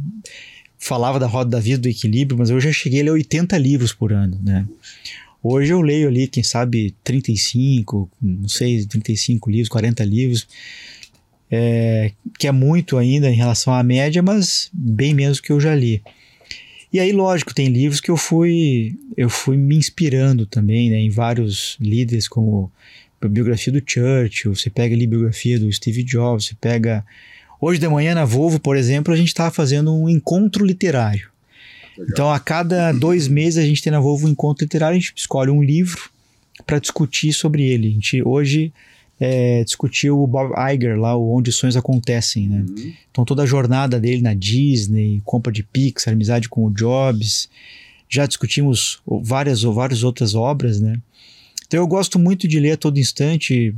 falava 0.85 1.19
da 1.19 1.27
roda 1.27 1.51
da 1.51 1.61
vida, 1.61 1.79
do 1.79 1.89
equilíbrio, 1.89 2.37
mas 2.37 2.51
eu 2.51 2.61
já 2.61 2.71
cheguei 2.71 3.01
a 3.01 3.05
ler 3.05 3.11
80 3.13 3.57
livros 3.57 3.95
por 3.95 4.13
ano, 4.13 4.39
né? 4.43 4.67
Hoje 5.43 5.73
eu 5.73 5.81
leio 5.81 6.09
ali, 6.09 6.27
quem 6.27 6.43
sabe, 6.43 6.95
35, 7.03 8.11
não 8.21 8.49
sei, 8.49 8.85
35 8.85 9.51
livros, 9.51 9.69
40 9.71 10.05
livros, 10.05 10.47
é, 11.51 12.13
que 12.39 12.47
é 12.47 12.53
muito 12.53 12.99
ainda 12.99 13.31
em 13.31 13.35
relação 13.35 13.73
à 13.73 13.83
média, 13.83 14.23
mas 14.23 14.69
bem 14.73 15.15
menos 15.15 15.41
que 15.41 15.53
eu 15.53 15.59
já 15.59 15.75
li. 15.75 16.03
E 16.95 17.01
aí, 17.01 17.13
lógico, 17.13 17.53
tem 17.53 17.67
livros 17.67 18.01
que 18.01 18.11
eu 18.11 18.17
fui 18.17 18.97
eu 19.17 19.29
fui 19.29 19.57
me 19.57 19.77
inspirando 19.77 20.47
também, 20.47 20.91
né, 20.91 20.97
em 20.97 21.11
vários 21.11 21.77
líderes, 21.81 22.29
como 22.29 22.71
a 23.21 23.27
biografia 23.27 23.73
do 23.73 23.83
Churchill, 23.85 24.55
você 24.55 24.71
pega 24.71 24.95
ali 24.95 25.05
a 25.05 25.09
biografia 25.09 25.59
do 25.59 25.71
Steve 25.73 26.03
Jobs, 26.05 26.47
você 26.47 26.55
pega 26.55 27.05
Hoje 27.61 27.81
de 27.81 27.89
manhã 27.89 28.15
na 28.15 28.27
Volvo, 28.27 28.61
por 28.61 28.77
exemplo, 28.77 29.15
a 29.15 29.17
gente 29.17 29.29
estava 29.29 29.51
fazendo 29.51 29.91
um 29.95 30.07
encontro 30.07 30.67
literário. 30.67 31.31
Legal. 31.97 32.09
Então, 32.11 32.31
a 32.31 32.39
cada 32.39 32.93
dois 32.93 33.27
meses 33.27 33.57
a 33.57 33.67
gente 33.67 33.83
tem 33.83 33.91
na 33.91 34.01
Volvo 34.01 34.27
um 34.27 34.31
encontro 34.31 34.65
literário, 34.65 34.97
a 34.97 35.01
gente 35.01 35.15
escolhe 35.17 35.51
um 35.51 35.63
livro 35.63 36.11
para 36.67 36.79
discutir 36.79 37.33
sobre 37.33 37.63
ele. 37.63 37.89
A 37.89 37.91
gente 37.93 38.23
hoje 38.23 38.71
é, 39.21 39.63
discutiu 39.63 40.21
o 40.21 40.27
Bob 40.27 40.53
Iger 40.73 40.99
lá, 40.99 41.17
o 41.17 41.37
Onde 41.37 41.53
Sonhos 41.53 41.77
Acontecem, 41.77 42.49
né? 42.49 42.65
Uhum. 42.69 42.93
Então, 43.11 43.25
toda 43.25 43.43
a 43.43 43.47
jornada 43.47 44.01
dele 44.01 44.23
na 44.23 44.35
Disney, 44.35 45.23
compra 45.25 45.53
de 45.53 45.63
Pixar, 45.63 46.15
amizade 46.15 46.49
com 46.49 46.65
o 46.65 46.71
Jobs. 46.71 47.49
Já 48.09 48.27
discutimos 48.27 49.01
várias 49.23 49.65
ou 49.65 49.73
várias 49.73 50.03
outras 50.03 50.35
obras, 50.35 50.81
né? 50.81 50.99
Então, 51.67 51.81
eu 51.81 51.87
gosto 51.87 52.19
muito 52.19 52.47
de 52.49 52.59
ler 52.59 52.73
a 52.73 52.77
todo 52.77 52.99
instante. 52.99 53.75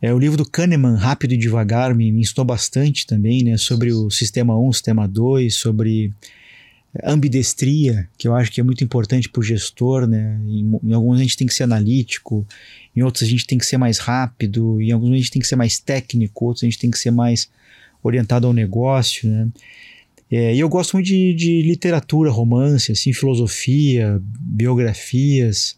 É, 0.00 0.12
o 0.14 0.18
livro 0.18 0.36
do 0.36 0.48
Kahneman, 0.48 0.96
Rápido 0.96 1.34
e 1.34 1.36
Devagar, 1.36 1.94
me, 1.94 2.12
me 2.12 2.20
ensinou 2.20 2.44
bastante 2.44 3.06
também, 3.06 3.42
né? 3.42 3.56
Sobre 3.56 3.92
o 3.92 4.10
sistema 4.10 4.58
1, 4.58 4.72
sistema 4.72 5.08
2, 5.08 5.54
sobre 5.54 6.12
ambidestria, 7.04 8.08
que 8.16 8.28
eu 8.28 8.34
acho 8.34 8.50
que 8.50 8.60
é 8.60 8.64
muito 8.64 8.82
importante 8.82 9.28
para 9.28 9.40
o 9.40 9.42
gestor, 9.42 10.06
né? 10.06 10.38
Em, 10.46 10.78
em, 10.82 10.92
alguns 10.92 11.18
a 11.18 11.22
gente 11.22 11.36
tem 11.36 11.46
que 11.46 11.54
ser 11.54 11.64
analítico, 11.64 12.46
em 12.94 13.02
outros 13.02 13.24
a 13.24 13.26
gente 13.26 13.46
tem 13.46 13.58
que 13.58 13.66
ser 13.66 13.76
mais 13.76 13.98
rápido, 13.98 14.80
em 14.80 14.92
alguns 14.92 15.12
a 15.12 15.16
gente 15.16 15.30
tem 15.30 15.40
que 15.40 15.48
ser 15.48 15.56
mais 15.56 15.78
técnico, 15.78 16.46
outros 16.46 16.62
a 16.62 16.66
gente 16.66 16.78
tem 16.78 16.90
que 16.90 16.98
ser 16.98 17.10
mais 17.10 17.48
orientado 18.02 18.46
ao 18.46 18.52
negócio, 18.52 19.28
né? 19.28 19.48
É, 20.30 20.54
e 20.54 20.58
eu 20.58 20.68
gosto 20.68 20.94
muito 20.94 21.06
de, 21.06 21.32
de, 21.34 21.62
literatura, 21.62 22.30
romance, 22.30 22.90
assim, 22.90 23.12
filosofia, 23.12 24.20
biografias. 24.22 25.76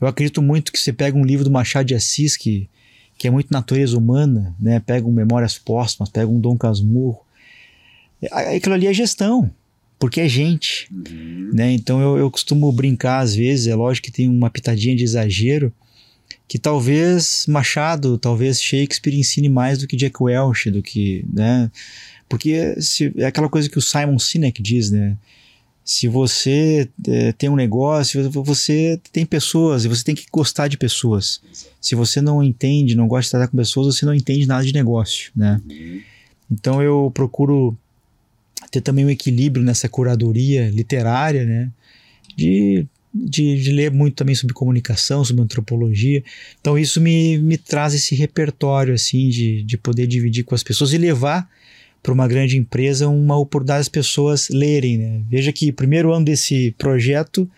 Eu 0.00 0.06
acredito 0.06 0.40
muito 0.40 0.70
que 0.70 0.78
você 0.78 0.92
pega 0.92 1.16
um 1.18 1.24
livro 1.24 1.44
do 1.44 1.50
Machado 1.50 1.86
de 1.86 1.94
Assis, 1.94 2.36
que 2.36 2.68
que 3.16 3.28
é 3.28 3.30
muito 3.30 3.50
natureza 3.50 3.96
humana, 3.96 4.54
né? 4.58 4.80
Pega 4.80 5.06
um 5.06 5.12
Memórias 5.12 5.58
Póstumas, 5.58 6.10
pega 6.10 6.26
um 6.26 6.40
Dom 6.40 6.56
Casmurro. 6.56 7.24
É, 8.20 8.56
aquilo 8.56 8.74
ali 8.74 8.86
é 8.86 8.92
gestão, 8.92 9.50
porque 10.04 10.20
é 10.20 10.28
gente, 10.28 10.86
uhum. 10.92 11.48
né? 11.54 11.72
Então 11.72 11.98
eu, 11.98 12.18
eu 12.18 12.30
costumo 12.30 12.70
brincar 12.70 13.20
às 13.20 13.34
vezes, 13.34 13.68
é 13.68 13.74
lógico 13.74 14.04
que 14.04 14.12
tem 14.12 14.28
uma 14.28 14.50
pitadinha 14.50 14.94
de 14.94 15.02
exagero, 15.02 15.72
que 16.46 16.58
talvez 16.58 17.46
Machado, 17.48 18.18
talvez 18.18 18.62
Shakespeare 18.62 19.18
ensine 19.18 19.48
mais 19.48 19.78
do 19.78 19.86
que 19.86 19.96
Jack 19.96 20.22
Welch, 20.22 20.70
do 20.70 20.82
que, 20.82 21.24
né? 21.32 21.70
Porque 22.28 22.78
se, 22.82 23.14
é 23.16 23.24
aquela 23.24 23.48
coisa 23.48 23.66
que 23.66 23.78
o 23.78 23.80
Simon 23.80 24.18
Sinek 24.18 24.62
diz, 24.62 24.90
né? 24.90 25.16
Se 25.82 26.06
você 26.06 26.86
é, 27.08 27.32
tem 27.32 27.48
um 27.48 27.56
negócio, 27.56 28.30
você 28.30 29.00
tem 29.10 29.24
pessoas 29.24 29.86
e 29.86 29.88
você 29.88 30.04
tem 30.04 30.14
que 30.14 30.26
gostar 30.30 30.68
de 30.68 30.76
pessoas. 30.76 31.40
Se 31.80 31.94
você 31.94 32.20
não 32.20 32.42
entende, 32.42 32.94
não 32.94 33.08
gosta 33.08 33.24
de 33.24 33.30
tratar 33.30 33.48
com 33.48 33.56
pessoas, 33.56 33.96
você 33.96 34.04
não 34.04 34.12
entende 34.12 34.46
nada 34.46 34.66
de 34.66 34.74
negócio, 34.74 35.32
né? 35.34 35.62
Então 36.50 36.82
eu 36.82 37.10
procuro 37.14 37.74
ter 38.74 38.80
também 38.80 39.04
um 39.04 39.10
equilíbrio 39.10 39.64
nessa 39.64 39.88
curadoria 39.88 40.68
literária, 40.70 41.44
né? 41.44 41.70
De, 42.36 42.86
de, 43.12 43.62
de, 43.62 43.70
ler 43.70 43.92
muito 43.92 44.16
também 44.16 44.34
sobre 44.34 44.52
comunicação, 44.52 45.24
sobre 45.24 45.42
antropologia. 45.42 46.22
Então 46.60 46.76
isso 46.76 47.00
me, 47.00 47.38
me 47.38 47.56
traz 47.56 47.94
esse 47.94 48.14
repertório, 48.14 48.92
assim, 48.92 49.28
de, 49.28 49.62
de 49.62 49.78
poder 49.78 50.06
dividir 50.08 50.44
com 50.44 50.54
as 50.54 50.62
pessoas 50.62 50.92
e 50.92 50.98
levar 50.98 51.48
para 52.02 52.12
uma 52.12 52.26
grande 52.26 52.58
empresa 52.58 53.08
uma 53.08 53.38
oportunidade 53.38 53.80
das 53.80 53.88
pessoas 53.88 54.48
lerem. 54.48 54.98
Né? 54.98 55.22
Veja 55.28 55.52
que 55.52 55.70
primeiro 55.70 56.12
ano 56.12 56.24
desse 56.24 56.74
projeto, 56.76 57.48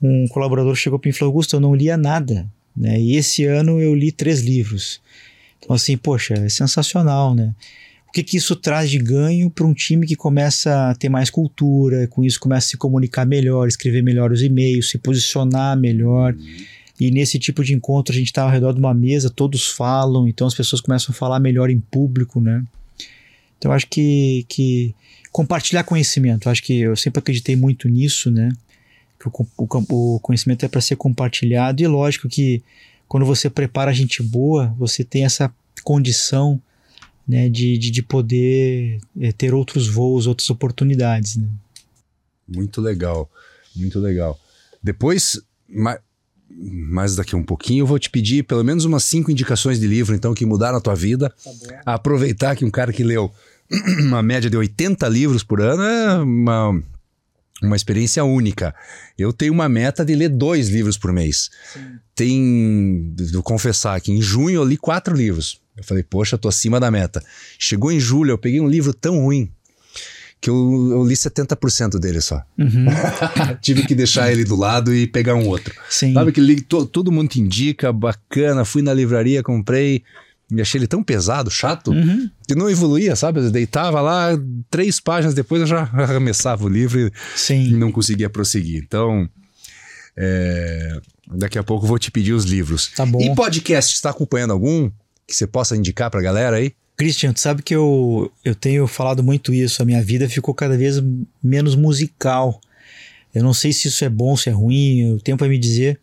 um 0.00 0.26
colaborador 0.28 0.74
chegou 0.74 0.98
para 0.98 1.08
mim 1.08 1.14
e 1.14 1.18
falou: 1.18 1.32
Augusto, 1.32 1.56
eu 1.56 1.60
não 1.60 1.74
lia 1.74 1.96
nada. 1.96 2.50
Né? 2.74 2.98
E 2.98 3.16
esse 3.16 3.44
ano 3.44 3.80
eu 3.80 3.94
li 3.94 4.10
três 4.10 4.40
livros. 4.40 5.00
Então, 5.58 5.76
assim, 5.76 5.96
poxa, 5.96 6.34
é 6.34 6.48
sensacional, 6.48 7.34
né? 7.34 7.54
O 8.08 8.12
que, 8.12 8.22
que 8.22 8.38
isso 8.38 8.56
traz 8.56 8.90
de 8.90 8.98
ganho 8.98 9.50
para 9.50 9.66
um 9.66 9.74
time 9.74 10.06
que 10.06 10.16
começa 10.16 10.90
a 10.90 10.94
ter 10.94 11.08
mais 11.08 11.28
cultura, 11.28 12.06
com 12.08 12.24
isso 12.24 12.40
começa 12.40 12.66
a 12.66 12.70
se 12.70 12.76
comunicar 12.76 13.26
melhor, 13.26 13.68
escrever 13.68 14.02
melhor 14.02 14.32
os 14.32 14.42
e-mails, 14.42 14.90
se 14.90 14.96
posicionar 14.98 15.76
melhor. 15.78 16.34
Uhum. 16.34 16.56
E 16.98 17.10
nesse 17.10 17.38
tipo 17.38 17.62
de 17.62 17.74
encontro 17.74 18.12
a 18.12 18.16
gente 18.16 18.28
está 18.28 18.42
ao 18.42 18.50
redor 18.50 18.72
de 18.72 18.80
uma 18.80 18.94
mesa, 18.94 19.30
todos 19.30 19.68
falam, 19.68 20.26
então 20.26 20.46
as 20.46 20.54
pessoas 20.54 20.80
começam 20.80 21.12
a 21.12 21.14
falar 21.14 21.38
melhor 21.38 21.70
em 21.70 21.78
público, 21.78 22.40
né? 22.40 22.64
Então, 23.58 23.72
acho 23.72 23.86
que, 23.88 24.44
que 24.48 24.94
compartilhar 25.30 25.84
conhecimento, 25.84 26.48
acho 26.48 26.62
que 26.62 26.80
eu 26.80 26.96
sempre 26.96 27.18
acreditei 27.18 27.56
muito 27.56 27.88
nisso, 27.88 28.30
né? 28.30 28.50
Que 29.18 29.28
o, 29.28 29.32
o, 29.56 30.14
o 30.16 30.20
conhecimento 30.20 30.64
é 30.64 30.68
para 30.68 30.80
ser 30.80 30.96
compartilhado, 30.96 31.82
e 31.82 31.86
lógico 31.86 32.28
que 32.28 32.62
quando 33.06 33.26
você 33.26 33.50
prepara 33.50 33.92
gente 33.92 34.22
boa, 34.22 34.74
você 34.78 35.04
tem 35.04 35.24
essa 35.24 35.52
condição 35.84 36.60
né, 37.28 37.48
de, 37.48 37.76
de, 37.76 37.90
de 37.90 38.02
poder 38.02 38.98
é, 39.20 39.32
ter 39.32 39.52
outros 39.52 39.86
voos, 39.86 40.26
outras 40.26 40.48
oportunidades. 40.48 41.36
Né? 41.36 41.46
Muito 42.48 42.80
legal, 42.80 43.30
muito 43.76 44.00
legal. 44.00 44.40
Depois, 44.82 45.38
mais 45.68 47.14
daqui 47.14 47.34
a 47.34 47.38
um 47.38 47.44
pouquinho, 47.44 47.82
eu 47.82 47.86
vou 47.86 47.98
te 47.98 48.08
pedir 48.08 48.44
pelo 48.44 48.64
menos 48.64 48.86
umas 48.86 49.04
cinco 49.04 49.30
indicações 49.30 49.78
de 49.78 49.86
livro, 49.86 50.14
então, 50.14 50.32
que 50.32 50.46
mudaram 50.46 50.78
a 50.78 50.80
tua 50.80 50.94
vida. 50.94 51.32
Tá 51.84 51.94
Aproveitar 51.94 52.56
que 52.56 52.64
um 52.64 52.70
cara 52.70 52.92
que 52.92 53.04
leu 53.04 53.30
uma 54.00 54.22
média 54.22 54.48
de 54.48 54.56
80 54.56 55.06
livros 55.08 55.44
por 55.44 55.60
ano 55.60 55.82
é 55.82 56.22
uma, 56.22 56.82
uma 57.62 57.76
experiência 57.76 58.24
única. 58.24 58.74
Eu 59.18 59.34
tenho 59.34 59.52
uma 59.52 59.68
meta 59.68 60.02
de 60.02 60.14
ler 60.14 60.30
dois 60.30 60.70
livros 60.70 60.96
por 60.96 61.12
mês. 61.12 61.50
Sim. 61.74 61.80
Tem, 62.14 63.14
vou 63.32 63.42
confessar 63.42 64.00
que 64.00 64.10
em 64.10 64.22
junho 64.22 64.56
eu 64.56 64.64
li 64.64 64.78
quatro 64.78 65.14
livros. 65.14 65.60
Eu 65.78 65.84
falei, 65.84 66.02
poxa, 66.02 66.36
tô 66.36 66.48
acima 66.48 66.78
da 66.80 66.90
meta. 66.90 67.22
Chegou 67.58 67.90
em 67.92 68.00
julho, 68.00 68.32
eu 68.32 68.38
peguei 68.38 68.60
um 68.60 68.68
livro 68.68 68.92
tão 68.92 69.20
ruim 69.20 69.50
que 70.40 70.50
eu, 70.50 70.88
eu 70.92 71.04
li 71.04 71.14
70% 71.14 71.98
dele 71.98 72.20
só. 72.20 72.42
Uhum. 72.58 72.86
Tive 73.62 73.86
que 73.86 73.94
deixar 73.94 74.30
ele 74.30 74.44
do 74.44 74.54
lado 74.56 74.94
e 74.94 75.06
pegar 75.06 75.34
um 75.34 75.46
outro. 75.48 75.74
Sim. 75.88 76.12
Sabe 76.14 76.32
que 76.32 76.40
li, 76.40 76.60
to, 76.60 76.84
todo 76.86 77.10
mundo 77.10 77.28
te 77.28 77.40
indica, 77.40 77.92
bacana, 77.92 78.64
fui 78.64 78.82
na 78.82 78.92
livraria, 78.94 79.42
comprei, 79.42 80.02
e 80.50 80.60
achei 80.60 80.78
ele 80.78 80.86
tão 80.86 81.02
pesado, 81.02 81.50
chato, 81.50 81.90
Uhum. 81.90 82.30
que 82.46 82.54
não 82.54 82.70
evoluía, 82.70 83.14
sabe? 83.16 83.40
Eu 83.40 83.50
deitava 83.50 84.00
lá, 84.00 84.28
três 84.70 84.98
páginas 85.00 85.34
depois 85.34 85.60
eu 85.60 85.66
já 85.66 85.82
arremessava 85.92 86.64
o 86.64 86.68
livro 86.68 86.98
e 87.00 87.12
Sim. 87.36 87.72
não 87.76 87.90
conseguia 87.92 88.30
prosseguir. 88.30 88.82
Então, 88.86 89.28
é, 90.16 91.00
daqui 91.34 91.58
a 91.58 91.62
pouco 91.64 91.84
eu 91.84 91.88
vou 91.88 91.98
te 91.98 92.10
pedir 92.10 92.32
os 92.32 92.44
livros. 92.44 92.92
Tá 92.94 93.04
bom. 93.04 93.20
E 93.20 93.34
podcast, 93.34 93.94
está 93.94 94.10
acompanhando 94.10 94.52
algum 94.52 94.90
que 95.28 95.36
você 95.36 95.46
possa 95.46 95.76
indicar 95.76 96.10
pra 96.10 96.22
galera 96.22 96.56
aí? 96.56 96.72
Christian, 96.96 97.32
tu 97.32 97.38
sabe 97.40 97.62
que 97.62 97.74
eu, 97.76 98.32
eu 98.44 98.54
tenho 98.54 98.86
falado 98.88 99.22
muito 99.22 99.52
isso. 99.54 99.80
A 99.82 99.84
minha 99.84 100.02
vida 100.02 100.28
ficou 100.28 100.52
cada 100.54 100.76
vez 100.76 101.00
menos 101.40 101.76
musical. 101.76 102.60
Eu 103.32 103.42
não 103.44 103.52
sei 103.54 103.72
se 103.72 103.86
isso 103.86 104.04
é 104.04 104.08
bom, 104.08 104.36
se 104.36 104.48
é 104.48 104.52
ruim. 104.52 105.12
O 105.12 105.20
tempo 105.20 105.40
vai 105.40 105.48
me 105.48 105.58
dizer. 105.58 106.00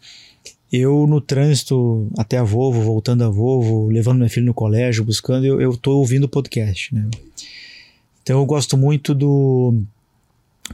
Eu, 0.72 1.06
no 1.08 1.20
trânsito 1.20 2.08
até 2.18 2.38
a 2.38 2.44
Volvo, 2.44 2.82
voltando 2.82 3.24
a 3.24 3.30
Volvo, 3.30 3.88
levando 3.90 4.18
minha 4.18 4.30
filha 4.30 4.46
no 4.46 4.54
colégio, 4.54 5.04
buscando, 5.04 5.46
eu, 5.46 5.60
eu 5.60 5.76
tô 5.76 5.98
ouvindo 5.98 6.30
podcast, 6.30 6.94
né? 6.94 7.08
Então 8.24 8.40
eu 8.40 8.46
gosto 8.46 8.78
muito 8.78 9.14
do 9.14 9.82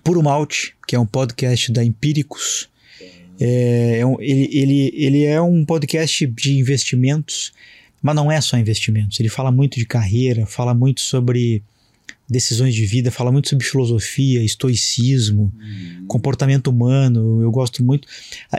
Puro 0.03 0.21
Malte, 0.23 0.75
que 0.87 0.95
é 0.95 0.99
um 0.99 1.05
podcast 1.05 1.71
da 1.71 1.83
Empíricos. 1.83 2.69
É, 3.39 3.99
é 3.99 4.05
um- 4.05 4.19
ele, 4.21 4.49
ele, 4.51 4.91
ele 4.95 5.23
é 5.23 5.41
um 5.41 5.65
podcast 5.65 6.25
de 6.27 6.57
investimentos, 6.59 7.51
mas 8.01 8.15
não 8.15 8.31
é 8.31 8.39
só 8.41 8.57
investimentos. 8.57 9.19
Ele 9.19 9.29
fala 9.29 9.51
muito 9.51 9.77
de 9.77 9.85
carreira, 9.85 10.45
fala 10.45 10.73
muito 10.73 11.01
sobre 11.01 11.63
decisões 12.27 12.73
de 12.73 12.85
vida, 12.85 13.11
fala 13.11 13.31
muito 13.31 13.49
sobre 13.49 13.65
filosofia, 13.65 14.41
estoicismo, 14.41 15.53
comportamento 16.07 16.67
humano. 16.67 17.41
Eu 17.41 17.51
gosto 17.51 17.83
muito. 17.83 18.07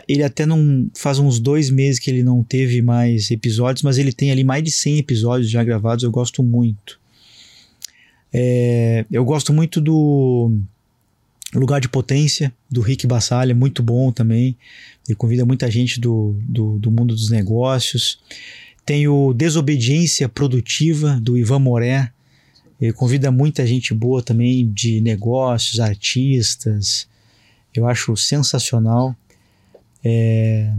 Ele 0.07 0.23
até 0.23 0.45
não 0.45 0.91
faz 0.95 1.19
uns 1.19 1.41
dois 1.41 1.71
meses 1.71 1.99
que 1.99 2.11
ele 2.11 2.23
não 2.23 2.45
teve 2.45 2.83
mais 2.83 3.31
episódios, 3.31 3.83
mas 3.83 3.97
ele 3.97 4.13
tem 4.13 4.31
ali 4.31 4.45
mais 4.45 4.63
de 4.63 4.71
100 4.71 4.99
episódios 4.99 5.51
já 5.51 5.65
gravados. 5.65 6.05
Eu 6.05 6.11
gosto 6.11 6.43
muito. 6.43 7.01
É, 8.31 9.07
eu 9.11 9.25
gosto 9.25 9.53
muito 9.53 9.81
do 9.81 10.53
Lugar 11.55 11.81
de 11.81 11.89
Potência, 11.89 12.53
do 12.71 12.81
Rick 12.81 13.07
Bassalha, 13.07 13.55
muito 13.55 13.83
bom 13.83 14.13
também. 14.13 14.57
Ele 15.09 15.17
convida 15.17 15.45
muita 15.45 15.71
gente 15.71 15.99
do, 15.99 16.37
do, 16.43 16.79
do 16.79 16.91
mundo 16.91 17.15
dos 17.15 17.31
negócios. 17.31 18.19
Tem 18.85 19.07
o 19.09 19.33
Desobediência 19.33 20.29
Produtiva, 20.29 21.19
do 21.21 21.37
Ivan 21.39 21.61
Moré. 21.61 22.11
Ele 22.81 22.93
convida 22.93 23.31
muita 23.31 23.65
gente 23.67 23.95
boa 23.95 24.23
também 24.23 24.69
de 24.73 25.01
negócios, 25.01 25.79
artistas. 25.79 27.09
Eu 27.75 27.87
acho 27.87 28.17
sensacional. 28.17 29.15
É, 30.05 30.73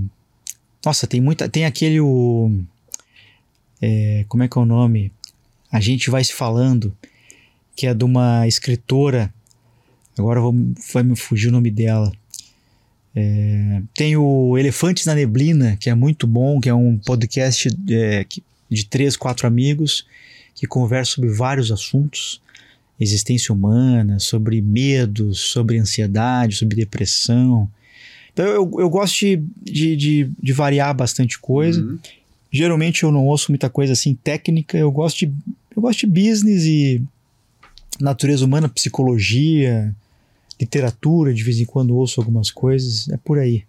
Nossa, 0.85 1.07
tem 1.07 1.21
muita. 1.21 1.47
Tem 1.47 1.63
aquele. 1.65 2.01
O... 2.01 2.51
é, 3.81 4.25
Como 4.27 4.43
é 4.43 4.47
que 4.49 4.57
é 4.57 4.61
o 4.61 4.65
nome? 4.65 5.11
A 5.71 5.79
gente 5.79 6.09
vai 6.09 6.23
se 6.23 6.33
falando, 6.33 6.95
que 7.75 7.87
é 7.87 7.93
de 7.93 8.03
uma 8.03 8.45
escritora. 8.47 9.33
Agora 10.17 10.41
vou- 10.41 10.53
vai 10.93 11.03
me 11.03 11.15
fugir 11.15 11.47
o 11.47 11.51
nome 11.51 11.71
dela. 11.71 12.11
É, 13.15 13.81
tem 13.93 14.17
o 14.17 14.57
Elefantes 14.57 15.05
na 15.05 15.13
Neblina, 15.13 15.77
que 15.77 15.89
é 15.89 15.95
muito 15.95 16.25
bom, 16.25 16.59
que 16.59 16.69
é 16.69 16.73
um 16.73 16.97
podcast 16.97 17.69
é, 17.89 18.25
de 18.69 18.85
três, 18.85 19.15
quatro 19.15 19.45
amigos 19.45 20.05
que 20.55 20.65
conversa 20.65 21.11
sobre 21.13 21.29
vários 21.29 21.71
assuntos. 21.71 22.41
Existência 22.99 23.53
humana, 23.53 24.19
sobre 24.19 24.61
medos, 24.61 25.39
sobre 25.39 25.77
ansiedade, 25.77 26.55
sobre 26.55 26.75
depressão. 26.75 27.69
Então 28.31 28.45
eu, 28.45 28.71
eu 28.79 28.89
gosto 28.89 29.19
de, 29.19 29.43
de, 29.61 29.95
de, 29.95 30.29
de 30.41 30.53
variar 30.53 30.95
bastante 30.95 31.37
coisa. 31.39 31.81
Uhum. 31.81 31.99
Geralmente 32.51 33.03
eu 33.03 33.11
não 33.11 33.27
ouço 33.27 33.51
muita 33.51 33.69
coisa 33.69 33.93
assim 33.93 34.15
técnica, 34.15 34.77
eu 34.77 34.91
gosto 34.91 35.19
de, 35.19 35.33
eu 35.75 35.81
gosto 35.81 36.01
de 36.01 36.07
business 36.07 36.65
e 36.65 37.01
natureza 37.99 38.45
humana, 38.45 38.69
psicologia, 38.69 39.93
literatura, 40.59 41.33
de 41.33 41.43
vez 41.43 41.59
em 41.59 41.65
quando 41.65 41.95
ouço 41.95 42.19
algumas 42.19 42.51
coisas, 42.51 43.09
é 43.09 43.17
por 43.17 43.39
aí. 43.39 43.63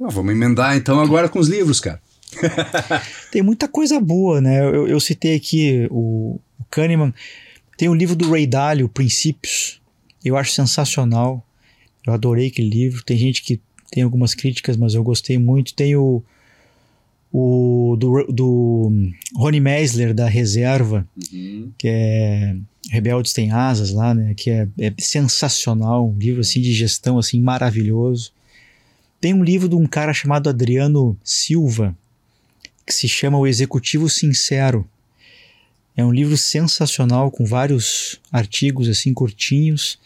Ah, 0.00 0.08
vamos 0.10 0.32
emendar 0.32 0.76
então 0.76 1.00
agora 1.00 1.28
com 1.28 1.38
os 1.38 1.48
livros, 1.48 1.80
cara. 1.80 2.00
Tem 3.32 3.42
muita 3.42 3.66
coisa 3.66 4.00
boa, 4.00 4.40
né? 4.40 4.60
Eu, 4.60 4.86
eu 4.86 5.00
citei 5.00 5.34
aqui 5.34 5.88
o, 5.90 6.38
o 6.58 6.64
Kahneman, 6.70 7.12
tem 7.76 7.88
o 7.88 7.94
livro 7.94 8.16
do 8.16 8.30
Ray 8.30 8.46
Dalio, 8.46 8.88
Princípios, 8.88 9.80
eu 10.24 10.36
acho 10.36 10.52
sensacional, 10.52 11.46
eu 12.06 12.12
adorei 12.12 12.48
aquele 12.48 12.68
livro, 12.68 13.04
tem 13.04 13.16
gente 13.16 13.42
que 13.42 13.60
tem 13.90 14.02
algumas 14.02 14.34
críticas, 14.34 14.76
mas 14.76 14.94
eu 14.94 15.02
gostei 15.02 15.38
muito, 15.38 15.74
tem 15.74 15.96
o, 15.96 16.22
o 17.32 17.96
do, 17.98 18.24
do 18.32 18.92
Rony 19.36 19.60
Meisler, 19.60 20.14
da 20.14 20.26
Reserva, 20.28 21.06
que 21.76 21.88
é 21.88 22.56
Rebeldes 22.90 23.32
Tem 23.32 23.50
Asas 23.52 23.90
lá, 23.90 24.14
né? 24.14 24.34
Que 24.34 24.50
é, 24.50 24.68
é 24.78 24.94
sensacional, 24.98 26.08
um 26.08 26.18
livro 26.18 26.40
assim 26.40 26.60
de 26.60 26.72
gestão 26.72 27.18
assim 27.18 27.40
maravilhoso. 27.40 28.32
Tem 29.20 29.34
um 29.34 29.44
livro 29.44 29.68
de 29.68 29.74
um 29.74 29.86
cara 29.86 30.14
chamado 30.14 30.48
Adriano 30.48 31.16
Silva 31.22 31.96
que 32.86 32.94
se 32.94 33.06
chama 33.06 33.36
O 33.36 33.46
Executivo 33.46 34.08
Sincero. 34.08 34.88
É 35.94 36.04
um 36.04 36.12
livro 36.12 36.36
sensacional 36.36 37.30
com 37.30 37.44
vários 37.44 38.18
artigos 38.32 38.88
assim 38.88 39.12
curtinhos. 39.12 39.98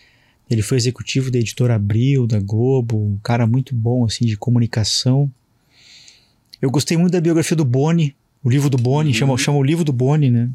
Ele 0.50 0.62
foi 0.62 0.76
executivo 0.78 1.30
da 1.30 1.38
editora 1.38 1.76
Abril, 1.76 2.26
da 2.26 2.40
Globo, 2.40 2.96
um 2.96 3.18
cara 3.22 3.46
muito 3.46 3.74
bom 3.74 4.04
assim 4.04 4.24
de 4.24 4.36
comunicação. 4.36 5.30
Eu 6.62 6.70
gostei 6.70 6.96
muito 6.96 7.12
da 7.12 7.20
biografia 7.20 7.56
do 7.56 7.64
Boni, 7.64 8.14
o 8.42 8.48
livro 8.48 8.70
do 8.70 8.76
Boni, 8.76 9.12
chama, 9.12 9.36
chama 9.36 9.58
o 9.58 9.62
livro 9.64 9.84
do 9.84 9.92
Boni, 9.92 10.30
né? 10.30 10.48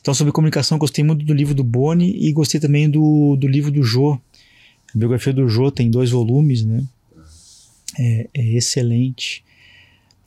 Então, 0.00 0.12
sobre 0.12 0.32
comunicação, 0.32 0.76
gostei 0.76 1.04
muito 1.04 1.24
do 1.24 1.32
livro 1.32 1.54
do 1.54 1.62
Boni 1.62 2.16
e 2.16 2.32
gostei 2.32 2.60
também 2.60 2.90
do, 2.90 3.36
do 3.36 3.46
livro 3.46 3.70
do 3.70 3.82
Jô. 3.82 4.20
A 4.94 4.98
biografia 4.98 5.32
do 5.32 5.48
Jô 5.48 5.70
tem 5.70 5.88
dois 5.88 6.10
volumes, 6.10 6.64
né? 6.64 6.84
É, 7.98 8.28
é 8.34 8.56
excelente. 8.56 9.44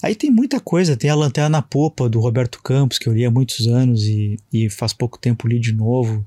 Aí 0.01 0.15
tem 0.15 0.31
muita 0.31 0.59
coisa, 0.61 0.95
tem 0.95 1.09
a 1.09 1.15
Lanterna 1.15 1.49
na 1.49 1.61
Popa 1.61 2.07
do 2.07 2.21
Roberto 2.21 2.61
Campos, 2.63 2.97
que 2.97 3.07
eu 3.07 3.13
li 3.13 3.25
há 3.25 3.31
muitos 3.31 3.67
anos 3.67 4.05
e, 4.05 4.39
e 4.51 4.69
faz 4.69 4.93
pouco 4.93 5.19
tempo 5.19 5.47
li 5.47 5.59
de 5.59 5.73
novo. 5.73 6.25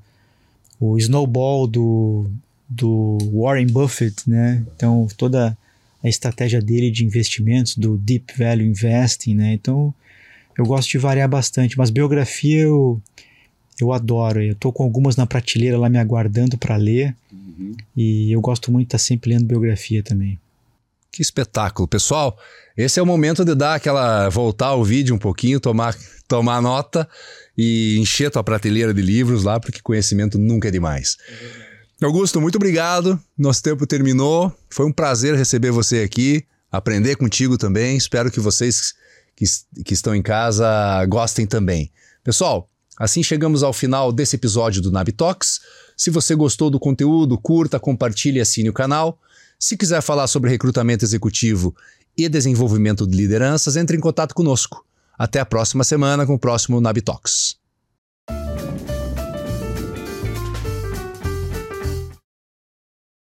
O 0.79 0.97
Snowball 0.99 1.65
do, 1.65 2.29
do 2.69 3.17
Warren 3.33 3.67
Buffett, 3.67 4.29
né? 4.29 4.63
Então, 4.75 5.07
toda 5.17 5.57
a 6.03 6.09
estratégia 6.09 6.61
dele 6.61 6.91
de 6.91 7.05
investimentos, 7.05 7.77
do 7.77 7.97
Deep 7.97 8.33
Value 8.37 8.65
Investing, 8.65 9.35
né? 9.35 9.53
Então, 9.53 9.93
eu 10.57 10.65
gosto 10.65 10.89
de 10.91 10.97
variar 10.97 11.29
bastante, 11.29 11.77
mas 11.77 11.89
biografia 11.89 12.61
eu, 12.61 13.01
eu 13.79 13.91
adoro. 13.93 14.41
Eu 14.41 14.55
tô 14.55 14.71
com 14.71 14.83
algumas 14.83 15.15
na 15.15 15.25
prateleira 15.25 15.77
lá 15.77 15.89
me 15.89 15.97
aguardando 15.97 16.57
para 16.57 16.75
ler 16.75 17.15
e 17.95 18.31
eu 18.31 18.41
gosto 18.41 18.71
muito 18.71 18.87
de 18.87 18.95
estar 18.95 18.97
sempre 18.97 19.31
lendo 19.31 19.45
biografia 19.45 20.03
também. 20.03 20.39
Que 21.11 21.21
espetáculo, 21.21 21.87
pessoal. 21.87 22.37
Esse 22.75 22.99
é 22.99 23.03
o 23.03 23.05
momento 23.05 23.45
de 23.45 23.53
dar 23.53 23.75
aquela 23.75 24.29
voltar 24.29 24.73
o 24.73 24.83
vídeo 24.83 25.15
um 25.15 25.19
pouquinho, 25.19 25.59
tomar 25.59 25.95
tomar 26.27 26.61
nota 26.61 27.07
e 27.55 27.97
encher 27.99 28.31
tua 28.31 28.43
prateleira 28.43 28.93
de 28.93 29.01
livros 29.01 29.43
lá, 29.43 29.59
porque 29.59 29.79
conhecimento 29.81 30.39
nunca 30.39 30.69
é 30.69 30.71
demais. 30.71 31.17
Augusto, 32.05 32.41
muito 32.41 32.55
obrigado. 32.55 33.19
Nosso 33.37 33.61
tempo 33.61 33.87
terminou. 33.87 34.53
Foi 34.69 34.85
um 34.85 34.91
prazer 34.91 35.35
receber 35.35 35.71
você 35.71 35.99
aqui, 35.99 36.43
aprender 36.71 37.15
contigo 37.15 37.57
também. 37.57 37.95
Espero 37.95 38.31
que 38.31 38.39
vocês 38.39 38.93
que, 39.35 39.45
que 39.83 39.93
estão 39.93 40.15
em 40.15 40.21
casa 40.21 41.05
gostem 41.05 41.45
também. 41.45 41.91
Pessoal, 42.23 42.69
assim 42.97 43.23
chegamos 43.23 43.63
ao 43.63 43.73
final 43.73 44.11
desse 44.11 44.35
episódio 44.35 44.81
do 44.81 44.91
Nabitox. 44.91 45.61
Se 45.95 46.09
você 46.09 46.35
gostou 46.35 46.69
do 46.69 46.79
conteúdo, 46.79 47.37
curta, 47.37 47.79
compartilhe 47.79 48.39
e 48.39 48.41
assine 48.41 48.69
o 48.69 48.73
canal. 48.73 49.19
Se 49.59 49.77
quiser 49.77 50.01
falar 50.01 50.27
sobre 50.27 50.49
recrutamento 50.49 51.05
executivo 51.05 51.75
e 52.17 52.27
desenvolvimento 52.27 53.07
de 53.07 53.15
lideranças, 53.15 53.75
entre 53.75 53.97
em 53.97 53.99
contato 53.99 54.35
conosco. 54.35 54.85
Até 55.17 55.39
a 55.39 55.45
próxima 55.45 55.83
semana 55.83 56.25
com 56.25 56.33
o 56.33 56.39
próximo 56.39 56.81
Nabitox. 56.81 57.62